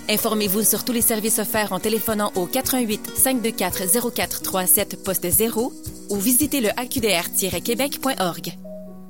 Informez-vous 0.08 0.62
sur 0.62 0.84
tous 0.84 0.92
les 0.92 1.00
services 1.00 1.40
offerts 1.40 1.72
en 1.72 1.80
téléphonant 1.80 2.30
au 2.36 2.46
88 2.46 3.10
524 3.16 4.12
0437 4.14 5.02
poste 5.02 5.28
0 5.28 5.72
ou 6.10 6.16
visitez 6.16 6.60
le 6.60 6.68
aqdr-québec.org. 6.78 8.52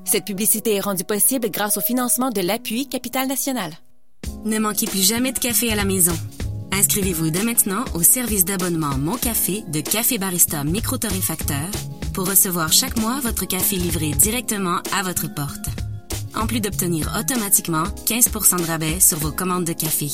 Cette 0.06 0.24
publicité 0.24 0.76
est 0.76 0.80
rendue 0.80 1.04
possible 1.04 1.50
grâce 1.50 1.76
au 1.76 1.82
financement 1.82 2.30
de 2.30 2.40
l'appui 2.40 2.88
Capital 2.88 3.28
National. 3.28 3.74
Ne 4.46 4.58
manquez 4.58 4.86
plus 4.86 5.06
jamais 5.06 5.32
de 5.32 5.38
café 5.38 5.70
à 5.70 5.76
la 5.76 5.84
maison. 5.84 6.18
Inscrivez-vous 6.72 7.28
dès 7.28 7.42
maintenant 7.42 7.84
au 7.92 8.02
service 8.02 8.46
d'abonnement 8.46 8.96
Mon 8.96 9.18
Café 9.18 9.64
de 9.68 9.82
Café 9.82 10.16
Barista 10.16 10.64
Micro 10.64 10.96
Torréfacteur 10.96 11.68
pour 12.14 12.26
recevoir 12.26 12.72
chaque 12.72 12.96
mois 12.96 13.20
votre 13.20 13.44
café 13.44 13.76
livré 13.76 14.12
directement 14.12 14.78
à 14.98 15.02
votre 15.02 15.28
porte. 15.34 15.81
En 16.34 16.46
plus 16.46 16.60
d'obtenir 16.60 17.12
automatiquement 17.18 17.84
15 18.06 18.30
de 18.58 18.66
rabais 18.66 19.00
sur 19.00 19.18
vos 19.18 19.32
commandes 19.32 19.64
de 19.64 19.72
café. 19.72 20.08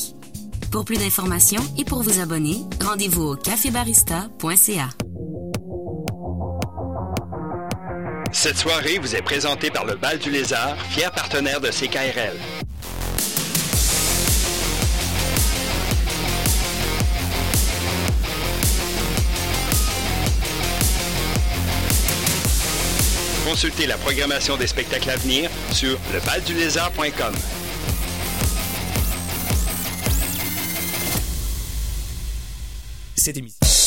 Pour 0.71 0.85
plus 0.85 0.99
d'informations 0.99 1.63
et 1.79 1.85
pour 1.85 2.03
vous 2.03 2.21
abonner, 2.21 2.59
rendez-vous 2.85 3.23
au 3.23 3.37
cafébarista.ca. 3.37 4.89
Cette 8.33 8.59
soirée 8.59 8.99
vous 8.99 9.17
est 9.17 9.23
présentée 9.23 9.71
par 9.71 9.87
le 9.87 9.95
Bal 9.95 10.19
du 10.19 10.31
Lézard, 10.31 10.77
fier 10.91 11.11
partenaire 11.11 11.61
de 11.61 11.69
CKRL. 11.69 12.37
Consultez 23.49 23.87
la 23.87 23.97
programmation 23.97 24.59
des 24.59 24.67
spectacles 24.67 25.09
à 25.09 25.17
venir 25.17 25.51
sur 25.73 25.99
lebaldulézard.com. 26.13 27.35
Cette 33.17 33.39
émission. 33.39 33.78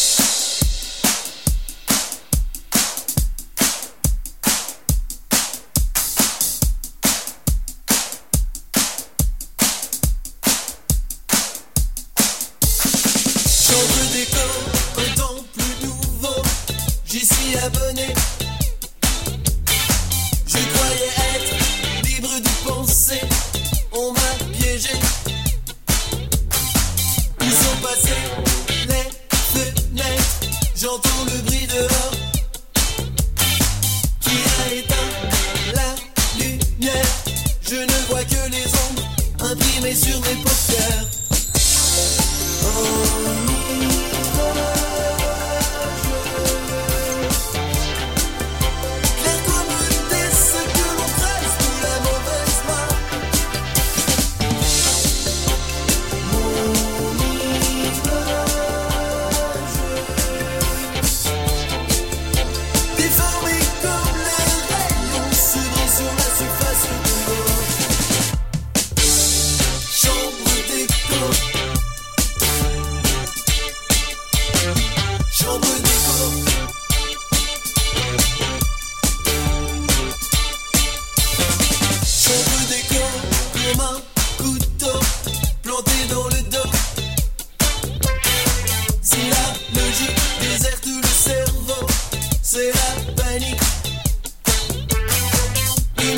Une 93.34 93.48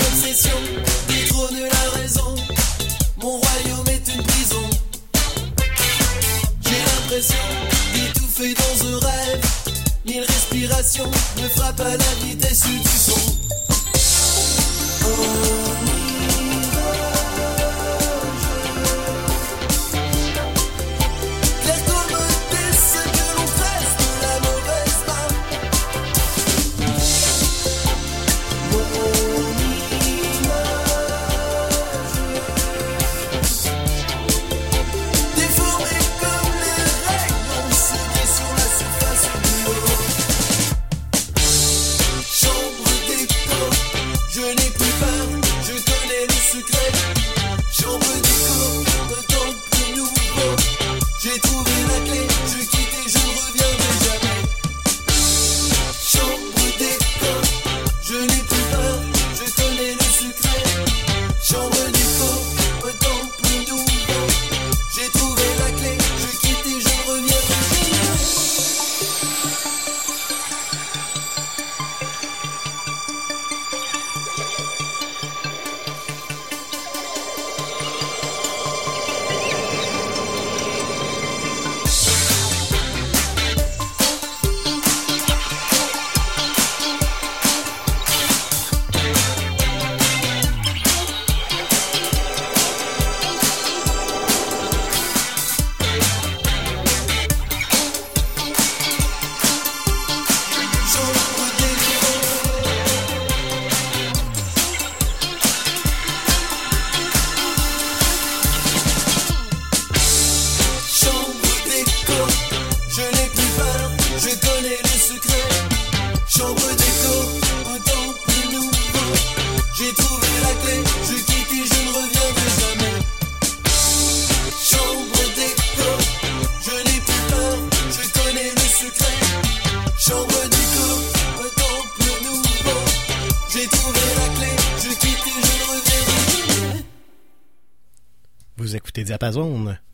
obsession 0.02 0.58
détrône 1.08 1.60
la 1.60 2.00
raison. 2.00 2.34
Mon 3.18 3.38
royaume 3.38 3.88
est 3.88 4.16
une 4.16 4.24
prison. 4.24 4.68
J'ai 6.66 6.80
l'impression 6.80 7.46
d'étouffer 7.94 8.56
dans 8.56 8.88
un 8.88 9.00
rêve. 9.00 9.46
Mille 10.06 10.26
respirations 10.26 11.12
me 11.38 11.48
frappent 11.50 11.82
à 11.82 11.98
la 11.98 12.14
vitesse 12.26 12.64
du 12.64 12.98
son. 12.98 13.22
Clair 15.00 15.83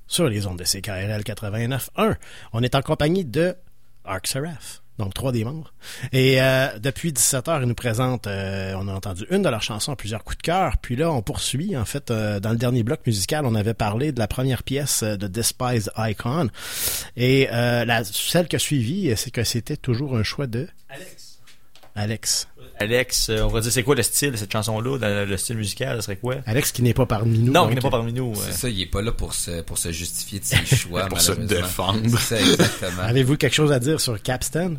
Sur 0.07 0.27
les 0.27 0.47
ondes 0.47 0.57
de 0.57 0.63
CKRL 0.63 1.21
89.1. 1.21 2.15
On 2.51 2.63
est 2.63 2.73
en 2.73 2.81
compagnie 2.81 3.25
de 3.25 3.55
Arc 4.03 4.25
Seraph, 4.25 4.81
donc 4.97 5.13
trois 5.13 5.31
des 5.31 5.43
membres. 5.43 5.71
Et 6.11 6.41
euh, 6.41 6.79
depuis 6.79 7.11
17h, 7.11 7.61
ils 7.61 7.67
nous 7.67 7.75
présentent, 7.75 8.25
euh, 8.25 8.73
on 8.75 8.87
a 8.87 8.93
entendu 8.93 9.25
une 9.29 9.43
de 9.43 9.49
leurs 9.49 9.61
chansons, 9.61 9.95
plusieurs 9.95 10.23
coups 10.23 10.37
de 10.37 10.41
cœur. 10.41 10.77
Puis 10.81 10.95
là, 10.95 11.11
on 11.11 11.21
poursuit. 11.21 11.77
En 11.77 11.85
fait, 11.85 12.09
euh, 12.09 12.39
dans 12.39 12.49
le 12.49 12.57
dernier 12.57 12.83
bloc 12.83 13.01
musical, 13.05 13.45
on 13.45 13.55
avait 13.55 13.75
parlé 13.75 14.11
de 14.11 14.19
la 14.19 14.27
première 14.27 14.63
pièce 14.63 15.03
euh, 15.03 15.15
de 15.15 15.27
Despise 15.27 15.91
Icon. 15.95 16.49
Et 17.15 17.47
la, 17.51 18.03
celle 18.03 18.47
qui 18.47 18.55
a 18.55 18.59
suivi, 18.59 19.15
c'est 19.15 19.31
que 19.31 19.43
c'était 19.43 19.77
toujours 19.77 20.17
un 20.17 20.23
choix 20.23 20.47
de... 20.47 20.67
Alex. 20.89 21.39
Alex. 21.95 22.47
Alex, 22.79 23.29
euh, 23.29 23.41
on 23.41 23.47
va 23.47 23.59
dire 23.59 23.71
c'est 23.71 23.83
quoi 23.83 23.95
le 23.95 24.03
style 24.03 24.31
de 24.31 24.37
cette 24.37 24.51
chanson-là, 24.51 25.25
le 25.25 25.37
style 25.37 25.57
musical, 25.57 25.97
ce 25.97 26.03
serait 26.03 26.15
quoi? 26.15 26.35
Alex 26.45 26.71
qui 26.71 26.81
n'est 26.81 26.93
pas 26.93 27.05
parmi 27.05 27.39
nous. 27.39 27.51
Non, 27.51 27.67
qui 27.67 27.75
n'est 27.75 27.81
pas 27.81 27.89
parmi 27.89 28.13
nous. 28.13 28.33
C'est 28.35 28.49
euh. 28.49 28.53
ça, 28.53 28.69
il 28.69 28.81
est 28.81 28.85
pas 28.85 29.01
là 29.01 29.11
pour 29.11 29.33
se, 29.33 29.61
pour 29.61 29.77
se 29.77 29.91
justifier 29.91 30.39
de 30.39 30.45
ses 30.45 30.65
choix, 30.75 31.05
Pour 31.07 31.19
se 31.19 31.33
défendre. 31.33 32.01
C'est 32.11 32.17
ça, 32.17 32.41
exactement. 32.41 33.03
Avez-vous 33.03 33.35
quelque 33.37 33.55
chose 33.55 33.71
à 33.71 33.79
dire 33.79 33.99
sur 33.99 34.21
Capstan? 34.21 34.75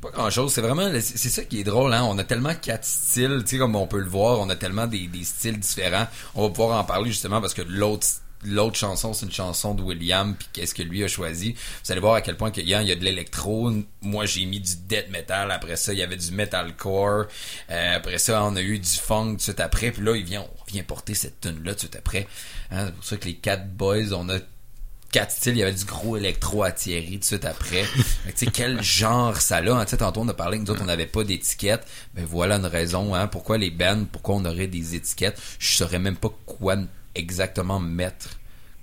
Pas 0.00 0.10
grand 0.10 0.30
chose, 0.30 0.52
c'est 0.52 0.60
vraiment, 0.60 0.88
c'est 0.92 1.18
c'est 1.18 1.30
ça 1.30 1.44
qui 1.44 1.60
est 1.60 1.64
drôle, 1.64 1.92
hein. 1.94 2.04
On 2.04 2.18
a 2.18 2.24
tellement 2.24 2.54
quatre 2.54 2.84
styles, 2.84 3.42
tu 3.44 3.52
sais, 3.52 3.58
comme 3.58 3.74
on 3.74 3.86
peut 3.86 4.00
le 4.00 4.08
voir, 4.08 4.38
on 4.38 4.48
a 4.50 4.56
tellement 4.56 4.86
des, 4.86 5.08
des 5.08 5.24
styles 5.24 5.58
différents. 5.58 6.06
On 6.34 6.42
va 6.42 6.48
pouvoir 6.50 6.78
en 6.78 6.84
parler 6.84 7.10
justement 7.10 7.40
parce 7.40 7.54
que 7.54 7.62
l'autre, 7.62 8.06
l'autre 8.44 8.76
chanson, 8.76 9.12
c'est 9.12 9.26
une 9.26 9.32
chanson 9.32 9.74
de 9.74 9.82
William, 9.82 10.34
puis 10.34 10.48
qu'est-ce 10.52 10.74
que 10.74 10.82
lui 10.82 11.02
a 11.04 11.08
choisi. 11.08 11.54
Vous 11.84 11.92
allez 11.92 12.00
voir 12.00 12.14
à 12.14 12.20
quel 12.20 12.36
point 12.36 12.50
qu'il 12.50 12.68
y 12.68 12.74
a, 12.74 12.82
il 12.82 12.88
y 12.88 12.92
a 12.92 12.96
de 12.96 13.04
l'électro. 13.04 13.72
Moi, 14.02 14.26
j'ai 14.26 14.44
mis 14.46 14.60
du 14.60 14.72
death 14.88 15.10
metal. 15.10 15.50
Après 15.50 15.76
ça, 15.76 15.92
il 15.92 15.98
y 15.98 16.02
avait 16.02 16.16
du 16.16 16.30
metalcore. 16.32 17.26
Euh, 17.70 17.96
après 17.96 18.18
ça, 18.18 18.44
on 18.44 18.56
a 18.56 18.62
eu 18.62 18.78
du 18.78 18.88
funk 18.88 19.32
tout 19.32 19.36
de 19.36 19.42
suite 19.42 19.60
après. 19.60 19.90
Puis 19.90 20.02
là, 20.02 20.16
il 20.16 20.24
vient, 20.24 20.42
on 20.42 20.70
vient 20.70 20.82
porter 20.82 21.14
cette 21.14 21.40
tune 21.40 21.62
là 21.64 21.72
tout 21.72 21.74
de 21.74 21.80
suite 21.80 21.96
après. 21.96 22.26
Hein, 22.70 22.86
c'est 22.86 22.94
pour 22.94 23.04
ça 23.04 23.16
que 23.16 23.24
les 23.26 23.34
quatre 23.34 23.68
boys, 23.68 24.12
on 24.12 24.28
a 24.28 24.38
quatre 25.14 25.30
styles, 25.30 25.52
il 25.52 25.58
y 25.58 25.62
avait 25.62 25.72
du 25.72 25.84
gros 25.84 26.16
électro 26.16 26.64
à 26.64 26.72
Thierry 26.72 27.12
tout 27.12 27.18
de 27.20 27.24
suite 27.24 27.44
après. 27.44 27.84
Que, 28.24 28.30
tu 28.30 28.46
sais, 28.46 28.50
quel 28.50 28.82
genre 28.82 29.40
ça 29.40 29.58
a, 29.58 29.60
hein? 29.60 29.84
Tu 29.84 29.90
sais, 29.90 29.96
tantôt 29.98 30.22
on 30.22 30.28
a 30.28 30.34
parlé 30.34 30.58
que 30.58 30.64
nous 30.64 30.70
autres 30.70 30.82
on 30.82 30.86
n'avait 30.86 31.06
pas 31.06 31.22
d'étiquette. 31.22 31.86
Ben 32.14 32.24
voilà 32.24 32.56
une 32.56 32.66
raison, 32.66 33.14
hein, 33.14 33.28
pourquoi 33.28 33.58
les 33.58 33.70
bands, 33.70 34.06
pourquoi 34.10 34.36
on 34.36 34.44
aurait 34.44 34.66
des 34.66 34.96
étiquettes. 34.96 35.40
Je 35.58 35.76
saurais 35.76 36.00
même 36.00 36.16
pas 36.16 36.30
quoi 36.46 36.76
exactement 37.14 37.80
mettre 37.80 38.30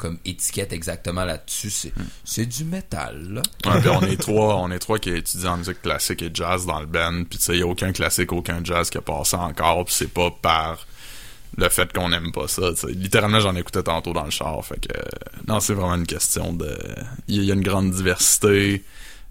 comme 0.01 0.17
étiquette 0.25 0.73
exactement 0.73 1.23
là-dessus. 1.23 1.69
C'est, 1.69 1.93
c'est 2.25 2.45
du 2.47 2.65
métal, 2.65 3.21
là. 3.33 3.41
Ouais, 3.65 3.87
on 3.87 4.01
est 4.01 4.17
trois, 4.19 4.55
on 4.55 4.71
est 4.71 4.79
trois 4.79 4.97
qui 4.97 5.11
étudient 5.11 5.53
en 5.53 5.57
musique 5.57 5.81
classique 5.83 6.23
et 6.23 6.31
jazz 6.33 6.65
dans 6.65 6.79
le 6.79 6.87
band. 6.87 7.23
Puis 7.29 7.37
tu 7.37 7.45
sais, 7.45 7.53
il 7.53 7.59
y 7.59 7.61
a 7.61 7.67
aucun 7.67 7.91
classique, 7.91 8.33
aucun 8.33 8.63
jazz 8.63 8.89
qui 8.89 8.97
a 8.97 9.01
passé 9.01 9.35
encore. 9.35 9.85
Puis 9.85 9.93
c'est 9.93 10.11
pas 10.11 10.31
par 10.31 10.87
le 11.55 11.69
fait 11.69 11.93
qu'on 11.93 12.11
aime 12.13 12.31
pas 12.31 12.47
ça. 12.47 12.71
Littéralement, 12.87 13.39
j'en 13.39 13.55
écoutais 13.55 13.83
tantôt 13.83 14.11
dans 14.13 14.25
le 14.25 14.31
char. 14.31 14.65
Fait 14.65 14.79
que 14.79 14.97
non, 15.47 15.59
c'est 15.59 15.73
vraiment 15.73 15.95
une 15.95 16.07
question 16.07 16.51
de. 16.51 16.75
Il 17.27 17.43
y 17.43 17.51
a 17.51 17.53
une 17.53 17.61
grande 17.61 17.91
diversité. 17.91 18.83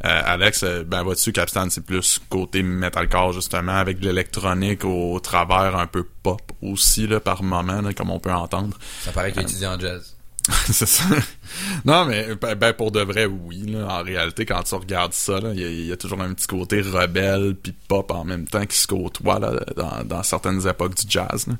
Euh, 0.04 0.22
Alex, 0.24 0.62
euh, 0.62 0.84
ben 0.84 1.02
vois-tu, 1.02 1.32
Capstan, 1.32 1.68
c'est 1.68 1.84
plus 1.84 2.20
côté 2.30 2.62
metalcore 2.62 3.32
justement, 3.32 3.76
avec 3.76 3.98
de 3.98 4.06
l'électronique 4.06 4.84
au 4.84 5.20
travers 5.20 5.76
un 5.76 5.86
peu 5.86 6.04
pop 6.22 6.49
aussi 6.62 7.06
là 7.06 7.20
par 7.20 7.42
moment, 7.42 7.80
là, 7.80 7.92
comme 7.94 8.10
on 8.10 8.18
peut 8.20 8.32
entendre. 8.32 8.76
Ça 9.02 9.12
paraît 9.12 9.32
qu'il 9.32 9.42
étudie 9.42 9.66
en 9.66 9.78
jazz. 9.78 10.14
c'est 10.70 10.86
ça. 10.86 11.04
Non, 11.84 12.06
mais 12.06 12.34
ben, 12.40 12.54
ben, 12.54 12.72
pour 12.72 12.90
de 12.90 13.00
vrai, 13.00 13.26
oui. 13.26 13.62
Là, 13.70 14.00
en 14.00 14.02
réalité, 14.02 14.46
quand 14.46 14.62
tu 14.62 14.74
regardes 14.74 15.12
ça, 15.12 15.38
il 15.52 15.60
y, 15.60 15.64
a- 15.64 15.68
il 15.68 15.86
y 15.86 15.92
a 15.92 15.96
toujours 15.98 16.22
un 16.22 16.32
petit 16.32 16.46
côté 16.46 16.80
rebelle 16.80 17.54
puis 17.62 17.74
pop 17.88 18.10
en 18.10 18.24
même 18.24 18.46
temps 18.46 18.64
qui 18.64 18.76
se 18.78 18.86
côtoie 18.86 19.38
là, 19.38 19.52
dans, 19.76 20.02
dans 20.04 20.22
certaines 20.22 20.66
époques 20.66 20.96
du 20.96 21.04
jazz. 21.08 21.46
Là. 21.46 21.54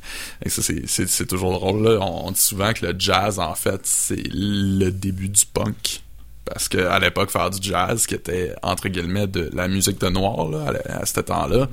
Et 0.45 0.49
ça, 0.49 0.63
c'est, 0.63 1.27
toujours 1.27 1.53
drôle. 1.53 1.83
Là. 1.83 1.99
On, 2.01 2.29
on 2.29 2.31
dit 2.31 2.41
souvent 2.41 2.73
que 2.73 2.87
le 2.87 2.95
jazz, 2.99 3.39
en 3.39 3.55
fait, 3.55 3.81
c'est 3.85 4.23
le 4.33 4.91
début 4.91 5.29
du 5.29 5.45
punk. 5.45 6.03
Parce 6.47 6.69
que 6.69 6.79
à 6.79 6.99
l'époque, 6.99 7.31
faire 7.31 7.51
du 7.51 7.59
jazz, 7.63 8.07
qui 8.07 8.15
était 8.15 8.55
entre 8.63 8.89
guillemets 8.89 9.27
de 9.29 9.51
la 9.53 9.69
musique 9.69 10.01
de 10.01 10.09
noir 10.09 10.49
là, 10.49 10.73
à, 10.89 11.03
à 11.03 11.07
ce 11.07 11.21
temps-là, 11.21 11.57
euh, 11.59 11.67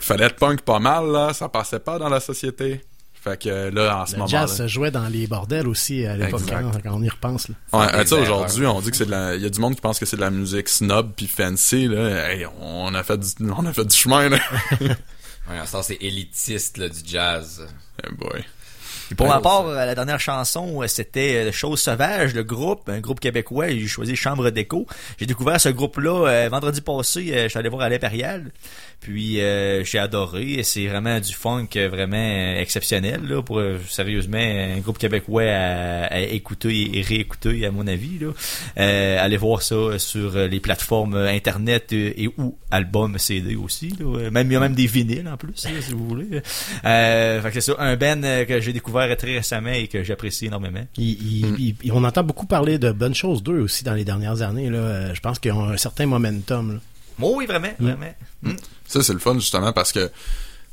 fallait 0.00 0.24
être 0.26 0.36
punk 0.36 0.62
pas 0.62 0.78
mal, 0.78 1.10
là, 1.10 1.32
ça 1.32 1.48
passait 1.48 1.80
pas 1.80 1.98
dans 1.98 2.08
la 2.08 2.20
société. 2.20 2.80
Fait 3.14 3.40
que 3.40 3.70
là, 3.70 4.02
en 4.02 4.06
ce 4.06 4.12
Le 4.12 4.18
moment 4.18 4.28
jazz 4.28 4.56
se 4.56 4.66
jouait 4.66 4.90
dans 4.90 5.06
les 5.06 5.28
bordels 5.28 5.68
aussi 5.68 6.04
à 6.04 6.16
l'époque, 6.16 6.42
hein, 6.52 6.72
quand 6.82 6.92
on 6.94 7.02
y 7.02 7.08
repense. 7.08 7.48
Là. 7.48 7.54
Ouais, 7.72 7.86
Des 7.98 8.02
tu 8.02 8.08
sais, 8.08 8.14
aujourd'hui, 8.20 8.66
on 8.66 8.80
dit 8.80 8.90
que 8.90 8.96
c'est 8.96 9.06
de 9.06 9.12
la, 9.12 9.36
il 9.36 9.42
y 9.42 9.46
a 9.46 9.48
du 9.48 9.60
monde 9.60 9.76
qui 9.76 9.80
pense 9.80 10.00
que 10.00 10.06
c'est 10.06 10.16
de 10.16 10.22
la 10.22 10.30
musique 10.32 10.68
snob 10.68 11.12
puis 11.16 11.28
fancy, 11.28 11.86
là. 11.86 12.32
Hey, 12.32 12.46
on 12.60 12.92
a 12.94 13.02
fait 13.04 13.18
du, 13.18 13.28
on 13.56 13.64
a 13.64 13.72
fait 13.72 13.84
du 13.84 13.94
chemin, 13.96 14.28
là. 14.28 14.38
Ouais, 15.50 15.58
à 15.58 15.66
ce 15.66 15.82
c'est 15.82 15.98
élitiste, 16.00 16.78
là, 16.78 16.88
du 16.88 17.00
jazz. 17.04 17.66
Eh 18.04 18.14
boy. 18.14 18.44
Et 19.10 19.14
pour 19.14 19.26
ma 19.26 19.40
part, 19.40 19.66
euh, 19.66 19.74
la 19.74 19.94
dernière 19.94 20.20
chanson, 20.20 20.82
euh, 20.82 20.86
c'était 20.86 21.48
euh, 21.48 21.52
Chose 21.52 21.80
Sauvage, 21.80 22.32
le 22.32 22.44
groupe, 22.44 22.88
un 22.88 23.00
groupe 23.00 23.20
québécois. 23.20 23.68
J'ai 23.68 23.86
choisi 23.86 24.16
Chambre 24.16 24.50
d'écho. 24.50 24.86
J'ai 25.18 25.26
découvert 25.26 25.60
ce 25.60 25.68
groupe-là 25.68 26.28
euh, 26.28 26.48
vendredi 26.48 26.80
passé. 26.80 27.30
euh, 27.32 27.42
je 27.44 27.48
suis 27.48 27.58
allé 27.58 27.68
voir 27.68 27.82
à 27.82 27.88
l'Impérial. 27.88 28.52
Puis 29.02 29.40
euh, 29.40 29.84
j'ai 29.84 29.98
adoré. 29.98 30.60
C'est 30.62 30.86
vraiment 30.86 31.18
du 31.18 31.32
funk 31.34 31.66
euh, 31.76 31.88
vraiment 31.88 32.16
euh, 32.16 32.60
exceptionnel. 32.60 33.20
Là, 33.28 33.42
pour 33.42 33.58
euh, 33.58 33.78
sérieusement 33.88 34.38
un 34.38 34.78
groupe 34.78 34.96
québécois 34.96 35.42
à, 35.42 36.04
à 36.06 36.20
écouter 36.20 36.96
et 36.98 37.02
réécouter, 37.02 37.66
à 37.66 37.72
mon 37.72 37.86
avis. 37.88 38.18
Là. 38.20 38.28
Euh, 38.78 39.16
allez 39.20 39.36
voir 39.36 39.62
ça 39.62 39.98
sur 39.98 40.36
les 40.38 40.60
plateformes 40.60 41.16
internet 41.16 41.92
et 41.92 42.28
ou 42.38 42.56
albums 42.70 43.18
CD 43.18 43.56
aussi. 43.56 43.92
Là. 43.98 44.30
Même 44.30 44.46
il 44.50 44.52
y 44.54 44.56
a 44.56 44.60
même 44.60 44.74
des 44.74 44.86
vinyles 44.86 45.28
en 45.28 45.36
plus, 45.36 45.64
là, 45.64 45.70
si 45.80 45.92
vous 45.92 46.06
voulez. 46.06 46.40
Euh, 46.84 47.42
fait 47.42 47.48
que 47.48 47.54
c'est 47.54 47.72
ça, 47.72 47.74
un 47.80 47.96
band 47.96 48.20
que 48.46 48.60
j'ai 48.60 48.72
découvert 48.72 49.14
très 49.16 49.34
récemment 49.34 49.72
et 49.72 49.88
que 49.88 50.04
j'apprécie 50.04 50.46
énormément. 50.46 50.86
Il- 50.96 51.04
il- 51.10 51.54
il- 51.58 51.74
il- 51.82 51.92
on 51.92 52.04
entend 52.04 52.22
beaucoup 52.22 52.46
parler 52.46 52.78
de 52.78 52.92
bonnes 52.92 53.14
choses 53.16 53.42
d'eux 53.42 53.58
aussi 53.60 53.82
dans 53.82 53.94
les 53.94 54.04
dernières 54.04 54.42
années. 54.42 54.70
Là. 54.70 55.12
Je 55.12 55.20
pense 55.20 55.38
qu'ils 55.40 55.52
ont 55.52 55.64
un 55.70 55.76
certain 55.76 56.06
momentum. 56.06 56.74
Là. 56.74 56.78
Oh 57.20 57.34
oui, 57.36 57.46
vraiment, 57.46 57.68
vraiment. 57.78 58.06
Mm. 58.42 58.52
Ça, 58.92 59.02
c'est 59.02 59.12
le 59.12 59.18
fun, 59.18 59.34
justement, 59.38 59.72
parce 59.72 59.92
que, 59.92 60.10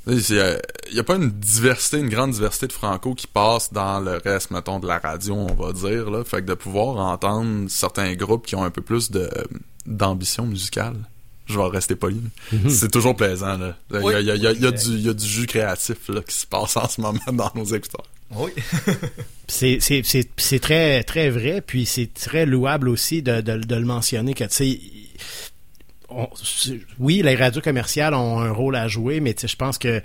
il 0.08 0.60
y 0.92 1.00
a 1.00 1.04
pas 1.04 1.16
une 1.16 1.30
diversité, 1.30 1.98
une 2.00 2.10
grande 2.10 2.32
diversité 2.32 2.68
de 2.68 2.74
franco 2.74 3.14
qui 3.14 3.28
passe 3.28 3.72
dans 3.72 4.00
le 4.00 4.18
reste, 4.24 4.50
mettons, 4.52 4.80
de 4.80 4.88
la 4.88 4.98
radio, 4.98 5.36
on 5.36 5.54
va 5.54 5.72
dire, 5.74 6.10
là. 6.10 6.24
Fait 6.24 6.38
que 6.42 6.48
de 6.48 6.54
pouvoir 6.56 6.98
entendre 6.98 7.70
certains 7.70 8.14
groupes 8.16 8.46
qui 8.48 8.56
ont 8.56 8.64
un 8.64 8.72
peu 8.72 8.82
plus 8.82 9.12
de, 9.12 9.30
d'ambition 9.86 10.46
musicale. 10.46 10.96
Je 11.46 11.58
vais 11.58 11.66
rester 11.68 11.96
poli. 11.96 12.22
Mhm. 12.52 12.70
C'est 12.70 12.92
toujours 12.92 13.16
plaisant, 13.16 13.58
là. 13.58 13.76
Il 13.92 13.96
y 13.96 14.00
a, 14.00 14.02
Oui. 14.04 14.14
y 14.14 14.16
a- 14.32 14.36
y 14.36 14.48
a- 14.48 14.52
il 14.52 14.62
y 14.62 14.68
a 14.68 14.72
du, 14.72 14.90
il 14.90 15.02
y 15.02 15.10
a 15.10 15.14
du 15.14 15.26
jus 15.26 15.48
créatif, 15.48 15.98
là, 16.10 16.22
qui 16.22 16.36
se 16.36 16.46
passe 16.46 16.78
en 16.78 16.88
ce 16.88 17.02
moment 17.02 17.20
dans 17.32 17.52
nos 17.56 17.66
écouteurs. 17.66 18.06
Oui. 18.36 18.52
C'est, 19.48 19.80
c'est, 19.82 20.02
c'est, 20.06 20.30
c'est 20.38 20.60
très, 20.60 21.04
très 21.04 21.32
vrai, 21.32 21.62
puis 21.66 21.88
c'est 21.88 22.14
très 22.14 22.46
louable 22.46 22.88
aussi 22.88 23.24
de, 23.24 23.42
de, 23.42 23.58
de 23.58 23.76
le 23.76 23.86
mentionner 23.86 24.36
que, 24.36 24.44
tu 24.44 24.50
sais, 24.52 24.80
on- 26.12 26.30
oui, 27.00 27.22
les 27.24 27.36
radios 27.36 27.62
commerciales 27.62 28.14
ont 28.14 28.40
un 28.40 28.52
rôle 28.52 28.76
à 28.76 28.88
jouer, 28.88 29.20
mais 29.20 29.36
je 29.42 29.56
pense 29.56 29.78
que 29.78 30.02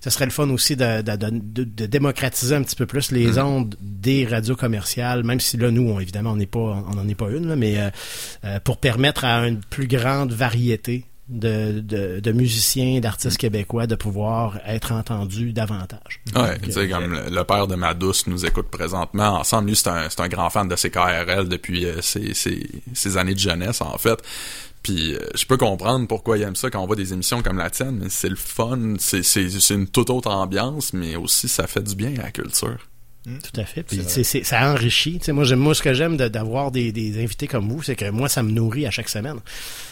ce 0.00 0.10
serait 0.10 0.26
le 0.26 0.30
fun 0.30 0.48
aussi 0.50 0.76
de, 0.76 1.02
de, 1.02 1.16
de, 1.16 1.30
de- 1.32 1.64
de 1.64 1.86
démocratiser 1.86 2.54
un 2.54 2.62
petit 2.62 2.76
peu 2.76 2.86
plus 2.86 3.10
les 3.10 3.32
Mhm. 3.32 3.38
ondes 3.38 3.74
des 3.80 4.26
radios 4.26 4.54
commerciales, 4.56 5.24
même 5.24 5.40
si 5.40 5.56
là, 5.56 5.70
nous, 5.70 5.90
on- 5.90 5.98
évidemment, 6.00 6.32
on 6.32 6.36
n'est 6.36 6.46
pas, 6.46 6.58
on 6.88 6.94
n'en 6.94 7.08
est 7.08 7.14
pas 7.16 7.30
une, 7.30 7.48
là, 7.48 7.56
mais 7.56 7.78
euh, 7.78 7.90
euh, 8.44 8.60
pour 8.60 8.76
permettre 8.78 9.24
à 9.24 9.46
une 9.48 9.58
plus 9.60 9.88
grande 9.88 10.32
variété 10.32 11.04
de, 11.28 11.80
de, 11.80 12.20
de 12.20 12.32
musiciens, 12.32 13.00
d'artistes 13.00 13.36
québécois 13.36 13.86
de 13.86 13.96
pouvoir 13.96 14.60
être 14.66 14.92
entendus 14.92 15.52
davantage. 15.52 16.20
Ouais, 16.34 16.58
tu 16.58 16.72
sais, 16.72 16.80
euh, 16.80 16.88
comme 16.88 17.12
le, 17.12 17.28
le 17.28 17.44
père 17.44 17.66
de 17.66 17.74
ma 17.74 17.92
douce 17.92 18.26
nous 18.28 18.46
écoute 18.46 18.68
présentement. 18.70 19.40
Ensemble, 19.40 19.68
lui, 19.68 19.76
c'est 19.76 19.88
un, 19.90 20.28
grand 20.28 20.48
fan 20.48 20.68
de 20.68 20.74
CKRL 20.74 21.48
depuis 21.48 21.84
euh, 21.84 22.00
ses, 22.00 22.32
ses, 22.32 22.66
ses 22.94 23.16
années 23.18 23.34
de 23.34 23.38
jeunesse, 23.40 23.82
en 23.82 23.98
fait. 23.98 24.18
Puis 24.82 25.14
euh, 25.14 25.18
je 25.34 25.44
peux 25.44 25.56
comprendre 25.56 26.06
pourquoi 26.06 26.38
il 26.38 26.42
aime 26.42 26.56
ça 26.56 26.70
quand 26.70 26.82
on 26.82 26.86
voit 26.86 26.96
des 26.96 27.12
émissions 27.12 27.42
comme 27.42 27.58
la 27.58 27.70
tienne, 27.70 27.98
mais 28.00 28.08
c'est 28.08 28.28
le 28.28 28.36
fun, 28.36 28.94
c'est 28.98 29.70
une 29.70 29.88
toute 29.88 30.10
autre 30.10 30.30
ambiance, 30.30 30.92
mais 30.92 31.16
aussi 31.16 31.48
ça 31.48 31.66
fait 31.66 31.82
du 31.82 31.94
bien 31.94 32.14
à 32.18 32.24
la 32.24 32.30
culture. 32.30 32.78
Tout 33.42 33.60
à 33.60 33.64
fait. 33.64 33.82
Puis, 33.82 34.00
C'est 34.06 34.44
ça 34.44 34.70
enrichit. 34.72 35.20
Moi, 35.28 35.44
j'aime, 35.44 35.58
moi, 35.58 35.74
ce 35.74 35.82
que 35.82 35.92
j'aime 35.94 36.16
de- 36.16 36.28
d'avoir 36.28 36.70
des, 36.70 36.92
des 36.92 37.22
invités 37.22 37.46
comme 37.46 37.68
vous, 37.68 37.82
c'est 37.82 37.96
que 37.96 38.08
moi, 38.10 38.28
ça 38.28 38.42
me 38.42 38.50
nourrit 38.50 38.86
à 38.86 38.90
chaque 38.90 39.08
semaine. 39.08 39.38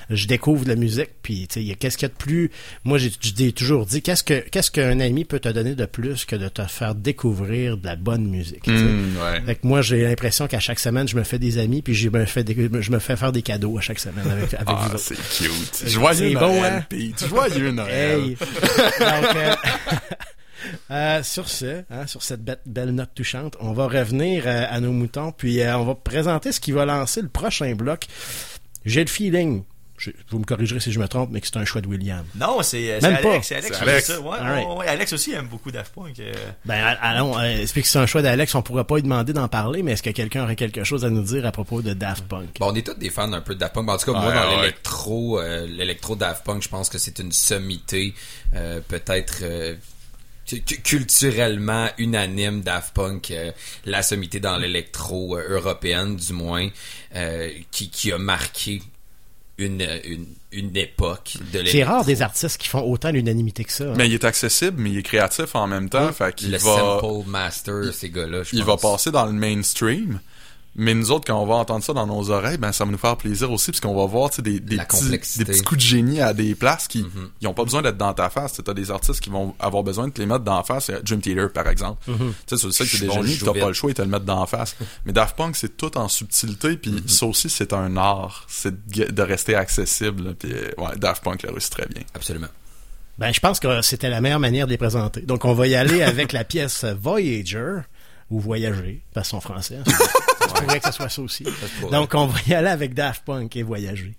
Je 0.09 0.27
découvre 0.29 0.63
de 0.65 0.69
la 0.69 0.77
musique, 0.77 1.11
puis 1.23 1.49
qu'est-ce 1.49 1.97
qu'il 1.99 2.07
y 2.07 2.11
a 2.11 2.15
de 2.15 2.15
plus. 2.15 2.51
Moi, 2.85 2.99
j'ai 2.99 3.11
j'ai 3.21 3.53
toujours 3.53 3.87
dit, 3.87 4.03
qu'est-ce 4.03 4.23
que 4.23 4.39
qu'est-ce 4.51 4.71
qu'un 4.71 5.01
ami 5.01 5.25
peut 5.25 5.41
te 5.41 5.49
donner 5.49 5.75
de 5.75 5.85
plus 5.87 6.25
que 6.25 6.37
de 6.37 6.49
te 6.49 6.63
faire 6.63 6.95
découvrir 6.95 7.77
de 7.77 7.87
la 7.87 7.97
bonne 7.97 8.25
musique. 8.27 8.63
tu 8.63 8.71
sais? 8.77 8.85
Mm, 8.85 9.17
ouais. 9.17 9.41
Fait 9.47 9.55
que 9.57 9.67
moi, 9.67 9.83
j'ai 9.83 10.03
l'impression 10.03 10.47
qu'à 10.47 10.61
chaque 10.61 10.79
semaine, 10.79 11.09
je 11.09 11.17
me 11.17 11.25
fais 11.25 11.41
des 11.41 11.59
amis, 11.59 11.83
puis 11.83 11.95
je 11.95 12.09
me 12.09 12.25
fais 12.25 12.45
des- 12.45 12.55
je 12.81 12.91
me 12.93 12.99
fais 13.01 13.17
faire 13.17 13.33
des 13.33 13.43
cadeaux 13.43 13.79
à 13.79 13.81
chaque 13.81 13.99
semaine 13.99 14.29
avec, 14.31 14.55
avec 14.55 14.65
Ah, 14.69 14.89
vous 14.93 14.99
c'est 14.99 15.15
cute. 15.17 15.71
C'est 15.73 15.89
Joyeux 15.89 16.35
bon, 16.35 16.41
Noël, 16.57 16.73
hein? 16.73 16.85
Pete. 16.89 17.27
Joyeux 17.29 17.73
Noël. 17.73 18.21
Hey. 18.21 18.37
Donc, 18.37 19.37
euh, 19.37 19.55
euh, 20.91 21.23
sur 21.23 21.49
ce, 21.49 21.83
hein, 21.91 22.07
sur 22.07 22.23
cette 22.23 22.45
bête- 22.45 22.63
belle 22.67 22.91
note 22.91 23.11
touchante, 23.15 23.57
on 23.61 23.73
va 23.73 23.87
revenir 23.87 24.45
euh, 24.47 24.65
à 24.69 24.81
nos 24.81 24.93
moutons, 24.93 25.33
puis 25.33 25.61
euh, 25.61 25.77
on 25.79 25.85
va 25.85 25.95
présenter 25.95 26.53
ce 26.53 26.61
qui 26.61 26.73
va 26.73 26.85
lancer 26.85 27.23
le 27.23 27.29
prochain 27.29 27.75
bloc. 27.75 28.07
J'ai 28.85 29.01
le 29.03 29.11
feeling, 29.11 29.65
je- 29.99 30.11
vous 30.31 30.39
me 30.39 30.45
corrigerez 30.45 30.79
si 30.79 30.93
je 30.93 31.01
me 31.01 31.09
trompe, 31.09 31.31
mais 31.33 31.41
que 31.41 31.47
c'est 31.49 31.57
un 31.57 31.65
choix 31.65 31.81
de 31.81 31.89
William. 31.89 32.25
Non, 32.37 32.59
c'est 32.63 33.01
c'est 33.01 33.11
Même 33.11 33.21
pas. 33.23 33.31
Alex. 33.31 33.47
C'est 33.49 33.57
Alex. 33.57 33.81
Alex. 33.83 34.07
ça. 34.07 34.21
Ouais, 34.21 34.37
All 34.39 34.43
right. 34.47 34.67
ouais, 34.69 34.75
ouais, 34.77 34.87
Alex 34.87 35.13
aussi 35.15 35.33
aime 35.33 35.49
beaucoup 35.49 35.71
Daft 35.73 35.93
Punk. 35.95 36.21
Ben 36.65 36.97
allons, 37.01 37.37
euh, 37.39 37.61
explique 37.63 37.85
que 37.87 37.91
c'est 37.91 37.99
un 37.99 38.07
choix 38.07 38.23
d'Alex, 38.23 38.55
on 38.55 38.63
pourra 38.63 38.87
pas 38.87 38.97
lui 38.97 39.03
demander 39.03 39.33
d'en 39.33 39.49
parler, 39.49 39.83
mais 39.83 39.93
est-ce 39.93 40.03
que 40.03 40.11
quelqu'un 40.11 40.45
aurait 40.45 40.55
quelque 40.55 40.85
chose 40.85 41.05
à 41.05 41.11
nous 41.11 41.23
dire 41.23 41.45
à 41.47 41.51
propos 41.51 41.83
de 41.83 41.95
Daft 41.95 42.29
Punk? 42.29 42.59
Bon, 42.61 42.71
on 42.71 42.75
est 42.77 42.87
tous 42.87 42.95
des 42.95 43.11
fans 43.11 43.33
un 43.33 43.41
peu 43.41 43.55
de 43.55 43.61
Daft 43.61 43.75
Punk. 43.75 43.89
En 43.89 43.97
tout 43.97 44.13
cas, 44.13 44.21
moi, 44.21 44.33
dans 44.33 44.49
ouais. 44.51 44.57
l'électro, 44.61 45.41
euh, 45.41 45.67
l'électro 45.67 46.15
Daft 46.15 46.45
Punk, 46.45 46.63
je 46.63 46.69
pense 46.69 46.89
que 46.89 46.99
c'est 46.99 47.19
une 47.19 47.33
sommité, 47.33 48.15
euh, 48.55 48.81
peut-être 48.87 49.39
euh, 49.43 49.75
culturellement 50.85 51.89
unanime 51.99 52.63
Daft 52.63 52.95
Punk, 52.95 53.31
euh, 53.31 53.53
la 53.85 54.03
sommité 54.03 54.41
dans 54.41 54.57
l'électro 54.57 55.37
euh, 55.37 55.57
européenne, 55.57 56.17
du 56.17 56.33
moins, 56.33 56.69
euh, 57.15 57.51
qui, 57.71 57.91
qui 57.91 58.13
a 58.13 58.19
marqué 58.19 58.83
une, 59.59 59.87
une, 60.05 60.27
une 60.53 60.77
époque 60.77 61.35
de 61.53 61.59
C'est 61.59 61.63
l'électro. 61.65 61.93
rare 61.95 62.05
des 62.05 62.23
artistes 62.23 62.59
qui 62.59 62.69
font 62.69 62.83
autant 62.83 63.11
l'unanimité 63.11 63.65
que 63.65 63.73
ça. 63.73 63.85
hein. 63.85 63.95
Mais 63.97 64.07
il 64.07 64.15
est 64.15 64.25
accessible, 64.25 64.81
mais 64.81 64.91
il 64.91 64.99
est 64.99 65.03
créatif 65.03 65.55
en 65.55 65.67
même 65.67 65.89
temps. 65.89 66.13
Fait 66.13 66.35
qu'il 66.35 66.51
Le 66.51 66.59
va, 66.59 66.77
sample 66.77 67.29
master, 67.29 67.95
ces 67.95 68.11
gars-là, 68.11 68.43
je 68.43 68.55
il 68.55 68.63
va 68.65 68.77
passer 68.77 69.11
dans 69.11 69.27
le 69.27 69.33
mainstream. 69.33 70.21
Mais 70.79 70.93
nous 70.93 71.11
autres, 71.11 71.25
quand 71.27 71.41
on 71.41 71.47
va 71.47 71.55
entendre 71.55 71.83
ça 71.83 71.95
dans 71.95 72.07
nos 72.07 72.31
oreilles, 72.31 72.59
ben 72.59 72.71
ça 72.71 72.85
va 72.85 72.91
nous 72.91 72.99
faire 72.99 73.17
plaisir 73.17 73.51
aussi, 73.51 73.71
parce 73.71 73.81
qu'on 73.81 73.97
va 73.97 74.05
voir 74.05 74.31
des, 74.39 74.61
petits, 74.61 74.77
complexité. 74.87 75.45
des 75.45 75.53
petits 75.53 75.63
coups 75.63 75.81
de 75.81 75.87
génie 75.87 76.21
à 76.21 76.35
des 76.35 76.55
places 76.55 76.87
qui 76.87 77.05
ils 77.41 77.49
ont 77.49 77.55
pas 77.55 77.65
besoin 77.65 77.81
d'être 77.81 77.97
dans 77.97 78.13
ta 78.13 78.29
face. 78.29 78.61
Tu 78.63 78.71
as 78.71 78.75
des 78.75 78.91
artistes 78.91 79.21
qui 79.21 79.31
vont 79.31 79.55
avoir 79.59 79.83
besoin 79.83 80.09
de 80.09 80.13
te 80.13 80.21
les 80.21 80.27
mettre 80.27 80.45
dans 80.45 80.57
la 80.57 80.63
face. 80.63 80.91
Dream 81.03 81.21
Theater, 81.21 81.51
par 81.51 81.69
exemple. 81.69 82.03
Mhm. 82.11 82.35
Tu 82.47 82.57
sais, 82.57 82.67
tu 82.67 82.73
sais 82.73 82.85
que 82.85 82.91
c'est 82.91 83.01
des 83.01 83.07
Bon, 83.07 83.23
génies, 83.23 83.39
tu 83.39 83.45
pas 83.45 83.69
le 83.69 83.73
choix, 83.73 83.91
ils 83.91 83.95
te 83.95 84.03
le 84.03 84.09
mettent 84.09 84.25
dans 84.25 84.41
la 84.41 84.47
face. 84.47 84.77
Mais 85.07 85.13
Daft 85.13 85.37
Punk, 85.37 85.57
c'est 85.57 85.77
tout 85.77 85.97
en 85.97 86.09
subtilité, 86.09 86.77
puis 86.77 87.03
ça 87.07 87.27
aussi, 87.27 87.49
c'est 87.49 87.73
un 87.73 87.97
art. 87.97 88.45
C'est 88.49 88.87
de, 88.89 89.11
de 89.11 89.23
rester 89.23 89.55
accessible. 89.55 90.35
Puis 90.35 90.53
euh, 90.53 90.71
ouais, 90.77 90.97
Daft 90.97 91.25
Punk 91.25 91.43
l'a 91.43 91.51
réussi 91.53 91.71
très 91.71 91.87
bien. 91.87 92.03
Absolument. 92.15 92.49
Ben, 93.19 93.33
je 93.33 93.41
pense 93.41 93.61
que 93.61 93.81
c'était 93.81 94.11
la 94.11 94.21
meilleure 94.21 94.41
manière 94.41 94.67
de 94.67 94.73
les 94.73 94.77
présenter. 94.77 95.23
Donc, 95.23 95.47
on 95.47 95.55
va 95.55 95.67
y 95.67 95.75
aller 95.75 96.03
avec 96.03 96.33
la 96.33 96.45
pièce 96.45 96.85
Voyager, 96.85 97.79
ou 98.31 98.41
Voyager, 98.41 99.03
parce 99.15 99.29
son 99.29 99.41
français. 99.41 99.79
Je 100.57 100.63
pourrais 100.63 100.81
que 100.81 100.87
ce 100.87 100.93
soit 100.93 101.09
ça 101.09 101.23
aussi. 101.23 101.45
pourrait. 101.81 101.93
Donc, 101.93 102.15
on 102.15 102.27
va 102.27 102.39
y 102.47 102.55
aller 102.55 102.69
avec 102.69 102.95
Daft 102.95 103.25
Punk 103.25 103.57
et 103.57 103.63
Voyager. 103.63 104.17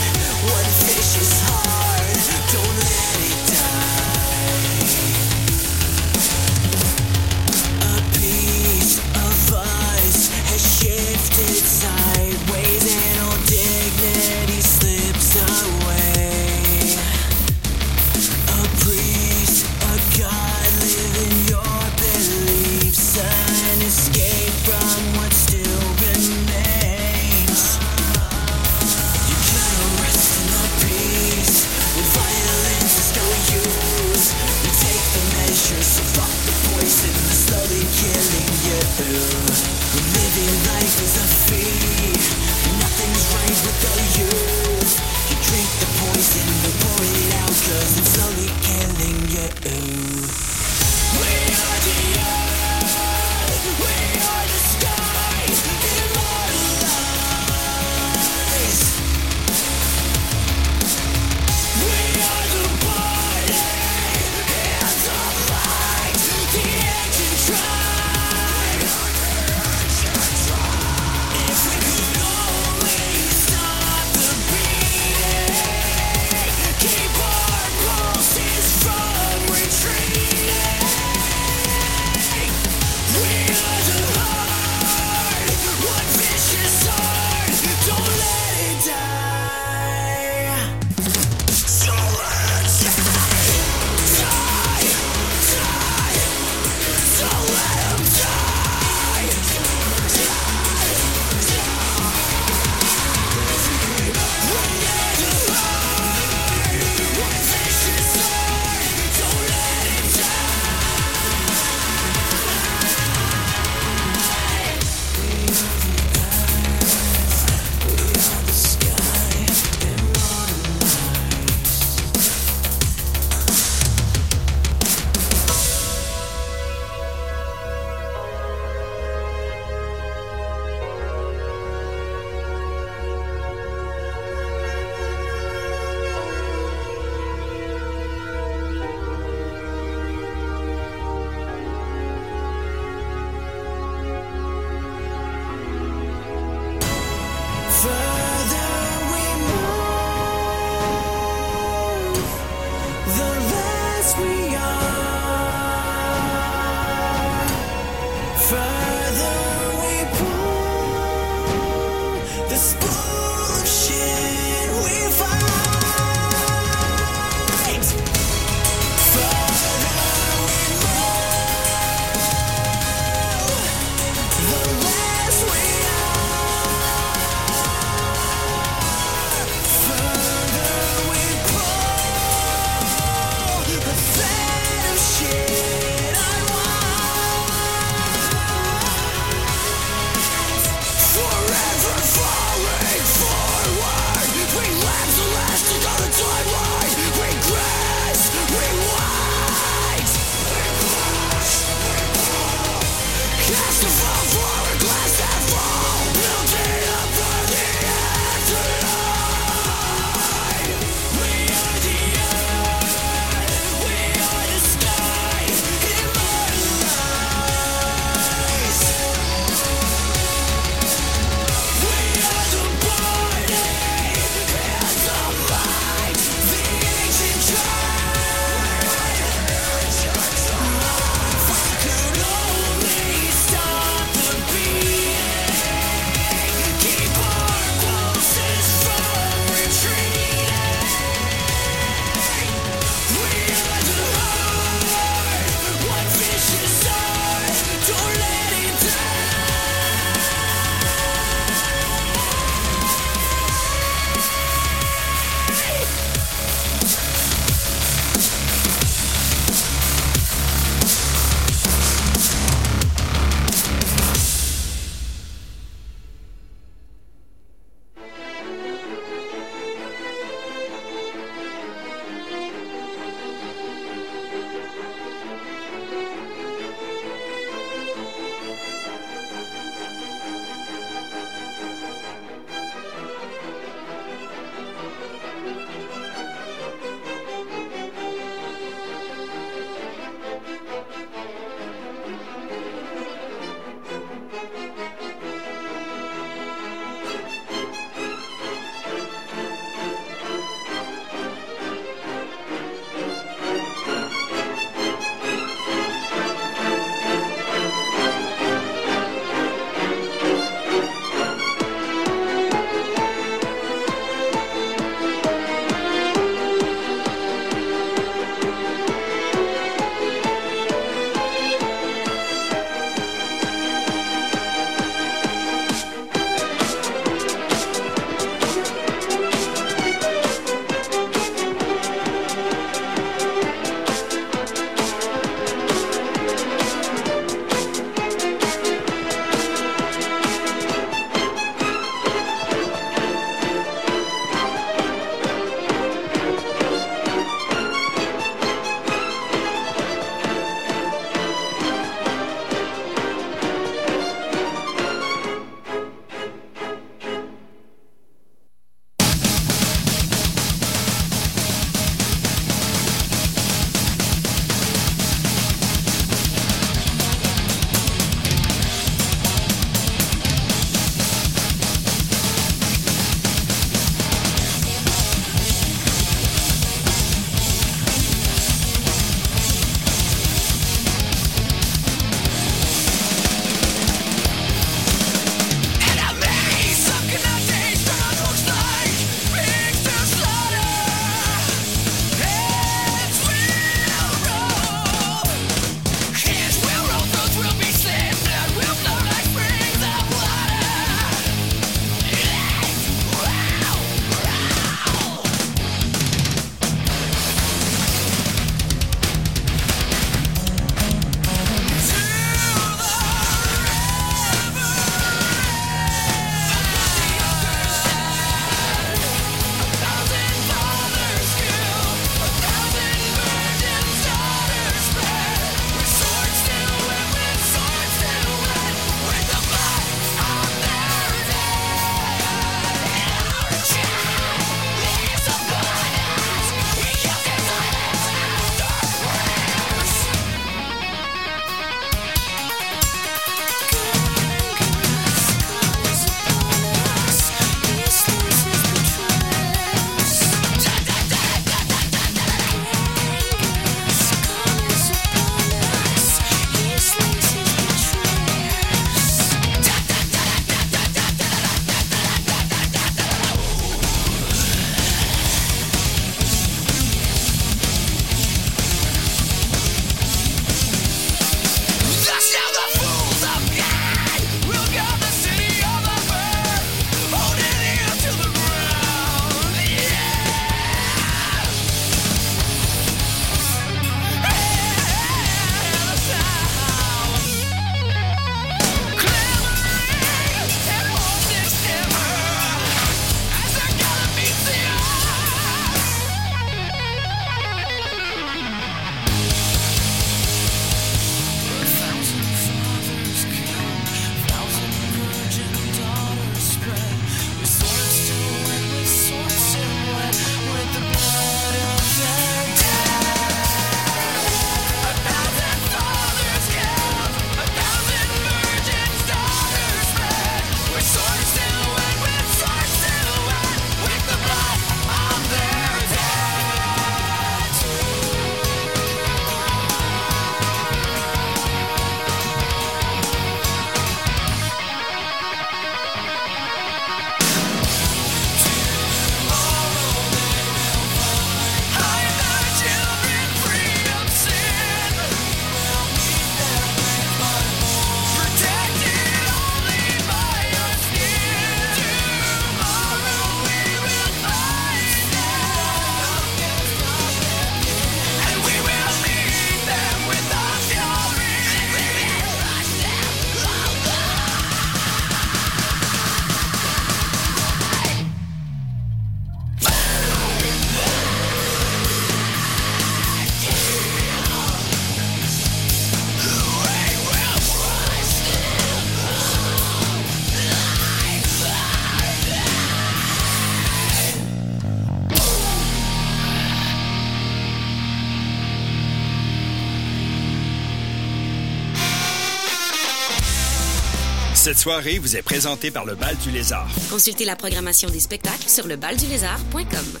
Cette 594.50 594.58
soirée 594.58 594.98
vous 594.98 595.16
est 595.16 595.22
présentée 595.22 595.70
par 595.70 595.84
le 595.84 595.94
Bal 595.94 596.16
du 596.16 596.32
Lézard. 596.32 596.68
Consultez 596.90 597.24
la 597.24 597.36
programmation 597.36 597.88
des 597.88 598.00
spectacles 598.00 598.48
sur 598.48 598.66
lebaldulézard.com. 598.66 600.00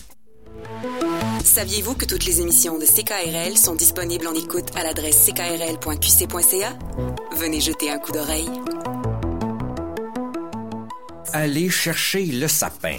Saviez-vous 1.44 1.94
que 1.94 2.04
toutes 2.04 2.24
les 2.24 2.40
émissions 2.40 2.76
de 2.76 2.84
CKRL 2.84 3.56
sont 3.56 3.76
disponibles 3.76 4.26
en 4.26 4.34
écoute 4.34 4.70
à 4.74 4.82
l'adresse 4.82 5.24
ckrl.qc.ca? 5.24 6.76
Venez 7.36 7.60
jeter 7.60 7.92
un 7.92 8.00
coup 8.00 8.10
d'oreille. 8.10 8.50
Aller 11.32 11.70
chercher 11.70 12.26
le 12.26 12.48
sapin. 12.48 12.98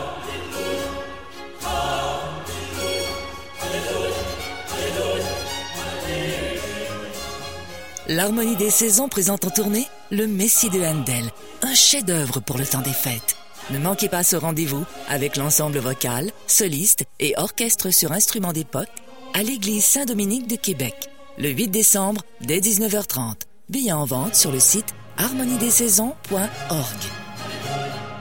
L'harmonie 8.13 8.57
des 8.57 8.71
saisons 8.71 9.07
présente 9.07 9.45
en 9.45 9.49
tournée 9.49 9.87
Le 10.11 10.27
Messie 10.27 10.69
de 10.69 10.81
Handel, 10.81 11.31
un 11.61 11.73
chef-d'œuvre 11.73 12.41
pour 12.41 12.57
le 12.57 12.65
temps 12.65 12.81
des 12.81 12.91
fêtes. 12.91 13.37
Ne 13.69 13.79
manquez 13.79 14.09
pas 14.09 14.21
ce 14.21 14.35
rendez-vous 14.35 14.83
avec 15.07 15.37
l'ensemble 15.37 15.77
vocal, 15.77 16.33
soliste 16.45 17.05
et 17.21 17.33
orchestre 17.37 17.89
sur 17.91 18.11
instruments 18.11 18.51
d'époque 18.51 18.89
à 19.33 19.43
l'église 19.43 19.85
Saint-Dominique 19.85 20.47
de 20.47 20.57
Québec, 20.57 21.09
le 21.37 21.51
8 21.51 21.69
décembre 21.69 22.21
dès 22.41 22.59
19h30. 22.59 23.43
Billets 23.69 23.93
en 23.93 24.03
vente 24.03 24.35
sur 24.35 24.51
le 24.51 24.59
site 24.59 24.93
harmoniedessaisons.org. 25.15 26.97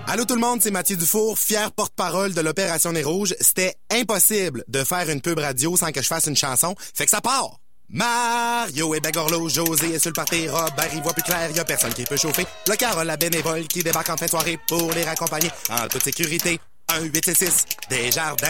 Allô 0.07 0.25
tout 0.25 0.35
le 0.37 0.41
monde, 0.41 0.62
c'est 0.62 0.71
Mathieu 0.71 0.97
Dufour, 0.97 1.37
fier 1.37 1.73
porte-parole 1.73 2.33
de 2.33 2.41
l'Opération 2.41 2.93
Nez 2.93 3.03
Rouge. 3.03 3.35
C'était 3.41 3.75
impossible 3.91 4.62
de 4.69 4.85
faire 4.85 5.11
une 5.11 5.21
pub 5.21 5.41
radio 5.41 5.77
sans 5.77 5.91
que 5.91 6.01
je 6.01 6.07
fasse 6.07 6.29
une 6.29 6.37
chanson, 6.37 6.77
fait 6.95 7.07
que 7.07 7.11
ça 7.11 7.21
part! 7.21 7.60
Mario 7.93 8.95
et 8.95 9.01
Begorlo, 9.01 9.49
José 9.49 9.95
est 9.95 9.99
sur 9.99 10.12
le 10.12 10.51
Robert 10.51 10.95
y 10.95 11.01
voit 11.01 11.12
plus 11.12 11.25
clair, 11.25 11.51
y 11.51 11.59
a 11.59 11.65
personne 11.65 11.93
qui 11.93 12.05
peut 12.05 12.17
chauffer. 12.17 12.47
Le 12.69 12.77
Carole, 12.77 13.07
la 13.07 13.17
bénévole 13.17 13.67
qui 13.67 13.83
débarque 13.83 14.11
en 14.11 14.17
fin 14.17 14.27
de 14.27 14.31
soirée 14.31 14.59
pour 14.69 14.93
les 14.93 15.05
raccompagner 15.05 15.51
en 15.71 15.89
toute 15.89 16.05
sécurité. 16.05 16.61
Un 16.89 17.01
8 17.01 17.37
6 17.37 17.65
des 17.89 18.12
jardins. 18.12 18.47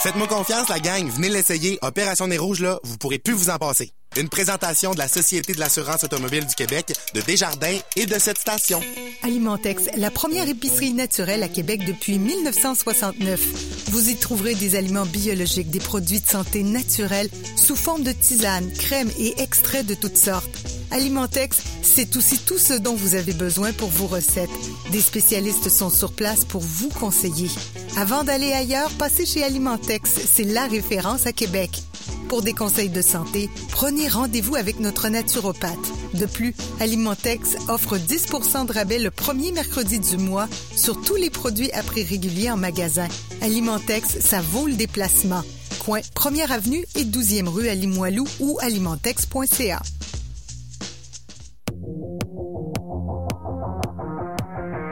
Faites-moi 0.00 0.26
confiance, 0.26 0.68
la 0.68 0.80
gang. 0.80 1.08
Venez 1.08 1.28
l'essayer. 1.28 1.78
Opération 1.82 2.26
Nez 2.26 2.38
Rouge, 2.38 2.60
là, 2.60 2.78
vous 2.82 2.98
pourrez 2.98 3.18
plus 3.18 3.34
vous 3.34 3.50
en 3.50 3.58
passer. 3.58 3.92
Une 4.16 4.28
présentation 4.28 4.92
de 4.92 4.98
la 4.98 5.08
Société 5.08 5.54
de 5.54 5.58
l'assurance 5.58 6.04
automobile 6.04 6.46
du 6.46 6.54
Québec, 6.54 6.92
de 7.14 7.20
Desjardins 7.20 7.78
et 7.96 8.06
de 8.06 8.16
cette 8.20 8.38
station. 8.38 8.80
Alimentex, 9.22 9.88
la 9.96 10.10
première 10.10 10.48
épicerie 10.48 10.92
naturelle 10.92 11.42
à 11.42 11.48
Québec 11.48 11.84
depuis 11.84 12.18
1969. 12.20 13.40
Vous 13.90 14.08
y 14.08 14.14
trouverez 14.16 14.54
des 14.54 14.76
aliments 14.76 15.06
biologiques, 15.06 15.70
des 15.70 15.80
produits 15.80 16.20
de 16.20 16.28
santé 16.28 16.62
naturels 16.62 17.28
sous 17.56 17.74
forme 17.74 18.04
de 18.04 18.12
tisanes, 18.12 18.70
crèmes 18.72 19.10
et 19.18 19.34
extraits 19.42 19.84
de 19.84 19.94
toutes 19.94 20.18
sortes. 20.18 20.50
Alimentex, 20.92 21.58
c'est 21.82 22.16
aussi 22.16 22.38
tout 22.38 22.58
ce 22.58 22.74
dont 22.74 22.94
vous 22.94 23.16
avez 23.16 23.32
besoin 23.32 23.72
pour 23.72 23.88
vos 23.88 24.06
recettes. 24.06 24.48
Des 24.92 25.00
spécialistes 25.00 25.68
sont 25.70 25.90
sur 25.90 26.12
place 26.12 26.44
pour 26.44 26.60
vous 26.60 26.88
conseiller. 26.88 27.50
Avant 27.96 28.22
d'aller 28.22 28.52
ailleurs, 28.52 28.90
passez 28.90 29.26
chez 29.26 29.42
Alimentex, 29.42 30.08
c'est 30.32 30.44
la 30.44 30.66
référence 30.66 31.26
à 31.26 31.32
Québec. 31.32 31.82
Pour 32.28 32.42
des 32.42 32.52
conseils 32.52 32.88
de 32.88 33.02
santé, 33.02 33.48
prenez 33.70 34.08
rendez-vous 34.08 34.56
avec 34.56 34.80
notre 34.80 35.08
naturopathe. 35.08 35.92
De 36.14 36.26
plus, 36.26 36.54
Alimentex 36.80 37.56
offre 37.68 37.96
10% 37.96 38.66
de 38.66 38.72
rabais 38.72 38.98
le 38.98 39.10
premier 39.10 39.52
mercredi 39.52 39.98
du 39.98 40.16
mois 40.16 40.48
sur 40.76 41.00
tous 41.00 41.16
les 41.16 41.30
produits 41.30 41.72
à 41.72 41.82
prix 41.82 42.04
régulier 42.04 42.50
en 42.50 42.56
magasin. 42.56 43.08
Alimentex, 43.42 44.20
ça 44.20 44.40
vaut 44.40 44.66
le 44.66 44.74
déplacement. 44.74 45.42
Coin 45.78 46.00
1er 46.00 46.50
avenue 46.50 46.84
et 46.96 47.04
12e 47.04 47.48
rue 47.48 47.68
à 47.68 47.74
Limoilou 47.74 48.26
ou 48.40 48.58
alimentex.ca. 48.60 49.82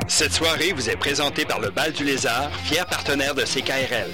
Cette 0.08 0.32
soirée 0.32 0.72
vous 0.74 0.90
est 0.90 0.96
présentée 0.96 1.46
par 1.46 1.58
le 1.58 1.70
Bal 1.70 1.92
du 1.92 2.04
Lézard, 2.04 2.50
fier 2.64 2.84
partenaire 2.86 3.34
de 3.34 3.42
CKRL. 3.42 4.10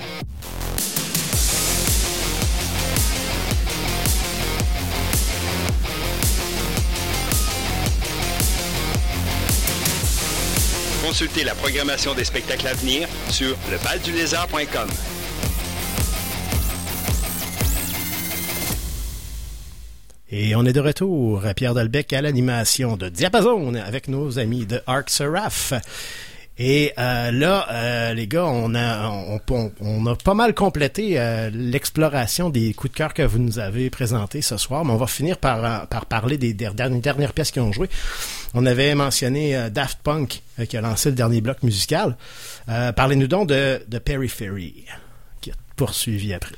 Consultez 11.09 11.43
la 11.43 11.55
programmation 11.55 12.12
des 12.12 12.24
spectacles 12.24 12.66
à 12.66 12.74
venir 12.74 13.09
sur 13.30 13.56
lebaldulézard.com. 13.72 14.89
Et 20.30 20.55
on 20.55 20.66
est 20.66 20.74
de 20.74 20.80
retour 20.80 21.47
à 21.47 21.55
Pierre 21.55 21.72
Dalbec 21.72 22.12
à 22.12 22.20
l'animation 22.20 22.98
de 22.98 23.09
Diapason 23.09 23.72
avec 23.76 24.09
nos 24.09 24.39
amis 24.39 24.66
de 24.66 24.82
Arc 24.86 25.09
Seraph. 25.09 25.72
Et 26.60 26.93
euh, 26.98 27.30
là, 27.30 27.66
euh, 27.70 28.14
les 28.14 28.26
gars, 28.26 28.44
on 28.47 28.74
a 28.74 29.09
on, 29.09 29.40
on- 29.51 29.72
on 29.80 30.06
a 30.06 30.16
pas 30.16 30.35
mal 30.35 30.55
complété 30.55 31.18
euh, 31.18 31.51
l'exploration 31.52 32.51
des 32.51 32.74
coups 32.74 32.93
de 32.93 32.97
cœur 32.98 33.14
que 33.14 33.22
vous 33.22 33.39
nous 33.39 33.60
avez 33.60 33.90
présentés 33.90 34.43
ce 34.43 34.56
soir, 34.56 34.85
mais 34.85 34.93
on 34.93 34.97
va 34.97 35.06
finir 35.06 35.36
par, 35.39 35.64
euh, 35.64 35.86
par 35.86 36.06
parler 36.06 36.36
des 36.36 36.55
der- 36.55 36.74
dernières, 36.74 37.32
pièces 37.32 37.52
qui 37.52 37.60
ont 37.60 37.72
joué. 37.72 37.89
On 38.55 38.66
avait 38.66 38.94
mentionné 38.97 39.56
euh, 39.56 39.70
Daft 39.70 40.01
Punk 40.02 40.43
euh, 40.59 40.64
qui 40.64 40.76
a 40.76 40.80
lancé 40.80 41.10
le 41.10 41.14
dernier 41.14 41.40
bloc 41.40 41.62
musical. 41.62 42.16
Parlez-nous 42.66 43.28
donc 43.28 43.48
de, 43.48 43.80
de 43.89 43.98
Periphery 43.98 44.85
qui 45.40 45.51
a 45.51 45.55
poursuivi 45.76 46.35
après. 46.35 46.55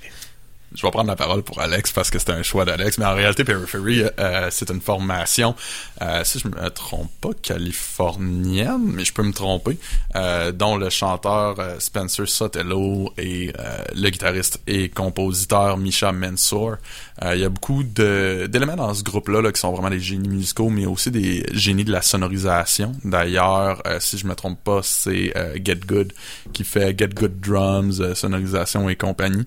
Je 0.72 0.82
vais 0.82 0.90
prendre 0.92 1.08
la 1.08 1.16
parole 1.16 1.42
pour 1.42 1.60
Alex 1.60 1.90
parce 1.90 2.10
que 2.10 2.20
c'est 2.20 2.30
un 2.30 2.44
choix 2.44 2.64
d'Alex, 2.64 2.96
mais 2.98 3.04
en 3.04 3.14
réalité, 3.14 3.42
Periphery, 3.42 4.04
euh, 4.20 4.48
c'est 4.50 4.70
une 4.70 4.80
formation, 4.80 5.56
euh, 6.00 6.22
si 6.22 6.38
je 6.38 6.46
me 6.46 6.70
trompe 6.70 7.10
pas, 7.20 7.30
californienne, 7.42 8.82
mais 8.84 9.04
je 9.04 9.12
peux 9.12 9.24
me 9.24 9.32
tromper, 9.32 9.78
euh, 10.14 10.52
dont 10.52 10.76
le 10.76 10.88
chanteur 10.88 11.58
euh, 11.58 11.80
Spencer 11.80 12.28
Sotelo 12.28 13.12
et 13.18 13.52
euh, 13.58 13.78
le 13.96 14.10
guitariste 14.10 14.60
et 14.68 14.88
compositeur 14.88 15.76
Misha 15.76 16.12
Mansour. 16.12 16.76
Euh, 17.24 17.34
Il 17.34 17.40
y 17.40 17.44
a 17.44 17.48
beaucoup 17.48 17.82
d'éléments 17.82 18.76
dans 18.76 18.94
ce 18.94 19.02
groupe-là 19.02 19.42
là, 19.42 19.50
qui 19.50 19.60
sont 19.60 19.72
vraiment 19.72 19.90
des 19.90 19.98
génies 19.98 20.28
musicaux, 20.28 20.70
mais 20.70 20.86
aussi 20.86 21.10
des 21.10 21.44
génies 21.52 21.84
de 21.84 21.92
la 21.92 22.02
sonorisation. 22.02 22.92
D'ailleurs, 23.04 23.82
euh, 23.86 23.98
si 23.98 24.18
je 24.18 24.26
me 24.26 24.36
trompe 24.36 24.62
pas, 24.62 24.82
c'est 24.84 25.32
euh, 25.36 25.58
Get 25.64 25.80
Good 25.86 26.12
qui 26.52 26.62
fait 26.62 26.96
Get 26.96 27.08
Good 27.08 27.40
Drums, 27.40 28.00
euh, 28.00 28.14
sonorisation 28.14 28.88
et 28.88 28.94
compagnie. 28.94 29.46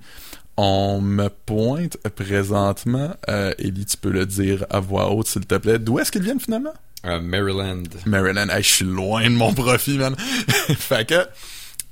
On 0.57 1.01
me 1.01 1.29
pointe 1.29 1.97
présentement, 2.15 3.15
euh, 3.29 3.53
Ellie, 3.57 3.85
tu 3.85 3.97
peux 3.97 4.11
le 4.11 4.25
dire 4.25 4.65
à 4.69 4.79
voix 4.79 5.09
haute, 5.11 5.27
s'il 5.27 5.45
te 5.45 5.55
plaît. 5.55 5.79
D'où 5.79 5.97
est-ce 5.99 6.11
qu'ils 6.11 6.21
viennent 6.23 6.39
finalement? 6.39 6.73
Maryland. 7.03 7.83
Maryland. 8.05 8.49
Hey, 8.49 8.63
je 8.63 8.69
suis 8.69 8.85
loin 8.85 9.23
de 9.23 9.35
mon 9.35 9.53
profit, 9.53 9.97
man. 9.97 10.15
fait 10.77 11.05
que, 11.09 11.27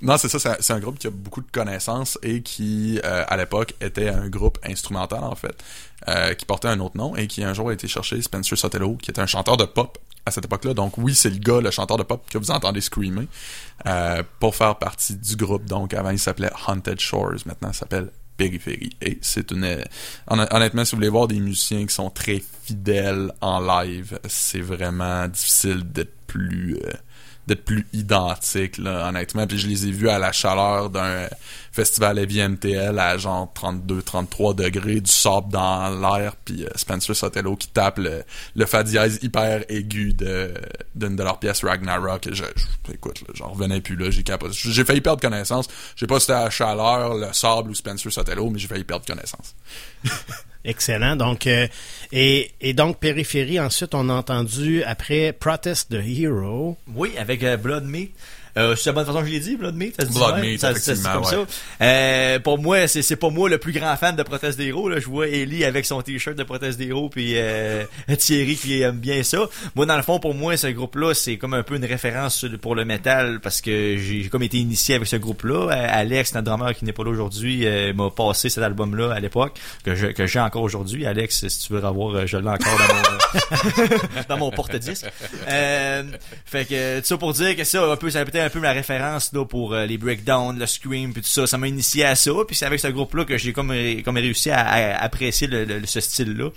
non, 0.02 0.16
c'est 0.18 0.30
ça, 0.30 0.40
c'est- 0.40 0.62
c'est 0.62 0.74
un 0.74 0.80
groupe 0.80 1.00
qui 1.00 1.08
a 1.08 1.10
beaucoup 1.10 1.42
de 1.42 1.52
connaissances 1.52 2.18
et 2.24 2.42
qui, 2.44 3.00
euh, 3.04 3.24
à 3.28 3.36
l'époque, 3.36 3.74
était 3.82 4.10
un 4.10 4.30
groupe 4.30 4.58
instrumental, 4.64 5.24
en 5.24 5.36
fait, 5.36 5.56
euh, 6.08 6.34
qui 6.36 6.46
portait 6.46 6.70
un 6.70 6.80
autre 6.80 6.96
nom 6.98 7.16
et 7.16 7.28
qui 7.28 7.44
un 7.44 7.54
jour 7.54 7.70
a 7.70 7.74
été 7.74 7.88
chercher 7.88 8.22
Spencer 8.22 8.56
Sotelo, 8.58 8.96
qui 8.96 9.10
était 9.12 9.22
un 9.22 9.26
chanteur 9.28 9.58
de 9.58 9.66
pop 9.66 9.98
à 10.26 10.32
cette 10.32 10.46
époque-là. 10.46 10.74
Donc 10.76 10.98
oui, 10.98 11.14
c'est 11.16 11.30
le 11.32 11.40
gars, 11.40 11.60
le 11.62 11.72
chanteur 11.72 11.98
de 11.98 12.04
pop 12.04 12.24
que 12.30 12.38
vous 12.38 12.52
entendez 12.52 12.80
screamer, 12.80 13.28
euh, 13.88 14.22
pour 14.40 14.56
faire 14.56 14.78
partie 14.78 15.16
du 15.16 15.36
groupe. 15.36 15.66
Donc 15.66 15.94
avant, 15.96 16.12
il 16.12 16.20
s'appelait 16.20 16.52
Haunted 16.68 17.00
Shores. 17.00 17.40
Maintenant, 17.48 17.70
il 17.72 17.76
s'appelle 17.76 18.12
Périphérie. 18.38 18.92
Et 19.02 19.18
c'est 19.22 19.52
une... 19.52 19.66
honn- 20.28 20.48
Honnêtement, 20.52 20.84
si 20.86 20.92
vous 20.92 20.98
voulez 20.98 21.10
voir 21.10 21.28
des 21.28 21.40
musiciens 21.40 21.86
qui 21.86 21.94
sont 21.94 22.10
très 22.10 22.42
fidèles 22.64 23.32
en 23.42 23.60
live, 23.60 24.20
c'est 24.28 24.62
vraiment 24.62 25.28
difficile 25.28 25.84
d'être 25.84 26.14
plus... 26.28 26.76
euh, 26.84 26.92
d'être 27.48 27.66
plus 27.66 27.88
identique 27.94 28.78
là, 28.78 29.08
honnêtement. 29.10 29.48
Puis 29.48 29.58
je 29.58 29.68
les 29.68 29.88
ai 29.88 29.92
vus 29.92 30.10
à 30.10 30.20
la 30.20 30.32
chaleur 30.32 30.90
d'un 30.90 31.28
festival 31.72 32.20
Heavy 32.20 32.42
MTL 32.48 33.00
à 33.00 33.18
genre 33.18 33.52
32 33.54 34.02
33 34.02 34.54
degrés 34.54 35.00
du 35.02 35.10
sable 35.12 35.50
dans 35.52 35.90
l'air 35.90 36.36
puis 36.44 36.66
euh, 36.66 36.70
Spencer 36.76 37.16
Sotelo 37.16 37.56
qui 37.56 37.70
tape 37.70 37.98
le, 37.98 38.24
le 38.56 38.66
fa 38.66 38.84
hyper 39.22 39.64
aigu 39.70 40.14
d'une 40.14 41.16
de 41.16 41.24
leurs 41.24 41.40
pièces 41.40 41.64
Ragnarok. 41.64 42.28
Je, 42.32 42.44
je- 42.44 42.94
écoute 42.94 43.24
j'en 43.36 43.50
revenais 43.52 43.80
plus 43.82 43.96
là 43.96 44.12
j'ai 44.12 44.24
capoté. 44.24 44.54
J'ai 44.54 44.84
failli 44.84 45.02
perdre 45.02 45.22
connaissance. 45.22 45.68
J'ai 45.96 46.08
pas 46.08 46.20
si 46.20 46.26
c'était 46.28 46.38
à 46.40 46.44
la 46.46 46.50
chaleur 46.50 47.16
le 47.16 47.32
sable 47.34 47.70
ou 47.72 47.74
Spencer 47.74 48.12
Sotelo 48.12 48.50
mais 48.50 48.60
j'ai 48.60 48.68
failli 48.68 48.84
perdre 48.84 49.06
connaissance 49.06 49.56
Excellent. 50.64 51.16
Donc, 51.16 51.48
euh, 51.48 51.68
et, 52.12 52.74
donc, 52.74 53.00
Périphérie, 53.00 53.60
ensuite, 53.60 53.96
on 53.96 54.10
a 54.10 54.14
entendu, 54.14 54.84
après 54.84 55.34
Protest 55.34 55.90
the 55.90 56.02
Hero. 56.06 56.78
Oui, 56.94 57.12
avec 57.18 57.44
euh, 57.44 57.58
Blood 57.58 57.86
Meat. 57.86 58.12
Euh, 58.58 58.76
c'est 58.76 58.88
la 58.90 58.94
bonne 58.94 59.06
façon 59.06 59.20
que 59.22 59.28
je 59.28 59.32
l'ai 59.32 59.40
dit, 59.40 59.56
Blood 59.56 59.76
Meat, 59.76 59.96
ça 59.96 60.06
se 60.06 60.12
dit 60.12 60.18
Ça- 60.60 60.96
ça 60.96 61.14
comme 61.14 61.24
ouais. 61.24 61.30
ça. 61.30 61.86
Euh, 61.86 62.40
pour 62.40 62.58
moi, 62.60 62.88
c'est 62.88 63.02
c'est 63.02 63.16
pas 63.16 63.30
moi 63.30 63.50
le 63.50 63.58
plus 63.58 63.72
grand 63.72 63.96
fan 63.98 64.16
de 64.16 64.24
Protest 64.24 64.58
des 64.58 64.66
héros. 64.68 64.90
Là. 64.90 65.00
Je 65.00 65.06
vois 65.08 65.28
Ellie 65.28 65.64
avec 65.64 65.86
son 65.86 66.02
t-shirt 66.02 66.36
de 66.38 66.44
Protest 66.44 66.78
des 66.78 66.88
héros, 66.88 67.10
puis 67.10 67.34
euh, 67.36 67.84
Thierry 68.18 68.56
qui 68.56 68.82
aime 68.82 68.98
bien 68.98 69.24
ça. 69.24 69.40
Moi, 69.76 69.86
dans 69.86 69.96
le 69.96 70.04
fond, 70.04 70.20
pour 70.20 70.34
moi, 70.34 70.58
ce 70.58 70.68
groupe-là, 70.68 71.14
c'est 71.14 71.38
comme 71.38 71.54
un 71.54 71.64
peu 71.64 71.76
une 71.76 71.86
référence 71.86 72.46
pour 72.62 72.76
le 72.76 72.84
métal 72.86 73.40
parce 73.42 73.62
que 73.62 73.98
j'ai 73.98 74.24
j'ai 74.24 74.30
comme 74.30 74.44
été 74.44 74.58
initié 74.58 74.96
avec 74.96 75.08
ce 75.08 75.16
groupe-là. 75.16 75.70
Euh, 75.72 75.88
Alex, 75.90 76.34
notre 76.34 76.46
drummer 76.46 76.76
qui 76.76 76.86
n'est 76.86 76.94
pas 76.94 77.04
là 77.04 77.10
aujourd'hui, 77.12 77.66
euh, 77.66 77.94
m'a 77.94 78.10
passé 78.10 78.50
cet 78.50 78.64
album-là 78.64 79.14
à 79.14 79.20
l'époque 79.20 79.58
que 79.86 79.96
je- 79.96 80.08
que 80.08 80.26
j'ai 80.28 80.40
encore 80.40 80.64
aujourd'hui. 80.64 81.06
Alex, 81.06 81.48
si 81.48 81.68
tu 81.68 81.74
veux 81.74 81.80
revoir, 81.80 82.16
euh, 82.16 82.26
je 82.26 82.38
l'ai 82.38 82.50
encore 82.50 82.78
dans 82.78 82.94
mon 82.94 83.98
dans 84.30 84.38
mon 84.38 84.52
porte-disque. 84.52 85.06
Euh, 85.48 86.04
fait 86.46 86.66
que 86.66 87.00
tout 87.00 87.06
ça 87.06 87.18
pour 87.18 87.34
dire 87.34 87.56
que 87.56 87.64
ça 87.64 87.84
un 87.84 87.96
peu 87.96 88.10
ça 88.10 88.20
a 88.20 88.22
été 88.24 88.41
un 88.46 88.50
peu 88.50 88.60
ma 88.60 88.72
référence 88.72 89.32
là 89.34 89.46
pour 89.46 89.74
euh, 89.74 89.86
les 89.86 89.98
breakdowns, 89.98 90.58
le 90.60 90.66
scream 90.66 91.14
puis 91.14 91.22
tout 91.22 91.28
ça, 91.30 91.48
ça 91.48 91.58
m'a 91.58 91.68
initié 91.68 92.06
à 92.06 92.16
ça 92.16 92.32
puis 92.48 92.56
c'est 92.56 92.66
avec 92.66 92.80
ce 92.80 92.88
groupe 92.88 93.14
là 93.16 93.26
que 93.26 93.38
j'ai 93.38 93.54
comme 93.54 93.72
ré- 93.72 94.02
comme 94.04 94.18
réussi 94.18 94.50
à, 94.50 94.66
à 94.68 95.04
apprécier 95.04 95.48
le, 95.48 95.66
le- 95.66 95.86
ce 95.86 96.00
style 96.00 96.34
là 96.38 96.50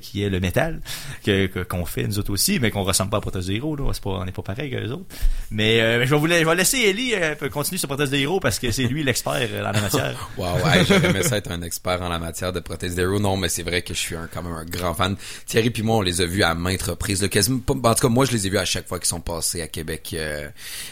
qui 0.00 0.22
est 0.22 0.30
le 0.30 0.40
métal 0.40 0.80
que 1.24 1.46
que- 1.46 1.60
qu'on 1.60 1.84
fait 1.84 2.04
nous 2.04 2.18
autres 2.18 2.32
aussi 2.32 2.58
mais 2.60 2.70
qu'on 2.70 2.82
ressemble 2.82 3.10
pas 3.10 3.18
à 3.18 3.20
Protest 3.20 3.48
Zero 3.48 3.76
là, 3.76 3.90
c'est 3.92 4.02
pas 4.02 4.10
on 4.10 4.24
n'est 4.24 4.32
pas 4.32 4.42
pareil 4.42 4.70
que 4.70 4.76
les 4.76 4.90
autres. 4.90 5.04
Mais 5.50 5.80
euh, 5.80 6.04
je 6.06 6.10
vais 6.14 6.18
vous 6.20 6.26
la- 6.26 6.40
je 6.40 6.44
vais 6.46 6.54
laisser 6.54 6.78
Ellie 6.78 7.14
euh, 7.14 7.34
continuer 7.50 7.78
sur 7.78 7.88
Protest 7.88 8.12
Zero 8.12 8.40
parce 8.40 8.58
que 8.58 8.70
c'est 8.70 8.84
lui 8.84 9.02
l'expert 9.04 9.34
euh, 9.36 9.62
dans 9.62 9.72
la 9.72 9.80
matière. 9.82 10.30
Wow, 10.36 10.54
ouais, 10.64 10.84
j'aurais 10.88 11.10
aimé 11.10 11.22
ça 11.22 11.36
être 11.36 11.50
un 11.50 11.62
expert 11.62 12.00
en 12.02 12.08
la 12.08 12.18
matière 12.18 12.52
de 12.52 12.60
prothèse 12.60 12.94
d'héros. 12.94 13.18
Non, 13.18 13.36
mais 13.36 13.48
c'est 13.48 13.62
vrai 13.62 13.82
que 13.82 13.92
je 13.94 13.98
suis 13.98 14.16
un, 14.16 14.28
quand 14.32 14.42
même 14.42 14.52
un 14.54 14.64
grand 14.64 14.94
fan. 14.94 15.16
Thierry 15.46 15.70
puis 15.70 15.82
moi, 15.82 15.96
on 15.96 16.00
les 16.02 16.20
a 16.20 16.26
vus 16.26 16.42
à 16.42 16.54
maintes 16.54 16.82
reprises. 16.82 17.20
Là, 17.22 17.28
quasiment, 17.28 17.60
en 17.68 17.94
tout 17.94 18.00
cas, 18.02 18.08
moi, 18.08 18.24
je 18.24 18.32
les 18.32 18.46
ai 18.46 18.50
vus 18.50 18.58
à 18.58 18.64
chaque 18.64 18.88
fois 18.88 18.98
qu'ils 18.98 19.08
sont 19.08 19.20
passés 19.20 19.60
à 19.62 19.68
Québec. 19.68 20.10
euh, 20.14 20.48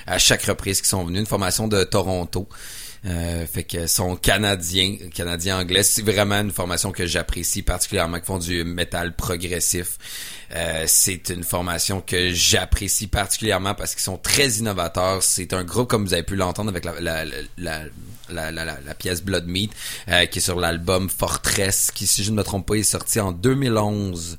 à 0.07 0.19
chaque 0.19 0.43
reprise 0.45 0.81
qu'ils 0.81 0.89
sont 0.89 1.05
venus. 1.05 1.21
Une 1.21 1.27
formation 1.27 1.69
de 1.69 1.85
Toronto. 1.85 2.49
Euh, 3.07 3.47
fait 3.47 3.63
que 3.63 3.87
sont 3.87 4.17
canadiens, 4.17 4.97
canadiens 5.15 5.61
anglais. 5.61 5.85
C'est 5.85 6.03
vraiment 6.03 6.41
une 6.41 6.51
formation 6.51 6.91
que 6.91 7.07
j'apprécie 7.07 7.63
particulièrement, 7.63 8.19
qui 8.19 8.27
font 8.27 8.39
du 8.41 8.65
métal 8.65 9.15
progressif. 9.15 9.99
Euh, 10.53 10.83
c'est 10.89 11.29
une 11.29 11.45
formation 11.45 12.01
que 12.01 12.33
j'apprécie 12.33 13.07
particulièrement 13.07 13.75
parce 13.77 13.95
qu'ils 13.95 14.03
sont 14.03 14.19
très 14.19 14.49
innovateurs. 14.55 15.23
C'est 15.23 15.53
un 15.53 15.63
groupe 15.63 15.89
comme 15.89 16.05
vous 16.07 16.13
avez 16.13 16.25
pu 16.25 16.35
l'entendre 16.35 16.71
avec 16.71 16.85
la, 16.85 17.01
la, 17.01 17.25
la- 17.25 18.81
la 18.85 18.95
pièce 18.95 19.23
Blood 19.23 19.47
Meat, 19.47 19.71
euh, 20.09 20.27
qui 20.27 20.41
est 20.41 20.43
sur 20.43 20.59
l'album 20.59 21.09
Fortress, 21.09 21.93
qui 21.95 22.05
si 22.07 22.25
je 22.25 22.33
ne 22.33 22.37
me 22.37 22.43
trompe 22.43 22.67
pas 22.67 22.75
est 22.75 22.83
sorti 22.83 23.21
en 23.21 23.31
2011. 23.31 24.39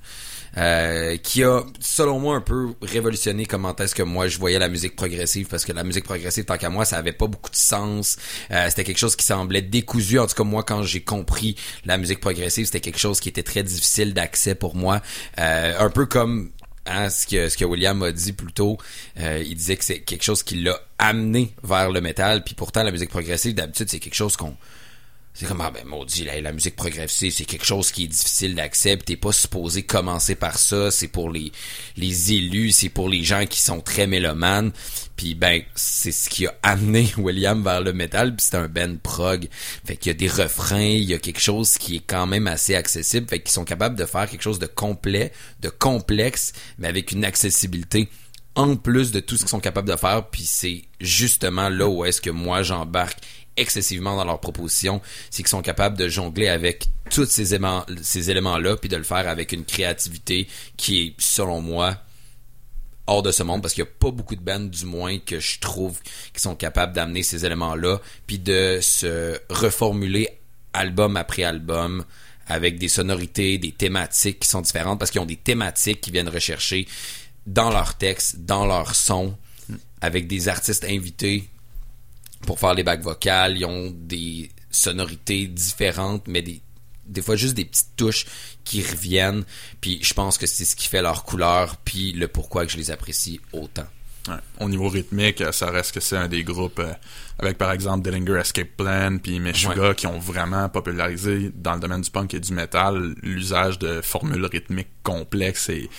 Euh, 0.58 1.18
qui 1.18 1.44
a, 1.44 1.64
selon 1.80 2.20
moi, 2.20 2.36
un 2.36 2.42
peu 2.42 2.74
révolutionné 2.82 3.46
comment 3.46 3.76
est-ce 3.76 3.96
que 3.96 4.04
moi 4.04 4.28
je 4.28 4.38
voyais 4.40 4.60
la 4.60 4.70
musique 4.70 4.96
progressive, 4.96 5.48
parce 5.48 5.66
que 5.66 5.74
la 5.74 5.84
musique 5.84 6.04
progressive, 6.04 6.46
tant 6.46 6.58
qu'à 6.58 6.70
moi, 6.70 6.86
ça 6.86 6.98
avait 6.98 7.12
pas 7.12 7.28
beaucoup 7.28 7.52
de 7.52 7.56
sens. 7.56 8.18
Euh, 8.52 8.66
c'était 8.70 8.84
quelque 8.84 8.98
chose 8.98 9.16
qui 9.16 9.26
semblait 9.26 9.62
décousu. 9.62 10.20
En 10.20 10.28
tout 10.28 10.36
cas, 10.36 10.44
moi, 10.44 10.64
quand 10.64 10.84
j'ai 10.84 11.02
compris 11.02 11.56
la 11.86 11.98
musique 11.98 12.20
progressive, 12.20 12.66
c'était 12.66 12.82
quelque 12.82 13.00
chose 13.00 13.20
qui 13.20 13.30
était 13.30 13.44
très 13.44 13.64
difficile 13.64 14.14
d'accès 14.14 14.56
pour 14.56 14.76
moi. 14.76 15.02
Euh, 15.40 15.74
un 15.78 15.90
peu 15.90 16.06
comme 16.06 16.52
hein, 16.86 17.10
ce 17.10 17.28
que 17.28 17.50
ce 17.50 17.58
que 17.58 17.66
William 17.66 18.02
a 18.04 18.12
dit 18.12 18.34
plus 18.34 18.54
tôt, 18.54 18.78
euh, 19.20 19.44
il 19.46 19.56
disait 19.56 19.78
que 19.78 19.86
c'est 19.86 20.00
quelque 20.00 20.24
chose 20.24 20.44
qui 20.44 20.56
l'a 20.62 20.80
amené 20.98 21.54
vers 21.64 21.92
le 21.92 22.02
métal, 22.02 22.44
puis 22.44 22.56
pourtant 22.56 22.84
la 22.84 22.92
musique 22.92 23.10
progressive 23.10 23.54
d'habitude 23.54 23.90
c'est 23.90 24.00
quelque 24.00 24.16
chose 24.16 24.36
qu'on 24.36 24.56
c'est 25.34 25.46
comme, 25.46 25.62
ah 25.62 25.72
ben 25.72 25.86
maudit, 25.86 26.26
la, 26.26 26.42
la 26.42 26.52
musique 26.52 26.76
progressive, 26.76 27.32
c'est 27.32 27.46
quelque 27.46 27.66
chose 27.66 27.92
qui 27.92 28.04
est 28.04 28.08
difficile 28.08 28.56
d'accès, 28.56 28.98
t'es 28.98 29.16
pas 29.16 29.32
supposé 29.32 29.84
commencer 29.84 30.36
par 30.36 30.58
ça, 30.58 30.92
c'est 30.92 31.08
pour 31.08 31.30
les, 31.30 31.52
les 31.96 32.34
élus, 32.34 32.72
c'est 32.72 32.90
pour 32.90 33.08
les 33.08 33.24
gens 33.24 33.46
qui 33.46 33.62
sont 33.62 33.80
très 33.80 34.06
mélomanes, 34.06 34.72
puis 35.16 35.36
ben, 35.36 35.62
c'est 35.76 36.12
ce 36.12 36.30
qui 36.30 36.48
a 36.48 36.56
amené 36.62 37.10
William 37.18 37.64
vers 37.64 37.82
le 37.82 37.94
métal, 37.94 38.36
puis 38.36 38.46
c'est 38.50 38.58
un 38.58 38.68
band 38.68 38.98
prog, 39.02 39.48
fait 39.86 39.96
qu'il 39.96 40.10
y 40.10 40.16
a 40.16 40.18
des 40.18 40.28
refrains, 40.28 40.82
il 40.82 41.04
y 41.04 41.14
a 41.14 41.20
quelque 41.20 41.42
chose 41.42 41.78
qui 41.78 41.98
est 41.98 42.04
quand 42.06 42.28
même 42.28 42.48
assez 42.48 42.76
accessible, 42.76 43.30
fait 43.30 43.40
qu'ils 43.40 43.52
sont 43.52 43.66
capables 43.66 43.96
de 43.96 44.06
faire 44.06 44.30
quelque 44.30 44.44
chose 44.44 44.60
de 44.60 44.68
complet, 44.68 45.32
de 45.62 45.70
complexe, 45.70 46.52
mais 46.80 46.88
avec 46.88 47.12
une 47.12 47.24
accessibilité 47.24 48.10
en 48.56 48.76
plus 48.76 49.12
de 49.12 49.22
tout 49.22 49.36
ce 49.36 49.44
qu'ils 49.44 49.50
sont 49.50 49.60
capables 49.62 49.90
de 49.90 49.96
faire, 49.96 50.28
puis 50.28 50.44
c'est 50.44 50.84
justement 51.00 51.70
là 51.70 51.88
où 51.88 52.04
est-ce 52.04 52.20
que 52.20 52.30
moi 52.30 52.62
j'embarque 52.62 53.20
excessivement 53.60 54.16
dans 54.16 54.26
leurs 54.26 54.40
propositions, 54.40 55.02
c'est 55.30 55.44
qu'ils 55.44 55.50
sont 55.50 55.62
capables 55.62 55.98
de 55.98 56.08
jongler 56.08 56.48
avec 56.48 56.88
tous 57.10 57.26
ces 57.26 57.54
éléments, 57.54 57.86
ces 58.02 58.30
éléments-là, 58.30 58.78
puis 58.78 58.90
de 58.90 58.98
le 58.98 59.04
faire 59.04 59.28
avec 59.28 59.52
une 59.52 59.66
créativité 59.66 60.48
qui 60.78 61.02
est, 61.02 61.14
selon 61.18 61.62
moi, 61.62 61.98
hors 63.08 63.24
de 63.24 63.32
ce 63.32 63.44
monde, 63.44 63.62
parce 63.62 63.74
qu'il 63.74 63.84
n'y 63.84 63.90
a 63.90 63.94
pas 64.00 64.12
beaucoup 64.12 64.36
de 64.36 64.42
bandes, 64.42 64.70
du 64.70 64.86
moins, 64.86 65.18
que 65.18 65.40
je 65.40 65.60
trouve 65.60 66.00
qui 66.34 66.42
sont 66.42 66.56
capables 66.56 66.94
d'amener 66.94 67.24
ces 67.24 67.46
éléments-là, 67.46 68.00
puis 68.28 68.38
de 68.40 68.80
se 68.82 69.40
reformuler 69.50 70.30
album 70.74 71.18
après 71.18 71.44
album, 71.44 72.06
avec 72.48 72.78
des 72.78 72.88
sonorités, 72.88 73.58
des 73.58 73.72
thématiques 73.72 74.40
qui 74.40 74.50
sont 74.50 74.62
différentes, 74.62 75.00
parce 75.00 75.12
qu'ils 75.12 75.22
ont 75.22 75.26
des 75.26 75.38
thématiques 75.38 76.02
qui 76.02 76.12
viennent 76.12 76.30
rechercher 76.30 76.88
dans 77.48 77.72
leurs 77.72 77.96
textes, 77.96 78.46
dans 78.46 78.66
leur 78.66 78.96
son, 78.96 79.36
avec 80.02 80.28
des 80.28 80.48
artistes 80.48 80.86
invités 80.86 81.50
pour 82.42 82.60
faire 82.60 82.74
les 82.74 82.84
bacs 82.84 83.02
vocales. 83.02 83.58
Ils 83.58 83.66
ont 83.66 83.92
des 83.94 84.50
sonorités 84.72 85.48
différentes, 85.48 86.28
mais 86.28 86.42
des, 86.42 86.62
des 87.06 87.22
fois 87.22 87.36
juste 87.36 87.56
des 87.56 87.66
petites 87.66 87.96
touches 87.96 88.26
qui 88.64 88.82
reviennent. 88.82 89.44
Puis 89.82 90.00
je 90.02 90.14
pense 90.14 90.38
que 90.38 90.48
c'est 90.48 90.66
ce 90.66 90.76
qui 90.76 90.88
fait 90.88 91.02
leur 91.02 91.24
couleur, 91.24 91.78
puis 91.78 92.12
le 92.14 92.28
pourquoi 92.28 92.66
que 92.66 92.72
je 92.72 92.78
les 92.78 92.92
apprécie 92.92 93.40
autant. 93.54 93.88
Ouais. 94.28 94.36
Au 94.60 94.70
niveau 94.70 94.90
rythmique, 94.90 95.42
euh, 95.42 95.52
ça 95.52 95.72
reste 95.72 95.94
que 95.94 96.02
c'est 96.02 96.18
un 96.18 96.28
des 96.28 96.44
groupes 96.44 96.80
euh, 96.80 96.94
avec 97.40 97.58
par 97.58 97.72
exemple 97.72 98.04
Dillinger 98.04 98.40
Escape 98.40 98.70
Plan 98.76 99.18
puis 99.18 99.40
Meshuggah 99.40 99.94
qui 99.94 100.08
ont 100.08 100.20
vraiment 100.20 100.68
popularisé 100.68 101.52
dans 101.56 101.76
le 101.76 101.80
domaine 101.80 102.02
du 102.02 102.12
punk 102.12 102.34
et 102.34 102.40
du 102.40 102.54
metal 102.54 103.16
l'usage 103.24 103.80
de 103.80 104.02
formules 104.02 104.46
rythmiques 104.46 104.92
complexes 105.04 105.70
et 105.70 105.90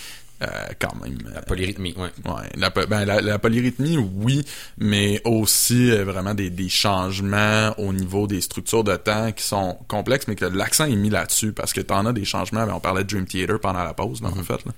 euh, 0.42 0.46
quand 0.78 0.94
même 1.02 1.18
La 1.34 1.42
polyrythmie, 1.42 1.94
ouais. 1.96 2.10
Ouais, 2.24 2.48
la, 2.56 2.70
ben, 2.70 3.04
la, 3.04 3.20
la 3.20 3.38
polyrythmie, 3.38 3.96
oui, 3.96 4.44
mais 4.78 5.20
aussi 5.24 5.90
euh, 5.90 6.04
vraiment 6.04 6.34
des, 6.34 6.50
des 6.50 6.68
changements 6.68 7.74
au 7.78 7.92
niveau 7.92 8.26
des 8.26 8.40
structures 8.40 8.84
de 8.84 8.96
temps 8.96 9.32
qui 9.32 9.44
sont 9.44 9.78
complexes, 9.88 10.26
mais 10.28 10.36
que 10.36 10.44
l'accent 10.46 10.86
est 10.86 10.96
mis 10.96 11.10
là-dessus 11.10 11.52
parce 11.52 11.72
que 11.72 11.80
t'en 11.80 12.06
as 12.06 12.12
des 12.12 12.24
changements. 12.24 12.66
Ben, 12.66 12.74
on 12.74 12.80
parlait 12.80 13.04
de 13.04 13.08
Dream 13.08 13.26
Theater 13.26 13.60
pendant 13.60 13.84
la 13.84 13.94
pause, 13.94 14.20
en 14.22 14.30
fait. 14.42 14.64
Là. 14.64 14.72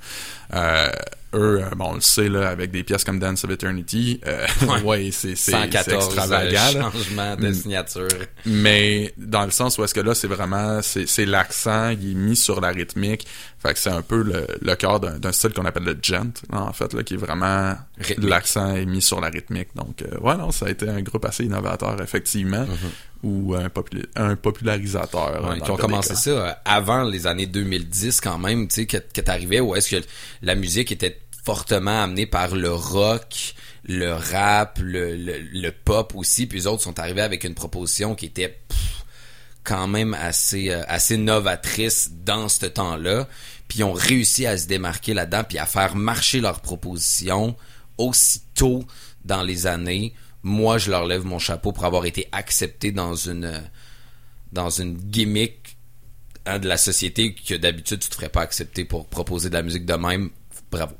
Euh, 0.54 0.90
eux, 1.34 1.60
euh, 1.62 1.70
bon, 1.76 1.90
on 1.90 1.94
le 1.94 2.00
sait, 2.00 2.28
là, 2.28 2.48
avec 2.48 2.70
des 2.70 2.82
pièces 2.82 3.04
comme 3.04 3.18
Dance 3.18 3.44
of 3.44 3.50
Eternity, 3.50 4.20
euh, 4.26 4.46
Ouais. 4.84 5.10
c'est 5.12 5.34
c'est- 5.34 5.36
c'est 5.36 5.52
114 5.52 6.04
extravagant. 6.06 6.52
là. 6.52 6.90
changements 6.92 7.36
de 7.36 7.52
signature. 7.52 8.08
Mais 8.46 9.12
dans 9.16 9.44
le 9.44 9.50
sens 9.50 9.78
où 9.78 9.84
est-ce 9.84 9.94
que 9.94 10.00
là, 10.00 10.14
c'est 10.14 10.26
vraiment, 10.28 10.80
c'est 10.82 11.08
c'est 11.08 11.26
l'accent, 11.26 11.90
il 11.90 12.10
est 12.12 12.14
mis 12.14 12.36
sur 12.36 12.60
la 12.60 12.68
rythmique. 12.68 13.26
Fait 13.58 13.72
que 13.72 13.78
c'est 13.78 13.90
un 13.90 14.02
peu 14.02 14.22
le, 14.22 14.46
le 14.60 14.74
cœur 14.74 14.98
d'un 15.00 15.18
d'un 15.18 15.32
style 15.32 15.52
qu'on 15.52 15.64
appelle 15.64 15.84
le 15.84 15.96
gent, 16.02 16.32
en 16.52 16.72
fait, 16.72 16.92
là, 16.94 17.02
qui 17.02 17.14
est 17.14 17.16
vraiment, 17.18 17.74
l'accent 18.18 18.74
est 18.74 18.86
mis 18.86 19.00
sur 19.02 19.20
la 19.20 19.28
rythmique. 19.28 19.68
Donc, 19.76 20.02
euh, 20.02 20.18
ouais, 20.18 20.36
non, 20.36 20.50
ça 20.50 20.66
a 20.66 20.70
été 20.70 20.88
un 20.88 21.00
groupe 21.02 21.24
assez 21.24 21.44
innovateur, 21.44 22.00
effectivement, 22.02 22.66
ou 23.22 23.54
un, 23.54 23.68
popula- 23.68 24.06
un 24.16 24.34
popularisateur. 24.36 25.48
Ouais, 25.48 25.60
qui 25.60 25.70
ont 25.70 25.76
commencé 25.76 26.14
ça 26.16 26.30
euh, 26.30 26.52
avant 26.64 27.04
les 27.04 27.26
années 27.26 27.46
2010 27.46 28.20
quand 28.20 28.38
même, 28.38 28.68
tu 28.68 28.74
sais, 28.74 28.86
que, 28.86 28.96
que 28.96 29.20
t'arrivais 29.20 29.60
où 29.60 29.74
est-ce 29.76 29.96
que 29.96 30.02
la 30.42 30.54
musique 30.54 30.90
était 30.92 31.20
fortement 31.44 32.02
amenée 32.02 32.26
par 32.26 32.54
le 32.54 32.72
rock, 32.72 33.54
le 33.84 34.12
rap, 34.12 34.78
le, 34.82 35.16
le, 35.16 35.38
le 35.52 35.70
pop 35.72 36.14
aussi, 36.14 36.46
puis 36.46 36.58
les 36.58 36.66
autres 36.66 36.82
sont 36.82 36.98
arrivés 37.00 37.20
avec 37.22 37.44
une 37.44 37.54
proposition 37.54 38.14
qui 38.14 38.26
était 38.26 38.60
pff, 38.68 39.04
quand 39.64 39.86
même 39.88 40.14
assez 40.14 40.70
euh, 40.70 40.82
assez 40.88 41.16
novatrice 41.16 42.10
dans 42.24 42.48
ce 42.48 42.66
temps-là, 42.66 43.28
puis 43.68 43.80
ils 43.80 43.84
ont 43.84 43.92
réussi 43.92 44.46
à 44.46 44.56
se 44.58 44.66
démarquer 44.66 45.14
là-dedans, 45.14 45.44
puis 45.48 45.58
à 45.58 45.66
faire 45.66 45.94
marcher 45.96 46.40
leur 46.40 46.60
proposition 46.60 47.56
aussitôt 47.98 48.84
dans 49.24 49.42
les 49.42 49.66
années. 49.66 50.14
Moi, 50.42 50.78
je 50.78 50.90
leur 50.90 51.06
lève 51.06 51.24
mon 51.24 51.38
chapeau 51.38 51.72
pour 51.72 51.84
avoir 51.84 52.04
été 52.04 52.28
accepté 52.32 52.92
dans 52.92 53.14
une 53.14 53.62
dans 54.52 54.70
une 54.70 54.96
gimmick 54.96 55.76
hein, 56.44 56.58
de 56.58 56.68
la 56.68 56.76
société 56.76 57.34
que 57.34 57.54
d'habitude 57.54 58.00
tu 58.00 58.08
te 58.08 58.14
ferais 58.14 58.28
pas 58.28 58.42
accepter 58.42 58.84
pour 58.84 59.06
proposer 59.06 59.48
de 59.48 59.54
la 59.54 59.62
musique 59.62 59.86
de 59.86 59.94
même. 59.94 60.30
Bravo. 60.70 60.94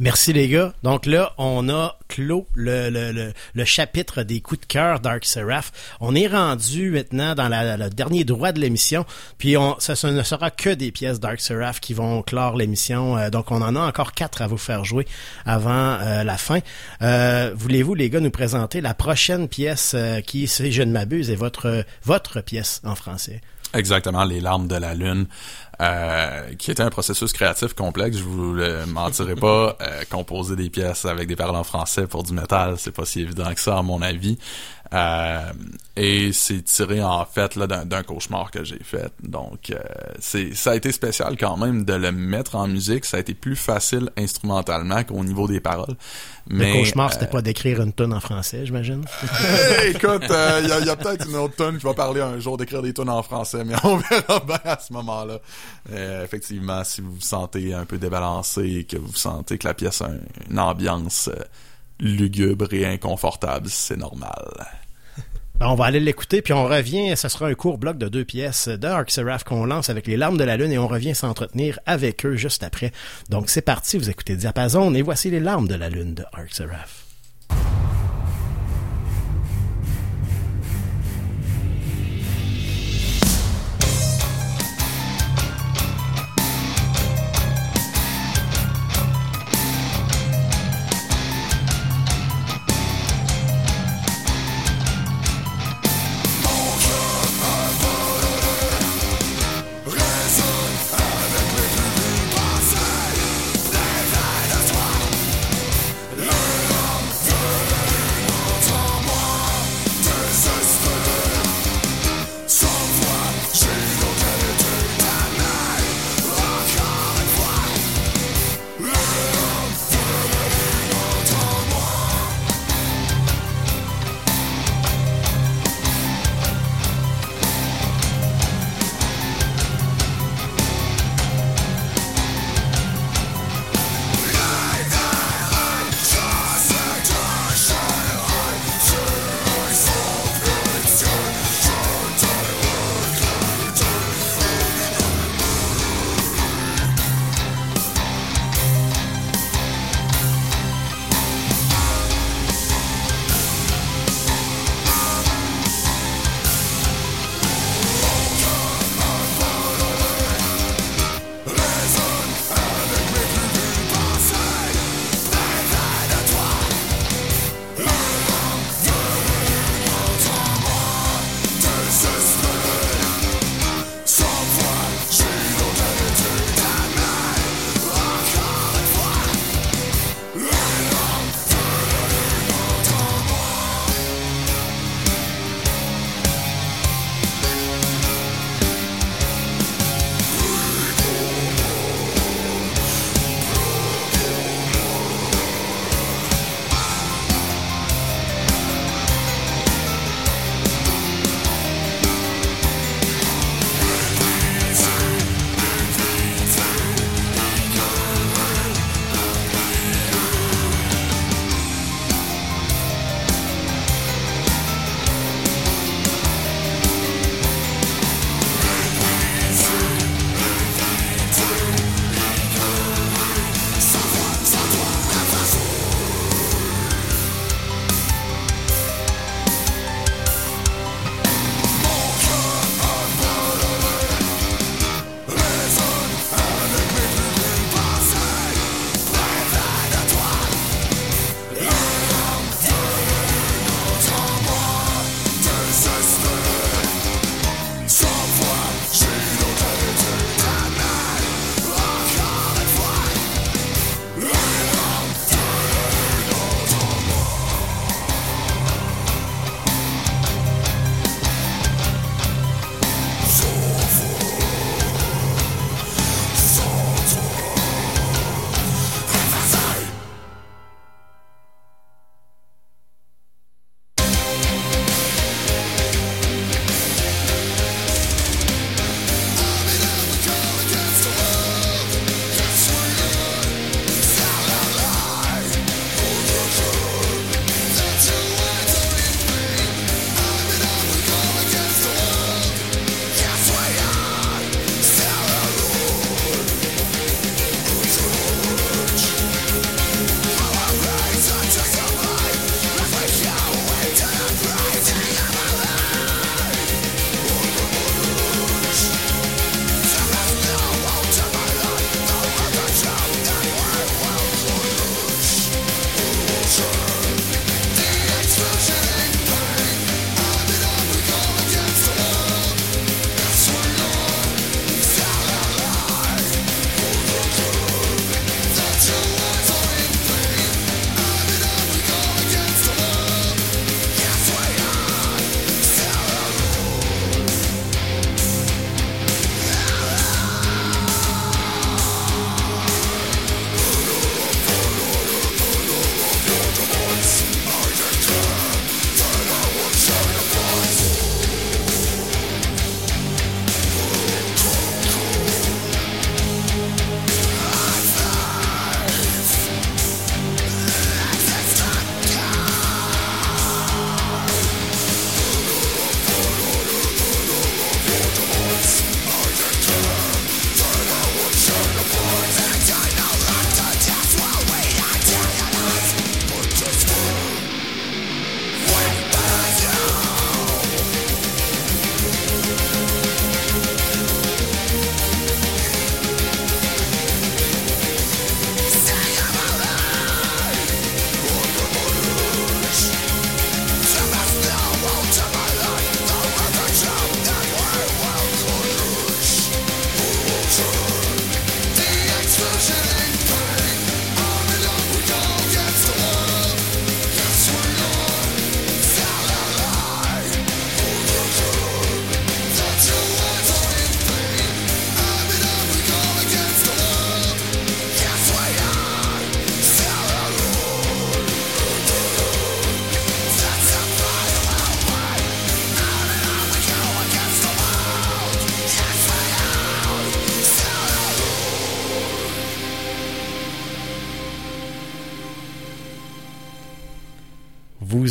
Merci 0.00 0.32
les 0.32 0.48
gars. 0.48 0.74
Donc 0.82 1.06
là, 1.06 1.32
on 1.38 1.68
a 1.68 1.96
clos 2.08 2.48
le, 2.54 2.90
le, 2.90 3.32
le, 3.54 3.64
chapitre 3.64 4.24
des 4.24 4.40
coups 4.40 4.60
de 4.62 4.66
cœur 4.66 4.98
Dark 4.98 5.24
Seraph. 5.24 5.70
On 6.00 6.16
est 6.16 6.26
rendu 6.26 6.90
maintenant 6.90 7.36
dans 7.36 7.48
la, 7.48 7.76
le 7.76 7.90
dernier 7.90 8.24
droit 8.24 8.50
de 8.50 8.58
l'émission. 8.58 9.06
Puis 9.38 9.56
on, 9.56 9.78
ça, 9.78 9.94
ne 10.10 10.22
sera 10.24 10.50
que 10.50 10.70
des 10.70 10.90
pièces 10.90 11.20
Dark 11.20 11.40
Seraph 11.40 11.78
qui 11.78 11.94
vont 11.94 12.22
clore 12.22 12.56
l'émission. 12.56 13.16
Euh, 13.16 13.30
donc 13.30 13.52
on 13.52 13.62
en 13.62 13.76
a 13.76 13.80
encore 13.80 14.14
quatre 14.14 14.42
à 14.42 14.48
vous 14.48 14.58
faire 14.58 14.84
jouer 14.84 15.06
avant 15.46 15.70
euh, 16.00 16.24
la 16.24 16.38
fin. 16.38 16.58
Euh, 17.02 17.52
Voulez-vous 17.54 17.94
les 17.94 18.10
gars 18.10 18.20
nous 18.20 18.30
présenter 18.30 18.80
la 18.80 18.94
prochaine 18.94 19.46
pièce 19.46 19.94
qui, 20.26 20.48
si 20.48 20.72
je 20.72 20.82
ne 20.82 20.90
m'abuse, 20.90 21.30
est 21.30 21.36
votre 21.36 21.84
votre 22.02 22.40
pièce 22.40 22.80
en 22.84 22.96
français? 22.96 23.40
Exactement, 23.74 24.24
Les 24.24 24.40
larmes 24.40 24.68
de 24.68 24.76
la 24.76 24.94
lune, 24.94 25.26
euh, 25.80 26.54
qui 26.58 26.70
était 26.70 26.82
un 26.82 26.90
processus 26.90 27.32
créatif 27.32 27.74
complexe. 27.74 28.18
Je 28.18 28.22
vous 28.22 28.52
le 28.52 28.86
mentirai 28.86 29.34
pas. 29.34 29.76
Euh, 29.80 30.02
composer 30.10 30.56
des 30.56 30.70
pièces 30.70 31.04
avec 31.04 31.28
des 31.28 31.36
paroles 31.36 31.56
en 31.56 31.64
français 31.64 32.06
pour 32.06 32.22
du 32.22 32.32
métal, 32.32 32.74
c'est 32.78 32.92
pas 32.92 33.04
si 33.04 33.22
évident 33.22 33.52
que 33.52 33.60
ça, 33.60 33.78
à 33.78 33.82
mon 33.82 34.02
avis. 34.02 34.38
Euh, 34.94 35.52
et 35.96 36.32
c'est 36.32 36.62
tiré 36.62 37.02
en 37.02 37.24
fait 37.24 37.56
là 37.56 37.66
d'un 37.66 38.02
cauchemar 38.04 38.50
que 38.52 38.62
j'ai 38.62 38.78
fait. 38.82 39.10
Donc 39.22 39.70
euh, 39.70 39.78
c'est 40.20 40.54
ça 40.54 40.70
a 40.72 40.76
été 40.76 40.92
spécial 40.92 41.36
quand 41.36 41.56
même 41.56 41.84
de 41.84 41.94
le 41.94 42.12
mettre 42.12 42.54
en 42.54 42.68
musique. 42.68 43.04
Ça 43.04 43.16
a 43.16 43.20
été 43.20 43.34
plus 43.34 43.56
facile 43.56 44.10
instrumentalement 44.16 45.02
qu'au 45.02 45.24
niveau 45.24 45.48
des 45.48 45.58
paroles. 45.60 45.96
Mais 46.48 46.72
le 46.74 46.78
cauchemar, 46.80 47.08
euh, 47.08 47.12
c'était 47.12 47.26
pas 47.26 47.42
d'écrire 47.42 47.80
une 47.80 47.92
tonne 47.92 48.12
en 48.12 48.20
français, 48.20 48.66
j'imagine? 48.66 49.04
Écoute, 49.88 50.24
il 50.28 50.68
y 50.68 50.72
a, 50.72 50.80
y 50.80 50.90
a 50.90 50.96
peut-être 50.96 51.26
une 51.28 51.36
autre 51.36 51.56
tonne 51.56 51.78
qui 51.78 51.84
va 51.84 51.94
parler 51.94 52.20
un 52.20 52.38
jour 52.38 52.56
d'écrire 52.56 52.82
des 52.82 52.92
tonnes 52.92 53.08
en 53.08 53.22
français, 53.22 53.64
mais 53.64 53.74
on 53.82 53.96
verra 54.10 54.40
bien 54.40 54.60
à 54.64 54.78
ce 54.78 54.92
moment-là. 54.92 55.38
Euh, 55.92 56.24
effectivement, 56.24 56.84
si 56.84 57.00
vous 57.00 57.14
vous 57.14 57.20
sentez 57.20 57.72
un 57.74 57.84
peu 57.86 57.98
débalancé 57.98 58.62
et 58.62 58.84
que 58.84 58.96
vous 58.98 59.14
sentez 59.14 59.58
que 59.58 59.66
la 59.66 59.74
pièce 59.74 60.02
a 60.02 60.06
un- 60.06 60.18
une 60.50 60.58
ambiance 60.58 61.28
euh, 61.28 61.40
lugubre 62.00 62.72
et 62.74 62.84
inconfortable, 62.86 63.68
c'est 63.70 63.96
normal. 63.96 64.44
Ben, 65.60 65.68
on 65.68 65.76
va 65.76 65.84
aller 65.84 66.00
l'écouter, 66.00 66.42
puis 66.42 66.52
on 66.52 66.64
revient. 66.64 67.16
Ce 67.16 67.28
sera 67.28 67.46
un 67.46 67.54
court 67.54 67.78
bloc 67.78 67.96
de 67.96 68.08
deux 68.08 68.24
pièces 68.24 68.68
de 68.68 68.88
Arc 68.88 69.10
Seraph 69.10 69.44
qu'on 69.44 69.66
lance 69.66 69.88
avec 69.88 70.06
les 70.06 70.16
larmes 70.16 70.36
de 70.36 70.44
la 70.44 70.56
lune 70.56 70.72
et 70.72 70.78
on 70.78 70.88
revient 70.88 71.14
s'entretenir 71.14 71.78
avec 71.86 72.26
eux 72.26 72.34
juste 72.34 72.64
après. 72.64 72.90
Donc 73.30 73.48
c'est 73.50 73.62
parti, 73.62 73.96
vous 73.96 74.10
écoutez 74.10 74.36
Diapason 74.36 74.92
et 74.94 75.02
voici 75.02 75.30
les 75.30 75.40
larmes 75.40 75.68
de 75.68 75.76
la 75.76 75.88
lune 75.88 76.14
de 76.14 76.24
Arc 76.32 76.52
Seraph. 76.52 77.03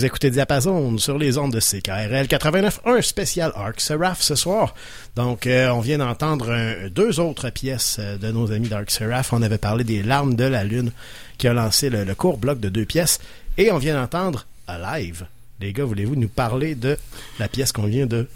Écoutez 0.04 0.32
Diapason 0.32 0.98
sur 0.98 1.18
les 1.18 1.38
ondes 1.38 1.54
de 1.54 1.62
CKRL 1.62 2.28
89.1 2.28 3.02
spécial 3.02 3.54
Arc 3.56 3.80
Seraph 3.80 4.22
ce 4.22 4.36
soir. 4.36 4.76
Donc, 5.16 5.48
euh, 5.48 5.70
on 5.70 5.80
vient 5.80 6.00
d'entendre 6.00 6.52
un- 6.52 6.90
deux 6.90 7.22
autres 7.22 7.50
pièces 7.50 7.98
euh, 8.00 8.18
de 8.18 8.30
nos 8.32 8.52
amis 8.52 8.68
d'Arc 8.68 8.92
Seraph. 8.92 9.32
On 9.32 9.42
avait 9.42 9.58
parlé 9.58 9.86
des 9.86 10.04
Larmes 10.04 10.36
de 10.36 10.44
la 10.44 10.66
Lune 10.66 10.92
qui 11.38 11.48
a 11.48 11.54
lancé 11.54 11.90
le, 11.90 12.14
court 12.16 12.38
bloc 12.38 12.60
de 12.60 12.68
deux 12.68 12.86
pièces. 12.86 13.20
Et 13.58 13.72
on 13.72 13.78
vient 13.78 13.96
d'entendre 13.96 14.46
Alive. 14.68 15.26
Les 15.62 15.72
gars, 15.72 15.86
voulez-vous 15.86 16.18
nous 16.18 16.28
parler 16.28 16.76
de 16.76 16.98
la 17.40 17.48
pièce 17.48 17.72
qu'on 17.72 17.88
vient 17.88 18.06
de 18.06 18.28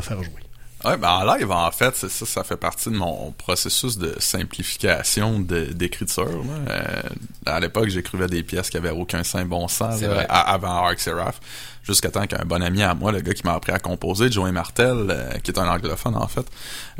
faire 0.00 0.22
jouer? 0.22 0.47
Ouais, 0.84 0.96
ben 0.96 1.08
en 1.08 1.34
live, 1.34 1.50
en 1.50 1.70
fait, 1.72 1.96
c'est 1.96 2.08
ça, 2.10 2.24
ça 2.24 2.44
fait 2.44 2.56
partie 2.56 2.88
de 2.90 2.94
mon 2.94 3.32
processus 3.32 3.98
de 3.98 4.14
simplification 4.20 5.40
de- 5.40 5.64
d'écriture. 5.64 6.24
là. 6.28 6.72
Euh, 6.72 7.02
à 7.46 7.58
l'époque, 7.60 7.88
j'écrivais 7.88 8.28
des 8.28 8.42
pièces 8.42 8.70
qui 8.70 8.76
avaient 8.76 8.90
aucun 8.90 9.24
saint 9.24 9.44
bon 9.44 9.66
sens 9.68 10.00
là, 10.00 10.20
avant 10.30 10.84
Arc 10.84 11.00
Seraph. 11.00 11.40
Jusqu'à 11.82 12.10
temps 12.10 12.26
qu'un 12.26 12.44
bon 12.44 12.62
ami 12.62 12.82
à 12.82 12.94
moi, 12.94 13.12
le 13.12 13.20
gars 13.22 13.32
qui 13.34 13.42
m'a 13.44 13.54
appris 13.54 13.72
à 13.72 13.78
composer, 13.78 14.30
Joey 14.30 14.52
Martel, 14.52 15.06
euh, 15.10 15.30
qui 15.42 15.50
est 15.50 15.58
un 15.58 15.66
anglophone 15.68 16.16
en 16.16 16.28
fait, 16.28 16.46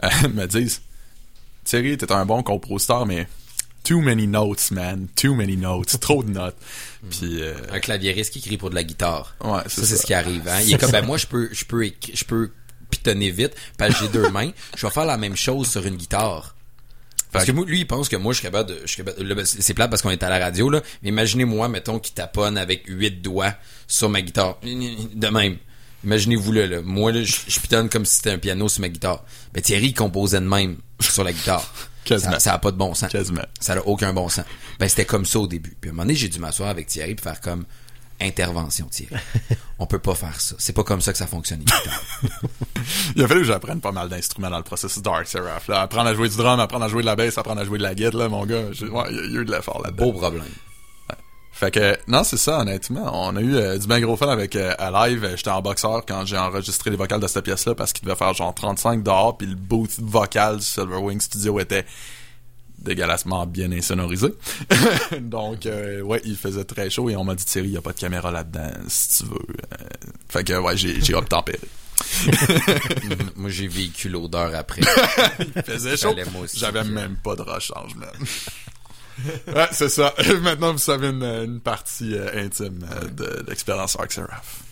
euh, 0.02 0.08
me 0.34 0.46
dise 0.46 0.80
Thierry, 1.64 1.98
t'es 1.98 2.10
un 2.10 2.24
bon 2.24 2.42
compositeur, 2.42 3.04
mais 3.04 3.28
too 3.84 4.00
many 4.00 4.26
notes, 4.26 4.70
man. 4.70 5.06
Too 5.14 5.34
many 5.34 5.56
notes. 5.58 6.00
Trop 6.00 6.22
de 6.24 6.30
notes. 6.30 6.56
Puis, 7.10 7.42
euh, 7.42 7.54
Un 7.70 7.80
claviériste 7.80 8.32
qui 8.32 8.38
écrit 8.38 8.56
pour 8.56 8.70
de 8.70 8.74
la 8.74 8.82
guitare. 8.84 9.34
Ouais, 9.44 9.58
ça, 9.58 9.68
c'est 9.68 9.80
c'est 9.82 9.86
ça. 9.96 10.02
ce 10.02 10.06
qui 10.06 10.14
arrive. 10.14 10.48
Hein? 10.48 10.60
Il 10.64 10.72
est 10.74 10.78
comme, 10.78 10.90
ben 10.90 11.00
ça. 11.00 11.06
moi, 11.06 11.18
je 11.18 11.26
peux, 11.26 11.48
je 11.52 11.64
peux, 11.66 11.90
je 12.14 12.24
peux 12.24 12.50
pitonner 12.90 13.30
vite, 13.30 13.54
parce 13.76 13.94
que 13.94 14.00
j'ai 14.00 14.08
deux 14.08 14.28
mains. 14.30 14.50
Je 14.76 14.86
vais 14.86 14.92
faire 14.92 15.06
la 15.06 15.16
même 15.16 15.36
chose 15.36 15.68
sur 15.70 15.84
une 15.86 15.96
guitare. 15.96 16.54
Parce 17.30 17.44
que 17.44 17.52
moi, 17.52 17.64
lui, 17.66 17.80
il 17.80 17.86
pense 17.86 18.08
que 18.08 18.16
moi, 18.16 18.32
je 18.32 18.38
suis 18.38 18.46
capable 18.46 18.70
de, 18.70 18.78
je 18.82 18.86
suis 18.86 19.04
capable, 19.04 19.34
ben, 19.34 19.44
c'est 19.44 19.74
plate 19.74 19.90
parce 19.90 20.00
qu'on 20.02 20.10
est 20.10 20.22
à 20.22 20.30
la 20.30 20.38
radio, 20.38 20.70
là. 20.70 20.80
Mais 21.02 21.10
imaginez-moi, 21.10 21.68
mettons, 21.68 21.98
qui 21.98 22.12
taponne 22.12 22.56
avec 22.56 22.84
huit 22.86 23.20
doigts 23.20 23.54
sur 23.86 24.08
ma 24.08 24.22
guitare. 24.22 24.58
De 24.62 25.28
même. 25.28 25.58
Imaginez-vous 26.04 26.52
là, 26.52 26.66
là. 26.66 26.80
Moi, 26.82 27.12
là, 27.12 27.22
je, 27.22 27.36
je 27.48 27.60
pitonne 27.60 27.88
comme 27.90 28.06
si 28.06 28.16
c'était 28.16 28.30
un 28.30 28.38
piano 28.38 28.68
sur 28.68 28.80
ma 28.80 28.88
guitare. 28.88 29.24
Ben, 29.52 29.62
Thierry, 29.62 29.88
il 29.88 29.94
composait 29.94 30.40
de 30.40 30.46
même 30.46 30.78
sur 31.00 31.24
la 31.24 31.32
guitare. 31.32 31.70
Quasiment. 32.04 32.32
Ça, 32.34 32.40
ça 32.40 32.52
a 32.54 32.58
pas 32.58 32.70
de 32.70 32.78
bon 32.78 32.94
sens. 32.94 33.10
Quasiment. 33.10 33.44
Ça 33.60 33.74
n'a 33.74 33.86
aucun 33.86 34.14
bon 34.14 34.30
sens. 34.30 34.46
Ben, 34.78 34.88
c'était 34.88 35.04
comme 35.04 35.26
ça 35.26 35.40
au 35.40 35.46
début. 35.46 35.76
Puis 35.78 35.90
à 35.90 35.92
un 35.92 35.94
moment 35.94 36.04
donné, 36.04 36.14
j'ai 36.14 36.28
dû 36.28 36.38
m'asseoir 36.38 36.70
avec 36.70 36.86
Thierry 36.86 37.14
puis 37.14 37.22
faire 37.22 37.40
comme 37.42 37.66
intervention, 38.20 38.86
Thierry. 38.86 39.16
On 39.78 39.86
peut 39.86 39.98
pas 39.98 40.14
faire 40.14 40.40
ça. 40.40 40.56
C'est 40.58 40.72
pas 40.72 40.82
comme 40.84 41.00
ça 41.00 41.12
que 41.12 41.18
ça 41.18 41.26
fonctionne. 41.26 41.64
Il 43.16 43.22
a 43.22 43.28
fallu 43.28 43.40
que 43.40 43.46
j'apprenne 43.46 43.80
pas 43.80 43.92
mal 43.92 44.08
d'instruments 44.08 44.50
dans 44.50 44.58
le 44.58 44.64
processus 44.64 45.02
d'Arc 45.02 45.26
Seraph. 45.26 45.68
Là. 45.68 45.82
Apprendre 45.82 46.08
à 46.08 46.14
jouer 46.14 46.28
du 46.28 46.36
drum, 46.36 46.58
apprendre 46.58 46.84
à 46.84 46.88
jouer 46.88 47.02
de 47.02 47.06
la 47.06 47.16
bass, 47.16 47.38
apprendre 47.38 47.60
à 47.60 47.64
jouer 47.64 47.78
de 47.78 47.84
la 47.84 47.94
guitare, 47.94 48.16
là, 48.16 48.28
mon 48.28 48.44
gars. 48.44 48.62
Ouais, 48.62 49.04
il 49.10 49.32
y 49.32 49.36
a 49.36 49.40
eu 49.40 49.44
de 49.44 49.52
l'effort 49.52 49.80
là-dedans. 49.82 50.06
Beau 50.06 50.12
problème. 50.12 50.44
Fait 51.58 51.72
que, 51.72 51.98
non, 52.06 52.22
c'est 52.22 52.36
ça, 52.36 52.60
honnêtement. 52.60 53.10
On 53.12 53.34
a 53.34 53.40
eu 53.40 53.56
euh, 53.56 53.78
du 53.78 53.88
bien 53.88 53.98
gros 54.00 54.16
fun 54.16 54.28
avec 54.28 54.54
euh, 54.54 54.74
à 54.78 55.08
live. 55.08 55.28
J'étais 55.34 55.50
en 55.50 55.60
boxeur 55.60 56.06
quand 56.06 56.24
j'ai 56.24 56.38
enregistré 56.38 56.88
les 56.90 56.96
vocales 56.96 57.18
de 57.18 57.26
cette 57.26 57.44
pièce-là 57.44 57.74
parce 57.74 57.92
qu'il 57.92 58.04
devait 58.04 58.16
faire 58.16 58.32
genre 58.32 58.54
35 58.54 59.02
dehors, 59.02 59.36
puis 59.36 59.48
le 59.48 59.56
booth 59.56 59.98
vocal 59.98 60.58
du 60.58 60.64
Silverwing 60.64 61.20
Studio 61.20 61.58
était 61.58 61.84
dégueulassement 62.78 63.46
bien 63.46 63.70
insonorisé. 63.72 64.28
Donc, 65.20 65.66
euh, 65.66 66.00
ouais, 66.02 66.20
il 66.24 66.36
faisait 66.36 66.64
très 66.64 66.90
chaud 66.90 67.10
et 67.10 67.16
on 67.16 67.24
m'a 67.24 67.34
dit, 67.34 67.44
Thierry, 67.44 67.68
il 67.68 67.72
n'y 67.72 67.76
a 67.76 67.82
pas 67.82 67.92
de 67.92 67.98
caméra 67.98 68.30
là-dedans, 68.30 68.70
si 68.88 69.18
tu 69.18 69.30
veux. 69.30 69.36
Euh, 69.36 69.76
fait 70.28 70.44
que, 70.44 70.52
ouais, 70.54 70.76
j'ai 70.76 71.00
j'ai 71.00 71.14
obtempéré. 71.14 71.60
Moi, 73.36 73.50
j'ai 73.50 73.68
vécu 73.68 74.08
l'odeur 74.08 74.54
après. 74.54 74.82
il 75.40 75.62
faisait 75.62 75.96
chaud. 75.96 76.10
Fallait, 76.10 76.24
moi 76.30 76.42
aussi. 76.42 76.58
J'avais 76.58 76.84
même 76.84 77.16
pas 77.16 77.34
de 77.34 77.42
rechange, 77.42 77.94
man. 77.96 78.08
ouais, 79.48 79.68
c'est 79.72 79.88
ça. 79.88 80.14
Maintenant, 80.42 80.72
vous 80.72 80.78
savez 80.78 81.08
une, 81.08 81.22
une 81.22 81.60
partie 81.60 82.14
euh, 82.14 82.44
intime 82.44 82.86
euh, 82.90 83.08
de 83.08 83.44
l'expérience 83.48 83.96
Arc 83.98 84.12
Seraph. 84.12 84.62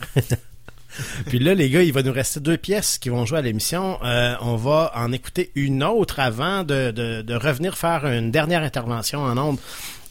Puis 1.26 1.38
là, 1.38 1.54
les 1.54 1.70
gars, 1.70 1.82
il 1.82 1.92
va 1.92 2.02
nous 2.02 2.12
rester 2.12 2.40
deux 2.40 2.56
pièces 2.56 2.98
qui 2.98 3.08
vont 3.08 3.24
jouer 3.26 3.38
à 3.38 3.42
l'émission. 3.42 3.98
Euh, 4.04 4.34
on 4.40 4.56
va 4.56 4.92
en 4.94 5.12
écouter 5.12 5.50
une 5.54 5.82
autre 5.82 6.20
avant 6.20 6.64
de, 6.64 7.24
revenir 7.36 7.76
faire 7.76 8.06
une 8.06 8.30
dernière 8.30 8.62
intervention 8.62 9.22
en 9.22 9.36
ondes. 9.38 9.58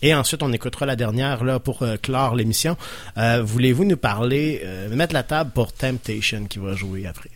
Et 0.02 0.14
ensuite, 0.14 0.44
on 0.44 0.52
écoutera 0.52 0.86
la 0.86 0.96
dernière 0.96 1.44
là 1.44 1.60
pour 1.60 1.82
euh, 1.82 1.96
clore 1.98 2.36
l'émission. 2.36 2.78
Euh, 3.18 3.42
Voulez-vous 3.44 3.86
nous 3.86 3.98
parler, 3.98 4.64
mettre 4.92 5.14
la 5.14 5.24
table 5.24 5.52
pour 5.54 5.74
Temptation 5.74 6.46
qui 6.46 6.60
va 6.60 6.74
jouer 6.76 7.08
après? 7.08 7.32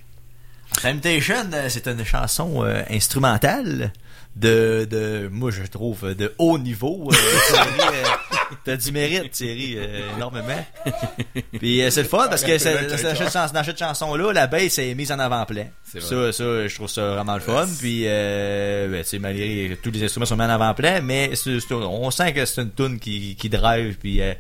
Temptation, 0.81 1.49
c'est 1.67 1.87
une 1.87 2.05
chanson 2.05 2.63
instrumentale 2.89 3.91
de, 4.39 4.87
de, 4.89 5.29
moi 5.31 5.51
je 5.51 5.63
trouve, 5.63 6.15
de 6.15 6.33
haut 6.37 6.57
niveau. 6.57 7.09
Euh, 7.11 7.15
Thierry, 7.49 7.95
euh, 7.95 8.55
t'as 8.65 8.77
du 8.77 8.91
mérite, 8.91 9.31
Thierry, 9.31 9.75
euh, 9.77 10.15
énormément. 10.15 10.65
Puis 11.57 11.81
euh, 11.81 11.89
c'est 11.89 12.03
le 12.03 12.07
fun 12.07 12.27
parce 12.29 12.43
que 12.43 12.57
c'est- 12.57 12.87
dans 12.87 12.97
cette, 12.97 13.31
chans- 13.31 13.51
dans 13.53 13.63
cette 13.63 13.77
chanson-là, 13.79 14.31
la 14.33 14.47
bass 14.47 14.77
est 14.79 14.95
mise 14.95 15.11
en 15.11 15.19
avant-plan. 15.19 15.67
C'est 15.83 16.01
Ça, 16.01 16.15
vrai. 16.15 16.31
ça, 16.31 16.67
je 16.67 16.75
trouve 16.75 16.87
ça 16.89 17.11
vraiment 17.15 17.33
le 17.35 17.39
fun. 17.41 17.67
Puis, 17.79 18.03
euh, 18.05 18.87
ben, 18.89 19.03
tu 19.03 19.09
sais, 19.09 19.19
malgré 19.19 19.77
tous 19.83 19.91
les 19.91 20.03
instruments 20.03 20.25
sont 20.25 20.35
mis 20.37 20.43
en 20.43 20.49
avant-plan, 20.49 20.99
mais 21.03 21.31
c'est- 21.35 21.59
c'est- 21.59 21.73
on 21.73 22.09
sent 22.11 22.33
que 22.33 22.45
c'est 22.45 22.61
une 22.61 22.71
tune 22.71 22.99
qui, 22.99 23.35
qui 23.35 23.49
drive, 23.49 23.97
puis 23.99 24.21
euh, 24.21 24.33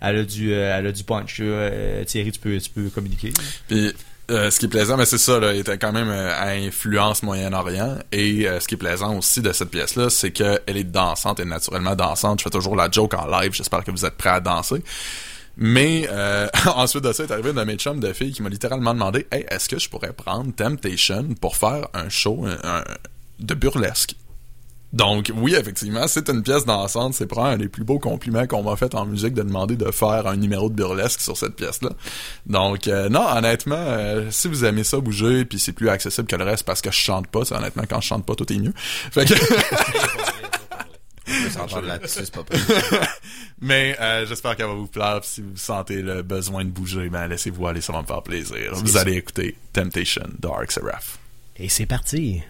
elle 0.00 0.16
a 0.18 0.24
du, 0.24 0.52
elle 0.52 0.86
a 0.86 0.92
du 0.92 1.04
punch. 1.04 1.36
Euh, 1.40 2.04
Thierry, 2.04 2.32
tu 2.32 2.40
peux, 2.40 2.58
tu 2.58 2.70
peux 2.70 2.88
communiquer. 2.90 3.32
Puis 3.68 3.92
euh, 4.30 4.50
ce 4.50 4.58
qui 4.58 4.66
est 4.66 4.68
plaisant, 4.68 4.96
mais 4.96 5.04
c'est 5.06 5.18
ça, 5.18 5.38
là, 5.38 5.52
il 5.52 5.60
était 5.60 5.78
quand 5.78 5.92
même 5.92 6.08
euh, 6.08 6.32
à 6.34 6.48
influence 6.50 7.22
Moyen-Orient. 7.22 7.98
Et 8.12 8.48
euh, 8.48 8.60
ce 8.60 8.68
qui 8.68 8.74
est 8.74 8.78
plaisant 8.78 9.16
aussi 9.18 9.40
de 9.42 9.52
cette 9.52 9.70
pièce-là, 9.70 10.10
c'est 10.10 10.30
qu'elle 10.30 10.60
est 10.66 10.84
dansante 10.84 11.40
et 11.40 11.44
naturellement 11.44 11.94
dansante. 11.94 12.38
Je 12.40 12.44
fais 12.44 12.50
toujours 12.50 12.76
la 12.76 12.90
joke 12.90 13.14
en 13.14 13.26
live. 13.26 13.52
J'espère 13.54 13.84
que 13.84 13.90
vous 13.90 14.04
êtes 14.04 14.16
prêts 14.16 14.30
à 14.30 14.40
danser. 14.40 14.82
Mais 15.56 16.08
euh, 16.10 16.48
ensuite 16.74 17.04
de 17.04 17.12
ça, 17.12 17.22
est 17.24 17.30
arrivé 17.30 17.50
une 17.50 17.56
de 17.56 17.64
mes 17.64 17.76
chums 17.76 18.00
de 18.00 18.12
filles 18.12 18.32
qui 18.32 18.42
m'a 18.42 18.48
littéralement 18.48 18.92
demandé 18.94 19.26
Hey, 19.30 19.44
est-ce 19.50 19.68
que 19.68 19.78
je 19.78 19.88
pourrais 19.88 20.12
prendre 20.12 20.52
Temptation 20.54 21.28
pour 21.40 21.56
faire 21.56 21.86
un 21.94 22.08
show 22.08 22.44
un- 22.46 22.78
un- 22.80 22.84
de 23.40 23.54
burlesque 23.54 24.14
donc 24.94 25.32
oui, 25.34 25.56
effectivement, 25.56 26.06
c'est 26.06 26.28
une 26.28 26.44
pièce 26.44 26.64
dansante. 26.64 27.14
C'est 27.14 27.26
probablement 27.26 27.56
un 27.56 27.58
des 27.58 27.68
plus 27.68 27.82
beaux 27.82 27.98
compliments 27.98 28.46
qu'on 28.46 28.62
m'a 28.62 28.76
fait 28.76 28.94
en 28.94 29.06
musique 29.06 29.34
de 29.34 29.42
demander 29.42 29.74
de 29.74 29.90
faire 29.90 30.28
un 30.28 30.36
numéro 30.36 30.70
de 30.70 30.74
burlesque 30.74 31.20
sur 31.20 31.36
cette 31.36 31.56
pièce-là. 31.56 31.90
Donc 32.46 32.86
euh, 32.86 33.08
non, 33.08 33.26
honnêtement, 33.28 33.74
euh, 33.76 34.30
si 34.30 34.46
vous 34.46 34.64
aimez 34.64 34.84
ça 34.84 35.00
bouger, 35.00 35.44
puis 35.44 35.58
c'est 35.58 35.72
plus 35.72 35.88
accessible 35.88 36.28
que 36.28 36.36
le 36.36 36.44
reste 36.44 36.62
parce 36.62 36.80
que 36.80 36.92
je 36.92 36.96
chante 36.96 37.26
pas, 37.26 37.44
c'est 37.44 37.56
honnêtement 37.56 37.82
quand 37.90 38.00
je 38.00 38.06
chante 38.06 38.24
pas, 38.24 38.36
tout 38.36 38.50
est 38.52 38.58
mieux. 38.58 38.72
Fait 38.76 39.24
que... 39.24 39.34
Mais 43.60 43.96
euh, 44.00 44.26
j'espère 44.26 44.54
qu'elle 44.54 44.66
va 44.66 44.74
vous 44.74 44.86
plaire. 44.86 45.20
Si 45.24 45.40
vous 45.40 45.56
sentez 45.56 46.02
le 46.02 46.22
besoin 46.22 46.64
de 46.64 46.70
bouger, 46.70 47.08
ben 47.08 47.26
laissez-vous 47.26 47.66
aller, 47.66 47.80
ça 47.80 47.92
va 47.92 48.02
me 48.02 48.06
faire 48.06 48.22
plaisir. 48.22 48.74
Vous 48.74 48.96
allez 48.96 49.14
écouter 49.14 49.56
Temptation 49.72 50.28
de 50.38 50.46
Arc 50.46 50.70
Seraph. 50.70 51.18
Et 51.56 51.68
c'est 51.68 51.86
parti. 51.86 52.44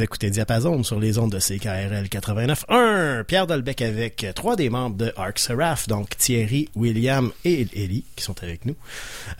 Écoutez 0.00 0.30
Diapason 0.30 0.82
sur 0.82 1.00
les 1.00 1.18
ondes 1.18 1.32
de 1.32 1.38
CKRL 1.38 2.06
89.1. 2.06 2.87
Pierre 3.26 3.46
Dolbec 3.46 3.82
avec 3.82 4.26
trois 4.34 4.56
des 4.56 4.70
membres 4.70 4.96
de 4.96 5.12
Arc 5.16 5.38
Seraph, 5.38 5.86
donc 5.88 6.16
Thierry, 6.16 6.68
William 6.74 7.30
et 7.44 7.66
Ellie 7.74 8.04
qui 8.16 8.24
sont 8.24 8.36
avec 8.42 8.64
nous. 8.64 8.76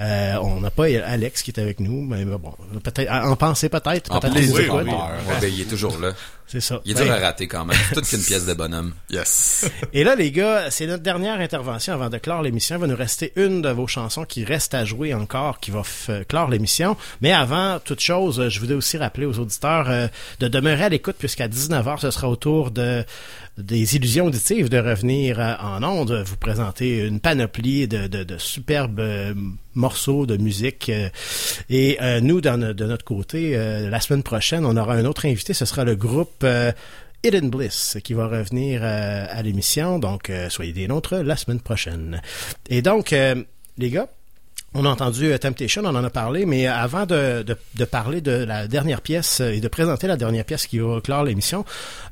Euh, 0.01 0.37
on 0.43 0.61
n'a 0.61 0.71
pas 0.71 0.85
Alex 1.05 1.43
qui 1.43 1.51
est 1.51 1.61
avec 1.61 1.81
nous, 1.81 2.03
mais 2.05 2.25
bon, 2.25 2.53
peut-être 2.83 3.11
en 3.11 3.37
penser 3.37 3.69
peut-être. 3.69 4.11
Les 4.35 4.51
écoute. 4.51 4.61
oui, 4.73 4.83
oui. 4.85 4.91
Ouais, 4.93 5.35
ben, 5.41 5.53
il 5.53 5.61
est 5.63 5.65
toujours 5.65 5.99
là. 5.99 6.13
C'est 6.51 6.63
ça. 6.63 6.81
Il 6.87 6.93
est 6.93 6.95
dur 6.95 7.05
Ben, 7.05 7.13
à 7.13 7.19
rater 7.19 7.47
quand 7.47 7.67
même. 7.67 7.77
Toute 7.93 8.07
qu'une 8.09 8.23
pièce 8.25 8.47
de 8.47 8.55
bonhomme. 8.55 8.95
Yes. 9.11 9.69
Et 9.93 10.03
là, 10.03 10.15
les 10.15 10.31
gars, 10.33 10.71
c'est 10.71 10.87
notre 10.87 11.03
dernière 11.03 11.39
intervention 11.41 11.93
avant 11.93 12.09
de 12.09 12.17
clore 12.17 12.41
l'émission. 12.41 12.77
Il 12.77 12.81
va 12.81 12.87
nous 12.87 12.97
rester 12.97 13.35
une 13.37 13.61
de 13.61 13.69
vos 13.69 13.87
chansons 13.87 14.25
qui 14.25 14.45
reste 14.47 14.73
à 14.73 14.87
jouer 14.87 15.13
encore, 15.13 15.61
qui 15.61 15.71
va 15.71 15.83
f- 15.83 16.25
clore 16.25 16.49
l'émission. 16.49 16.97
Mais 17.21 17.33
avant 17.33 17.79
toute 17.85 18.01
chose, 18.01 18.41
euh, 18.41 18.49
je 18.49 18.61
voudrais 18.61 18.77
aussi 18.77 18.97
rappeler 18.97 19.27
aux 19.27 19.39
auditeurs 19.39 19.91
euh, 19.91 20.09
de 20.41 20.49
demeurer 20.49 20.85
à 20.85 20.89
l'écoute 20.89 21.17
puisqu'à 21.19 21.49
19h, 21.49 22.01
ce 22.01 22.11
sera 22.11 22.31
au 22.31 22.37
tour 22.37 22.71
de 22.71 23.05
des 23.59 23.97
illusions 23.97 24.27
auditives 24.27 24.69
de 24.69 24.79
revenir 24.79 25.41
euh, 25.41 25.55
en 25.61 25.83
ondes, 25.83 26.23
vous 26.25 26.37
présenter 26.37 27.05
une 27.05 27.21
panoplie 27.21 27.89
de, 27.89 28.07
de, 28.07 28.23
de 28.23 28.39
superbes 28.39 29.01
euh, 29.01 29.35
morceaux 29.75 30.27
de 30.27 30.37
musique. 30.37 30.89
euh, 30.89 31.09
et 31.69 31.99
nous, 32.21 32.41
de 32.41 32.85
notre 32.85 33.05
côté, 33.05 33.53
la 33.57 34.01
semaine 34.01 34.23
prochaine, 34.23 34.65
on 34.65 34.77
aura 34.77 34.95
un 34.95 35.05
autre 35.05 35.27
invité. 35.27 35.53
Ce 35.53 35.65
sera 35.65 35.85
le 35.85 35.97
groupe 35.97 36.47
Hidden 37.25 37.51
Bliss 37.51 37.99
qui 38.03 38.15
va 38.15 38.27
revenir 38.27 38.83
à 38.83 39.43
l'émission. 39.43 39.99
Donc, 39.99 40.33
soyez 40.49 40.73
des 40.73 40.89
nôtres 40.89 41.17
la 41.17 41.37
semaine 41.37 41.61
prochaine. 41.61 42.23
Et 42.69 42.83
donc, 42.83 43.11
les 43.11 43.91
gars, 43.91 44.09
on 44.75 44.85
a 44.85 44.89
entendu 44.91 45.27
euh, 45.33 45.39
Temptation, 45.39 45.83
on 45.85 45.89
en 45.95 46.05
a 46.05 46.11
parlé, 46.11 46.45
mais 46.47 46.67
avant 46.67 47.07
de, 47.07 47.43
de, 47.43 47.57
de 47.77 47.85
parler 47.85 48.21
de 48.21 48.31
la 48.33 48.69
dernière 48.69 49.01
pièce 49.01 49.41
euh, 49.41 49.51
et 49.53 49.61
de 49.61 49.69
présenter 49.69 50.07
la 50.07 50.17
dernière 50.17 50.45
pièce 50.45 50.67
qui 50.67 50.79
va 50.79 51.01
clore 51.01 51.25
l'émission, 51.25 51.65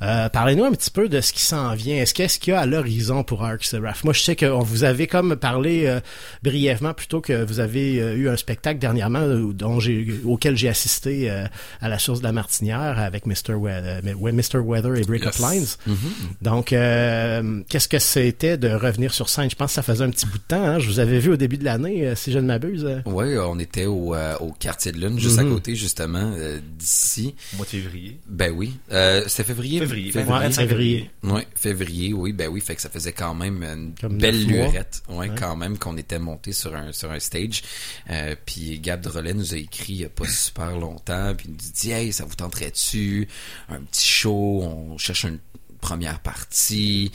euh, 0.02 0.28
parlez-nous 0.30 0.64
un 0.64 0.72
petit 0.72 0.90
peu 0.90 1.08
de 1.08 1.20
ce 1.20 1.32
qui 1.32 1.42
s'en 1.42 1.74
vient. 1.74 1.96
Est-ce 1.96 2.14
qu'est-ce 2.14 2.38
qu'il 2.38 2.52
y 2.54 2.56
a 2.56 2.60
à 2.60 2.66
l'horizon 2.66 3.22
pour 3.24 3.44
Arc 3.44 3.62
Seraph? 3.64 4.04
Moi, 4.04 4.14
je 4.14 4.20
sais 4.22 4.36
que 4.36 4.46
vous 4.46 4.84
avez 4.84 5.06
comme 5.06 5.36
parlé 5.36 5.86
euh, 5.86 6.00
brièvement 6.42 6.94
plutôt 6.94 7.20
que 7.20 7.44
vous 7.44 7.60
avez 7.60 8.00
euh, 8.00 8.16
eu 8.16 8.28
un 8.28 8.36
spectacle 8.36 8.78
dernièrement 8.78 9.20
euh, 9.20 9.52
dont 9.52 9.78
j'ai, 9.78 10.06
auquel 10.24 10.56
j'ai 10.56 10.68
assisté 10.68 11.30
euh, 11.30 11.44
à 11.82 11.88
la 11.88 11.98
source 11.98 12.20
de 12.20 12.24
la 12.24 12.32
Martinière 12.32 12.98
avec 12.98 13.26
Mr. 13.26 13.54
Weather, 13.54 14.00
Mr. 14.02 14.58
Weather 14.64 14.96
et 14.96 15.02
Break 15.02 15.26
Up 15.26 15.34
Yes. 15.38 15.50
Lines. 15.52 15.66
Mhm. 15.86 15.96
Donc, 16.40 16.72
euh, 16.72 17.60
qu'est-ce 17.68 17.88
que 17.88 17.98
c'était 17.98 18.56
de 18.56 18.70
revenir 18.70 19.12
sur 19.12 19.28
scène? 19.28 19.50
Je 19.50 19.56
pense 19.56 19.70
que 19.70 19.74
ça 19.74 19.82
faisait 19.82 20.04
un 20.04 20.10
petit 20.10 20.26
bout 20.26 20.38
de 20.38 20.42
temps. 20.48 20.64
hein. 20.64 20.78
Je 20.78 20.88
vous 20.88 21.00
avais 21.00 21.18
vu 21.18 21.32
au 21.32 21.36
début 21.36 21.58
de 21.58 21.64
l'année, 21.64 22.06
euh, 22.06 22.14
si 22.14 22.32
je 22.32 22.38
ne 22.38 22.45
m'abuse. 22.46 22.84
euh. 22.84 23.00
Oui, 23.06 23.36
on 23.38 23.58
était 23.58 23.86
au, 23.86 24.14
euh, 24.14 24.36
au 24.38 24.52
quartier 24.52 24.92
de 24.92 24.98
lune, 25.00 25.18
juste 25.18 25.38
Mhm. 25.40 25.46
à 25.46 25.54
côté, 25.54 25.76
justement, 25.76 26.32
euh, 26.36 26.58
d'ici. 26.78 27.34
Mois 27.54 27.64
de 27.66 27.70
février. 27.70 28.18
Ben 28.26 28.52
oui. 28.52 28.74
Euh, 28.92 29.24
c'était 29.26 29.44
février? 29.44 29.78
Février, 29.80 30.12
Ouais, 30.14 30.22
25 30.22 30.68
février. 30.68 31.10
Oui, 31.22 31.40
février, 31.54 32.12
oui, 32.12 32.32
ben 32.32 32.48
oui, 32.48 32.60
fait 32.60 32.74
que 32.74 32.80
ça 32.82 32.88
faisait 32.90 33.12
quand 33.12 33.34
même 33.34 33.62
une 33.62 33.94
Comme 34.00 34.18
belle 34.18 34.44
lurette. 34.46 35.02
Ouais, 35.08 35.28
Ouais. 35.28 35.34
quand 35.38 35.56
même, 35.56 35.78
qu'on 35.78 35.96
était 35.96 36.18
monté 36.18 36.52
sur 36.52 36.74
un, 36.74 36.92
sur 36.92 37.10
un 37.10 37.18
stage. 37.20 37.62
Euh, 38.10 38.34
puis 38.46 38.78
Gab 38.80 39.00
Drolet 39.00 39.34
nous 39.34 39.54
a 39.54 39.56
écrit 39.56 39.92
il 39.94 40.00
y 40.00 40.04
a 40.04 40.08
pas 40.08 40.26
super 40.28 40.78
longtemps, 40.78 41.34
puis 41.36 41.46
il 41.48 41.52
nous 41.52 41.72
dit, 41.74 41.90
hey, 41.90 42.12
ça 42.12 42.24
vous 42.24 42.34
tenterait-tu? 42.34 43.28
Un 43.68 43.80
petit 43.80 44.06
show, 44.06 44.62
on 44.62 44.96
cherche 44.98 45.24
une 45.24 45.38
première 45.80 46.20
partie. 46.20 47.10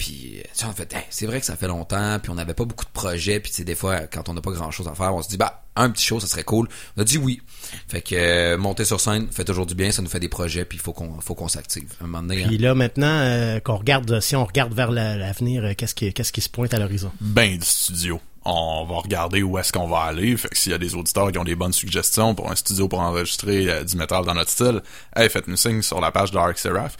Puis, 0.00 0.38
tu 0.42 0.48
sais, 0.54 0.64
en 0.64 0.72
fait, 0.72 0.90
Hey, 0.94 1.02
c'est 1.10 1.26
vrai 1.26 1.40
que 1.40 1.44
ça 1.46 1.56
fait 1.56 1.66
longtemps, 1.66 2.18
puis 2.22 2.30
on 2.30 2.34
n'avait 2.34 2.54
pas 2.54 2.64
beaucoup 2.64 2.86
de 2.86 2.90
projets, 2.90 3.38
puis 3.38 3.50
tu 3.50 3.58
sais, 3.58 3.64
des 3.64 3.74
fois, 3.74 4.06
quand 4.06 4.30
on 4.30 4.32
n'a 4.34 4.40
pas 4.40 4.50
grand-chose 4.50 4.88
à 4.88 4.94
faire, 4.94 5.14
on 5.14 5.20
se 5.20 5.28
dit, 5.28 5.36
bah, 5.36 5.64
un 5.76 5.90
petit 5.90 6.06
show, 6.06 6.18
ça 6.20 6.26
serait 6.26 6.42
cool. 6.42 6.68
On 6.96 7.02
a 7.02 7.04
dit 7.04 7.18
oui. 7.18 7.42
Fait 7.86 8.00
que 8.00 8.14
euh, 8.14 8.56
monter 8.56 8.86
sur 8.86 8.98
scène 8.98 9.28
fait 9.30 9.44
toujours 9.44 9.66
du 9.66 9.74
bien, 9.74 9.92
ça 9.92 10.00
nous 10.00 10.08
fait 10.08 10.18
des 10.18 10.30
projets, 10.30 10.64
puis 10.64 10.78
il 10.78 10.80
faut 10.80 10.94
qu'on 10.94 11.20
faut 11.20 11.34
qu'on 11.34 11.48
s'active. 11.48 11.92
Un 12.00 12.04
moment 12.06 12.22
donné, 12.22 12.44
hein. 12.44 12.48
Puis 12.48 12.56
là, 12.56 12.74
maintenant, 12.74 13.06
euh, 13.20 13.60
qu'on 13.60 13.76
regarde, 13.76 14.20
si 14.20 14.34
on 14.36 14.44
regarde 14.46 14.72
vers 14.72 14.90
la- 14.90 15.16
l'avenir, 15.18 15.62
euh, 15.64 15.74
qu'est-ce 15.76 15.94
qui, 15.94 16.12
qu'est-ce 16.14 16.32
qui 16.32 16.40
se 16.40 16.48
pointe 16.48 16.72
à 16.72 16.78
l'horizon? 16.78 17.12
Ben 17.20 17.58
du 17.58 17.64
studio. 17.66 18.20
On 18.44 18.84
va 18.84 18.96
regarder 18.96 19.42
où 19.42 19.58
est-ce 19.58 19.72
qu'on 19.72 19.86
va 19.86 20.00
aller. 20.00 20.36
Fait 20.36 20.48
que 20.48 20.56
s'il 20.56 20.72
y 20.72 20.74
a 20.74 20.78
des 20.78 20.94
auditeurs 20.94 21.30
qui 21.30 21.38
ont 21.38 21.44
des 21.44 21.54
bonnes 21.56 21.72
suggestions 21.74 22.34
pour 22.34 22.50
un 22.50 22.54
studio 22.56 22.88
pour 22.88 23.00
enregistrer 23.00 23.68
euh, 23.70 23.84
du 23.84 23.96
métal 23.96 24.24
dans 24.24 24.34
notre 24.34 24.50
style, 24.50 24.80
hey, 25.14 25.28
faites-nous 25.28 25.56
signe 25.56 25.82
sur 25.82 26.00
la 26.00 26.10
page 26.10 26.30
Dark 26.30 26.58
Seraph. 26.58 26.96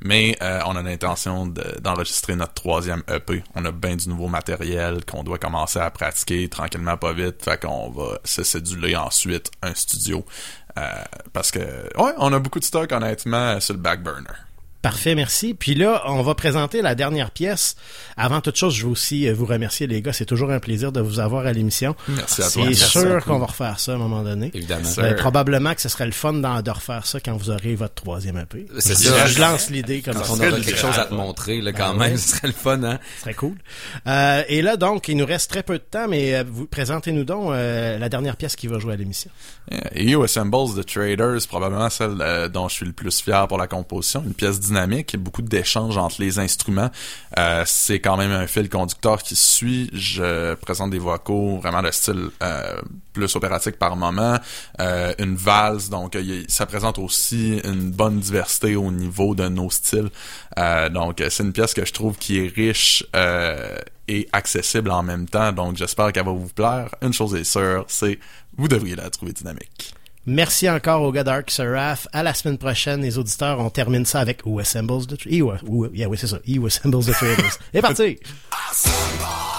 Mais 0.00 0.36
euh, 0.42 0.60
on 0.66 0.76
a 0.76 0.82
l'intention 0.82 1.46
de- 1.46 1.78
d'enregistrer 1.80 2.36
notre 2.36 2.52
troisième 2.54 3.02
EP. 3.08 3.42
On 3.54 3.64
a 3.64 3.72
bien 3.72 3.96
du 3.96 4.08
nouveau 4.08 4.28
matériel 4.28 5.04
qu'on 5.04 5.24
doit 5.24 5.38
commencer 5.38 5.78
à 5.78 5.90
pratiquer 5.90 6.48
tranquillement, 6.48 6.96
pas 6.96 7.12
vite. 7.12 7.42
Fait 7.44 7.60
qu'on 7.60 7.90
va 7.90 8.18
se 8.24 8.42
céduler 8.42 8.94
ensuite 8.96 9.50
un 9.62 9.74
studio. 9.74 10.24
Euh, 10.78 10.82
parce 11.32 11.50
que, 11.50 11.58
ouais, 11.60 12.12
on 12.18 12.32
a 12.32 12.38
beaucoup 12.38 12.60
de 12.60 12.64
stock 12.64 12.90
honnêtement 12.92 13.58
sur 13.60 13.74
le 13.74 13.80
back 13.80 14.02
burner. 14.02 14.24
Parfait, 14.84 15.14
merci. 15.14 15.54
Puis 15.54 15.74
là, 15.74 16.02
on 16.08 16.20
va 16.20 16.34
présenter 16.34 16.82
la 16.82 16.94
dernière 16.94 17.30
pièce. 17.30 17.74
Avant 18.18 18.42
toute 18.42 18.56
chose, 18.56 18.74
je 18.74 18.84
veux 18.84 18.92
aussi 18.92 19.26
euh, 19.26 19.32
vous 19.32 19.46
remercier, 19.46 19.86
les 19.86 20.02
gars. 20.02 20.12
C'est 20.12 20.26
toujours 20.26 20.50
un 20.50 20.60
plaisir 20.60 20.92
de 20.92 21.00
vous 21.00 21.20
avoir 21.20 21.46
à 21.46 21.52
l'émission. 21.54 21.96
Merci 22.08 22.42
à 22.42 22.50
toi. 22.50 22.64
C'est 22.66 22.74
sûr 22.74 23.24
qu'on 23.24 23.38
va 23.38 23.46
refaire 23.46 23.80
ça 23.80 23.92
à 23.92 23.94
un 23.94 23.98
moment 23.98 24.22
donné. 24.22 24.50
Évidemment. 24.52 24.86
Euh, 24.98 25.14
probablement 25.14 25.74
que 25.74 25.80
ce 25.80 25.88
serait 25.88 26.04
le 26.04 26.12
fun 26.12 26.34
de 26.34 26.70
refaire 26.70 27.06
ça 27.06 27.18
quand 27.18 27.34
vous 27.34 27.48
aurez 27.48 27.74
votre 27.74 27.94
troisième 27.94 28.36
EP. 28.36 28.66
C'est 28.78 28.90
je, 28.92 29.08
ça. 29.08 29.26
je 29.26 29.40
lance 29.40 29.70
l'idée 29.70 30.02
comme 30.02 30.16
Quand 30.16 30.24
ça. 30.24 30.32
on 30.34 30.36
aura 30.48 30.60
quelque 30.60 30.76
chose 30.76 30.98
à 30.98 31.06
te 31.06 31.14
montrer, 31.14 31.62
là, 31.62 31.72
quand 31.72 31.92
Ah 31.94 31.98
même, 31.98 32.12
ouais. 32.12 32.18
ce 32.18 32.36
serait 32.36 32.48
le 32.48 32.52
fun, 32.52 32.82
hein? 32.84 32.98
Ce 33.16 33.20
serait 33.22 33.34
cool. 33.34 33.56
Euh, 34.06 34.42
et 34.48 34.60
là, 34.60 34.76
donc, 34.76 35.08
il 35.08 35.16
nous 35.16 35.24
reste 35.24 35.50
très 35.50 35.62
peu 35.62 35.78
de 35.78 35.84
temps, 35.90 36.08
mais 36.08 36.44
vous 36.44 36.66
présentez-nous 36.66 37.24
donc 37.24 37.52
euh, 37.52 37.96
la 37.98 38.08
dernière 38.10 38.36
pièce 38.36 38.54
qui 38.54 38.66
va 38.66 38.78
jouer 38.78 38.92
à 38.92 38.96
l'émission. 38.96 39.30
Et 39.94 40.04
You 40.04 40.22
Assembles 40.22 40.74
the 40.78 40.84
Traders, 40.84 41.46
probablement 41.48 41.88
celle 41.88 42.18
euh, 42.20 42.48
dont 42.48 42.68
je 42.68 42.74
suis 42.74 42.86
le 42.86 42.92
plus 42.92 43.22
fier 43.22 43.48
pour 43.48 43.56
la 43.56 43.66
composition. 43.66 44.22
Une 44.26 44.34
pièce 44.34 44.60
dynamique, 44.60 44.73
beaucoup 45.16 45.42
d'échanges 45.42 45.96
entre 45.96 46.20
les 46.20 46.38
instruments. 46.38 46.90
Euh, 47.38 47.62
c'est 47.66 48.00
quand 48.00 48.16
même 48.16 48.30
un 48.30 48.46
fil 48.46 48.68
conducteur 48.68 49.22
qui 49.22 49.36
suit. 49.36 49.90
Je 49.92 50.54
présente 50.54 50.90
des 50.90 50.98
vocaux 50.98 51.58
vraiment 51.58 51.82
de 51.82 51.90
style 51.90 52.30
euh, 52.42 52.80
plus 53.12 53.34
opératique 53.36 53.78
par 53.78 53.96
moment. 53.96 54.38
Euh, 54.80 55.14
une 55.18 55.36
valse, 55.36 55.88
donc 55.88 56.16
ça 56.48 56.66
présente 56.66 56.98
aussi 56.98 57.60
une 57.64 57.90
bonne 57.90 58.20
diversité 58.20 58.76
au 58.76 58.90
niveau 58.90 59.34
de 59.34 59.48
nos 59.48 59.70
styles. 59.70 60.10
Donc 60.92 61.22
c'est 61.28 61.42
une 61.42 61.52
pièce 61.52 61.74
que 61.74 61.84
je 61.84 61.92
trouve 61.92 62.16
qui 62.16 62.38
est 62.38 62.48
riche 62.54 63.04
et 64.06 64.28
accessible 64.32 64.90
en 64.90 65.02
même 65.02 65.28
temps. 65.28 65.52
Donc 65.52 65.76
j'espère 65.76 66.12
qu'elle 66.12 66.24
va 66.24 66.32
vous 66.32 66.48
plaire. 66.48 66.94
Une 67.02 67.12
chose 67.12 67.34
est 67.34 67.44
sûre, 67.44 67.84
c'est 67.88 68.18
vous 68.56 68.68
devriez 68.68 68.96
la 68.96 69.10
trouver 69.10 69.32
dynamique. 69.32 69.94
Merci 70.26 70.70
encore 70.70 71.02
au 71.02 71.12
gars 71.12 71.24
Dark 71.24 71.50
Seraph. 71.50 72.08
À 72.12 72.22
la 72.22 72.32
semaine 72.32 72.58
prochaine, 72.58 73.02
les 73.02 73.18
auditeurs, 73.18 73.60
on 73.60 73.70
termine 73.70 74.06
ça 74.06 74.20
avec 74.20 74.46
Who 74.46 74.58
Assembles 74.58 75.06
the 75.06 75.18
Traders. 75.18 75.60
Yeah, 75.92 76.08
oui, 76.08 76.16
c'est 76.18 76.26
ça. 76.26 76.38
Assembles 76.66 77.04
the 77.04 77.12
Traders. 77.12 77.58
Et 77.74 77.80
parti! 77.80 78.18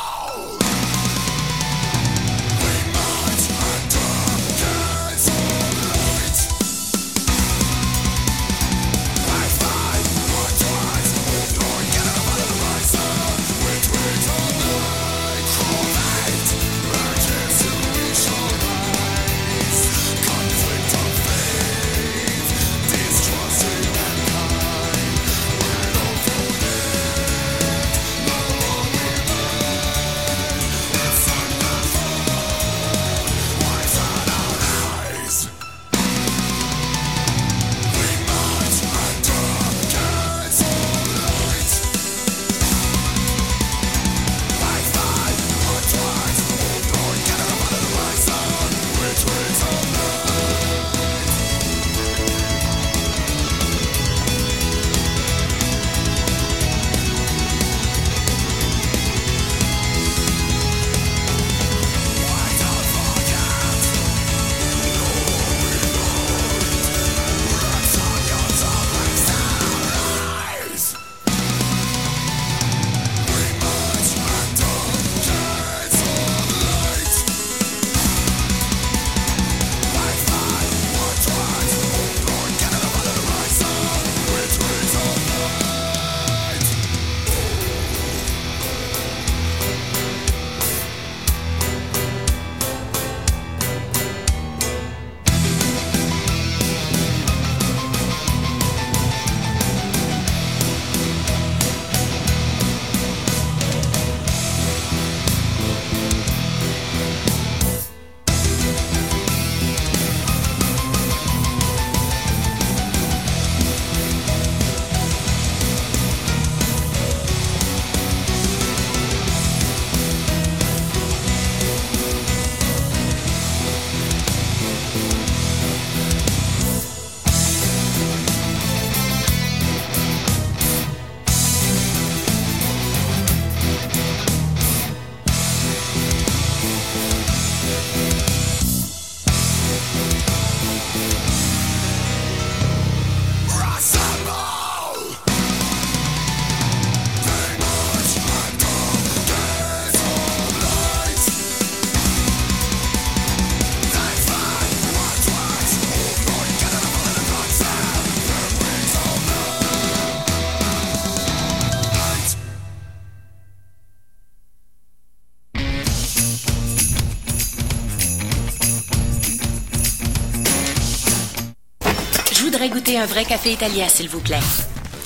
Un 172.87 173.07
vrai 173.07 173.25
café 173.25 173.51
italien, 173.51 173.89
s'il 173.89 174.07
vous 174.07 174.19
plaît. 174.19 174.39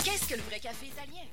Qu'est-ce 0.04 0.28
que 0.28 0.36
le 0.36 0.42
vrai 0.48 0.60
café 0.60 0.86
italien? 0.86 1.24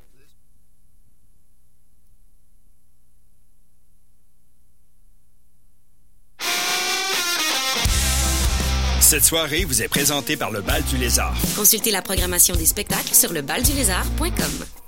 Cette 9.01 9.25
soirée 9.25 9.65
vous 9.65 9.83
est 9.83 9.89
présentée 9.89 10.37
par 10.37 10.51
le 10.53 10.61
Bal 10.63 10.83
du 10.85 10.97
Lézard. 10.97 11.35
Consultez 11.57 11.91
la 11.91 12.01
programmation 12.01 12.55
des 12.55 12.67
spectacles 12.67 13.15
sur 13.15 13.33
lebaldulézard.com. 13.33 14.86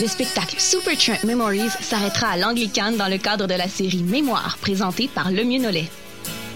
le 0.00 0.06
spectacle 0.06 0.56
Supertramp 0.58 1.22
Memories 1.24 1.70
s'arrêtera 1.80 2.28
à 2.28 2.36
l'Anglicane 2.36 2.96
dans 2.96 3.08
le 3.08 3.18
cadre 3.18 3.46
de 3.46 3.54
la 3.54 3.68
série 3.68 4.02
Mémoire 4.02 4.56
présentée 4.58 5.08
par 5.14 5.30
Le 5.30 5.44
Nollet. 5.44 5.88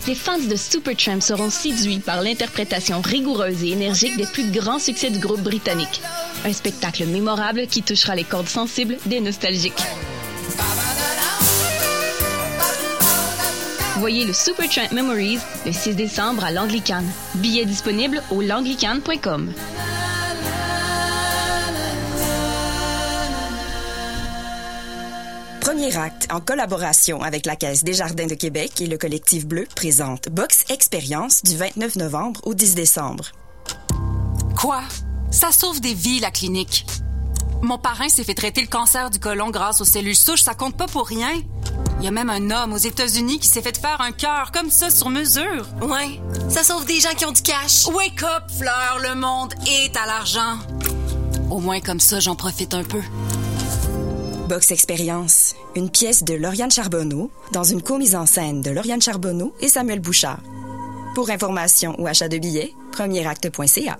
Les 0.06 0.14
fans 0.14 0.38
de 0.38 0.56
Supertramp 0.56 1.20
seront 1.20 1.50
séduits 1.50 1.98
par 1.98 2.22
l'interprétation 2.22 3.02
rigoureuse 3.02 3.62
et 3.62 3.72
énergique 3.72 4.16
des 4.16 4.26
plus 4.26 4.50
grands 4.50 4.78
succès 4.78 5.10
du 5.10 5.18
groupe 5.18 5.42
britannique. 5.42 6.00
Un 6.46 6.52
spectacle 6.52 7.04
mémorable 7.06 7.66
qui 7.66 7.82
touchera 7.82 8.14
les 8.14 8.24
cordes 8.24 8.48
sensibles 8.48 8.96
des 9.06 9.20
nostalgiques. 9.20 9.82
Voyez 13.96 14.24
le 14.24 14.32
Supertramp 14.32 14.92
Memories 14.92 15.40
le 15.66 15.72
6 15.72 15.94
décembre 15.94 16.44
à 16.44 16.52
l'Anglicane. 16.52 17.10
Billets 17.34 17.66
disponibles 17.66 18.22
au 18.30 18.40
langlicane.com. 18.40 19.52
En 26.30 26.40
collaboration 26.40 27.22
avec 27.22 27.46
la 27.46 27.56
Caisse 27.56 27.84
des 27.84 27.94
Jardins 27.94 28.26
de 28.26 28.34
Québec 28.34 28.80
et 28.80 28.86
le 28.86 28.98
collectif 28.98 29.46
Bleu, 29.46 29.66
présente 29.74 30.28
Box 30.28 30.64
Expérience 30.68 31.42
du 31.42 31.56
29 31.56 31.96
novembre 31.96 32.40
au 32.44 32.54
10 32.54 32.74
décembre. 32.74 33.32
Quoi? 34.58 34.82
Ça 35.30 35.50
sauve 35.50 35.80
des 35.80 35.94
vies, 35.94 36.20
la 36.20 36.30
clinique. 36.30 36.84
Mon 37.62 37.78
parrain 37.78 38.08
s'est 38.08 38.24
fait 38.24 38.34
traiter 38.34 38.60
le 38.60 38.66
cancer 38.66 39.08
du 39.10 39.18
côlon 39.18 39.50
grâce 39.50 39.80
aux 39.80 39.86
cellules 39.86 40.16
souches, 40.16 40.42
ça 40.42 40.54
compte 40.54 40.76
pas 40.76 40.86
pour 40.86 41.06
rien. 41.06 41.32
Il 42.00 42.04
y 42.04 42.08
a 42.08 42.10
même 42.10 42.28
un 42.28 42.50
homme 42.50 42.74
aux 42.74 42.78
États-Unis 42.78 43.38
qui 43.38 43.48
s'est 43.48 43.62
fait 43.62 43.78
faire 43.78 44.00
un 44.00 44.12
cœur 44.12 44.52
comme 44.52 44.70
ça 44.70 44.90
sur 44.90 45.08
mesure. 45.08 45.66
Ouais, 45.80 46.20
ça 46.50 46.62
sauve 46.62 46.84
des 46.84 47.00
gens 47.00 47.14
qui 47.16 47.24
ont 47.24 47.32
du 47.32 47.40
cash. 47.40 47.86
Wake 47.86 48.22
up, 48.22 48.44
Fleur, 48.58 48.98
le 49.00 49.14
monde 49.14 49.54
est 49.66 49.96
à 49.96 50.06
l'argent. 50.06 50.58
Au 51.50 51.60
moins 51.60 51.80
comme 51.80 52.00
ça, 52.00 52.20
j'en 52.20 52.34
profite 52.34 52.74
un 52.74 52.84
peu. 52.84 53.00
Box 54.48 54.72
Expérience, 54.72 55.54
une 55.74 55.88
pièce 55.88 56.22
de 56.22 56.34
Lauriane 56.34 56.70
Charbonneau 56.70 57.30
dans 57.52 57.64
une 57.64 57.80
co-mise 57.80 58.14
en 58.14 58.26
scène 58.26 58.60
de 58.60 58.70
Lauriane 58.70 59.00
Charbonneau 59.00 59.54
et 59.60 59.68
Samuel 59.68 60.00
Bouchard. 60.00 60.40
Pour 61.14 61.30
information 61.30 61.94
ou 61.98 62.06
achat 62.06 62.28
de 62.28 62.36
billets, 62.36 62.74
premieracte.ca. 62.92 63.98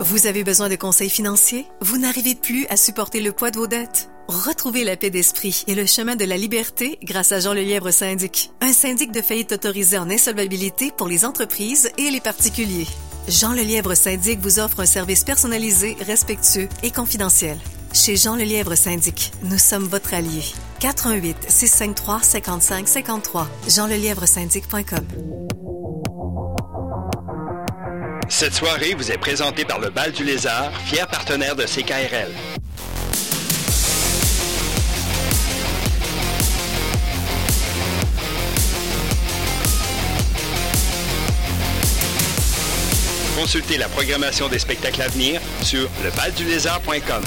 Vous 0.00 0.26
avez 0.26 0.42
besoin 0.42 0.70
de 0.70 0.76
conseils 0.76 1.10
financiers? 1.10 1.66
Vous 1.82 1.98
n'arrivez 1.98 2.34
plus 2.34 2.66
à 2.68 2.78
supporter 2.78 3.20
le 3.20 3.32
poids 3.32 3.50
de 3.50 3.58
vos 3.58 3.66
dettes? 3.66 4.08
Retrouvez 4.26 4.84
la 4.84 4.96
paix 4.96 5.10
d'esprit 5.10 5.64
et 5.66 5.74
le 5.74 5.84
chemin 5.84 6.16
de 6.16 6.24
la 6.24 6.38
liberté 6.38 6.98
grâce 7.02 7.32
à 7.32 7.40
Jean 7.40 7.52
Lelièvre 7.52 7.90
Syndic, 7.90 8.52
un 8.62 8.72
syndic 8.72 9.12
de 9.12 9.20
faillite 9.20 9.52
autorisé 9.52 9.98
en 9.98 10.08
insolvabilité 10.08 10.92
pour 10.96 11.08
les 11.08 11.26
entreprises 11.26 11.90
et 11.98 12.10
les 12.10 12.20
particuliers. 12.20 12.86
Jean 13.28 13.52
Lelièvre 13.52 13.94
Syndic 13.94 14.40
vous 14.40 14.58
offre 14.58 14.80
un 14.80 14.86
service 14.86 15.24
personnalisé, 15.24 15.96
respectueux 16.06 16.68
et 16.82 16.90
confidentiel. 16.90 17.56
Chez 17.94 18.16
Jean 18.16 18.36
Lelièvre 18.36 18.76
Syndic, 18.76 19.32
nous 19.44 19.56
sommes 19.56 19.84
votre 19.84 20.12
allié. 20.12 20.42
418 20.80 21.36
653 21.48 22.20
55 22.20 22.88
53 22.88 23.48
jeanlelièvresyndic.com 23.68 25.06
Cette 28.28 28.54
soirée 28.54 28.94
vous 28.94 29.10
est 29.10 29.18
présentée 29.18 29.64
par 29.64 29.78
le 29.80 29.88
Bal 29.90 30.12
du 30.12 30.24
Lézard, 30.24 30.72
fier 30.82 31.06
partenaire 31.08 31.56
de 31.56 31.62
CKRL. 31.62 32.32
Consultez 43.34 43.78
la 43.78 43.88
programmation 43.88 44.48
des 44.48 44.58
spectacles 44.58 45.02
à 45.02 45.08
venir 45.08 45.40
sur 45.62 45.88
lebaldulézard.com. 46.04 47.24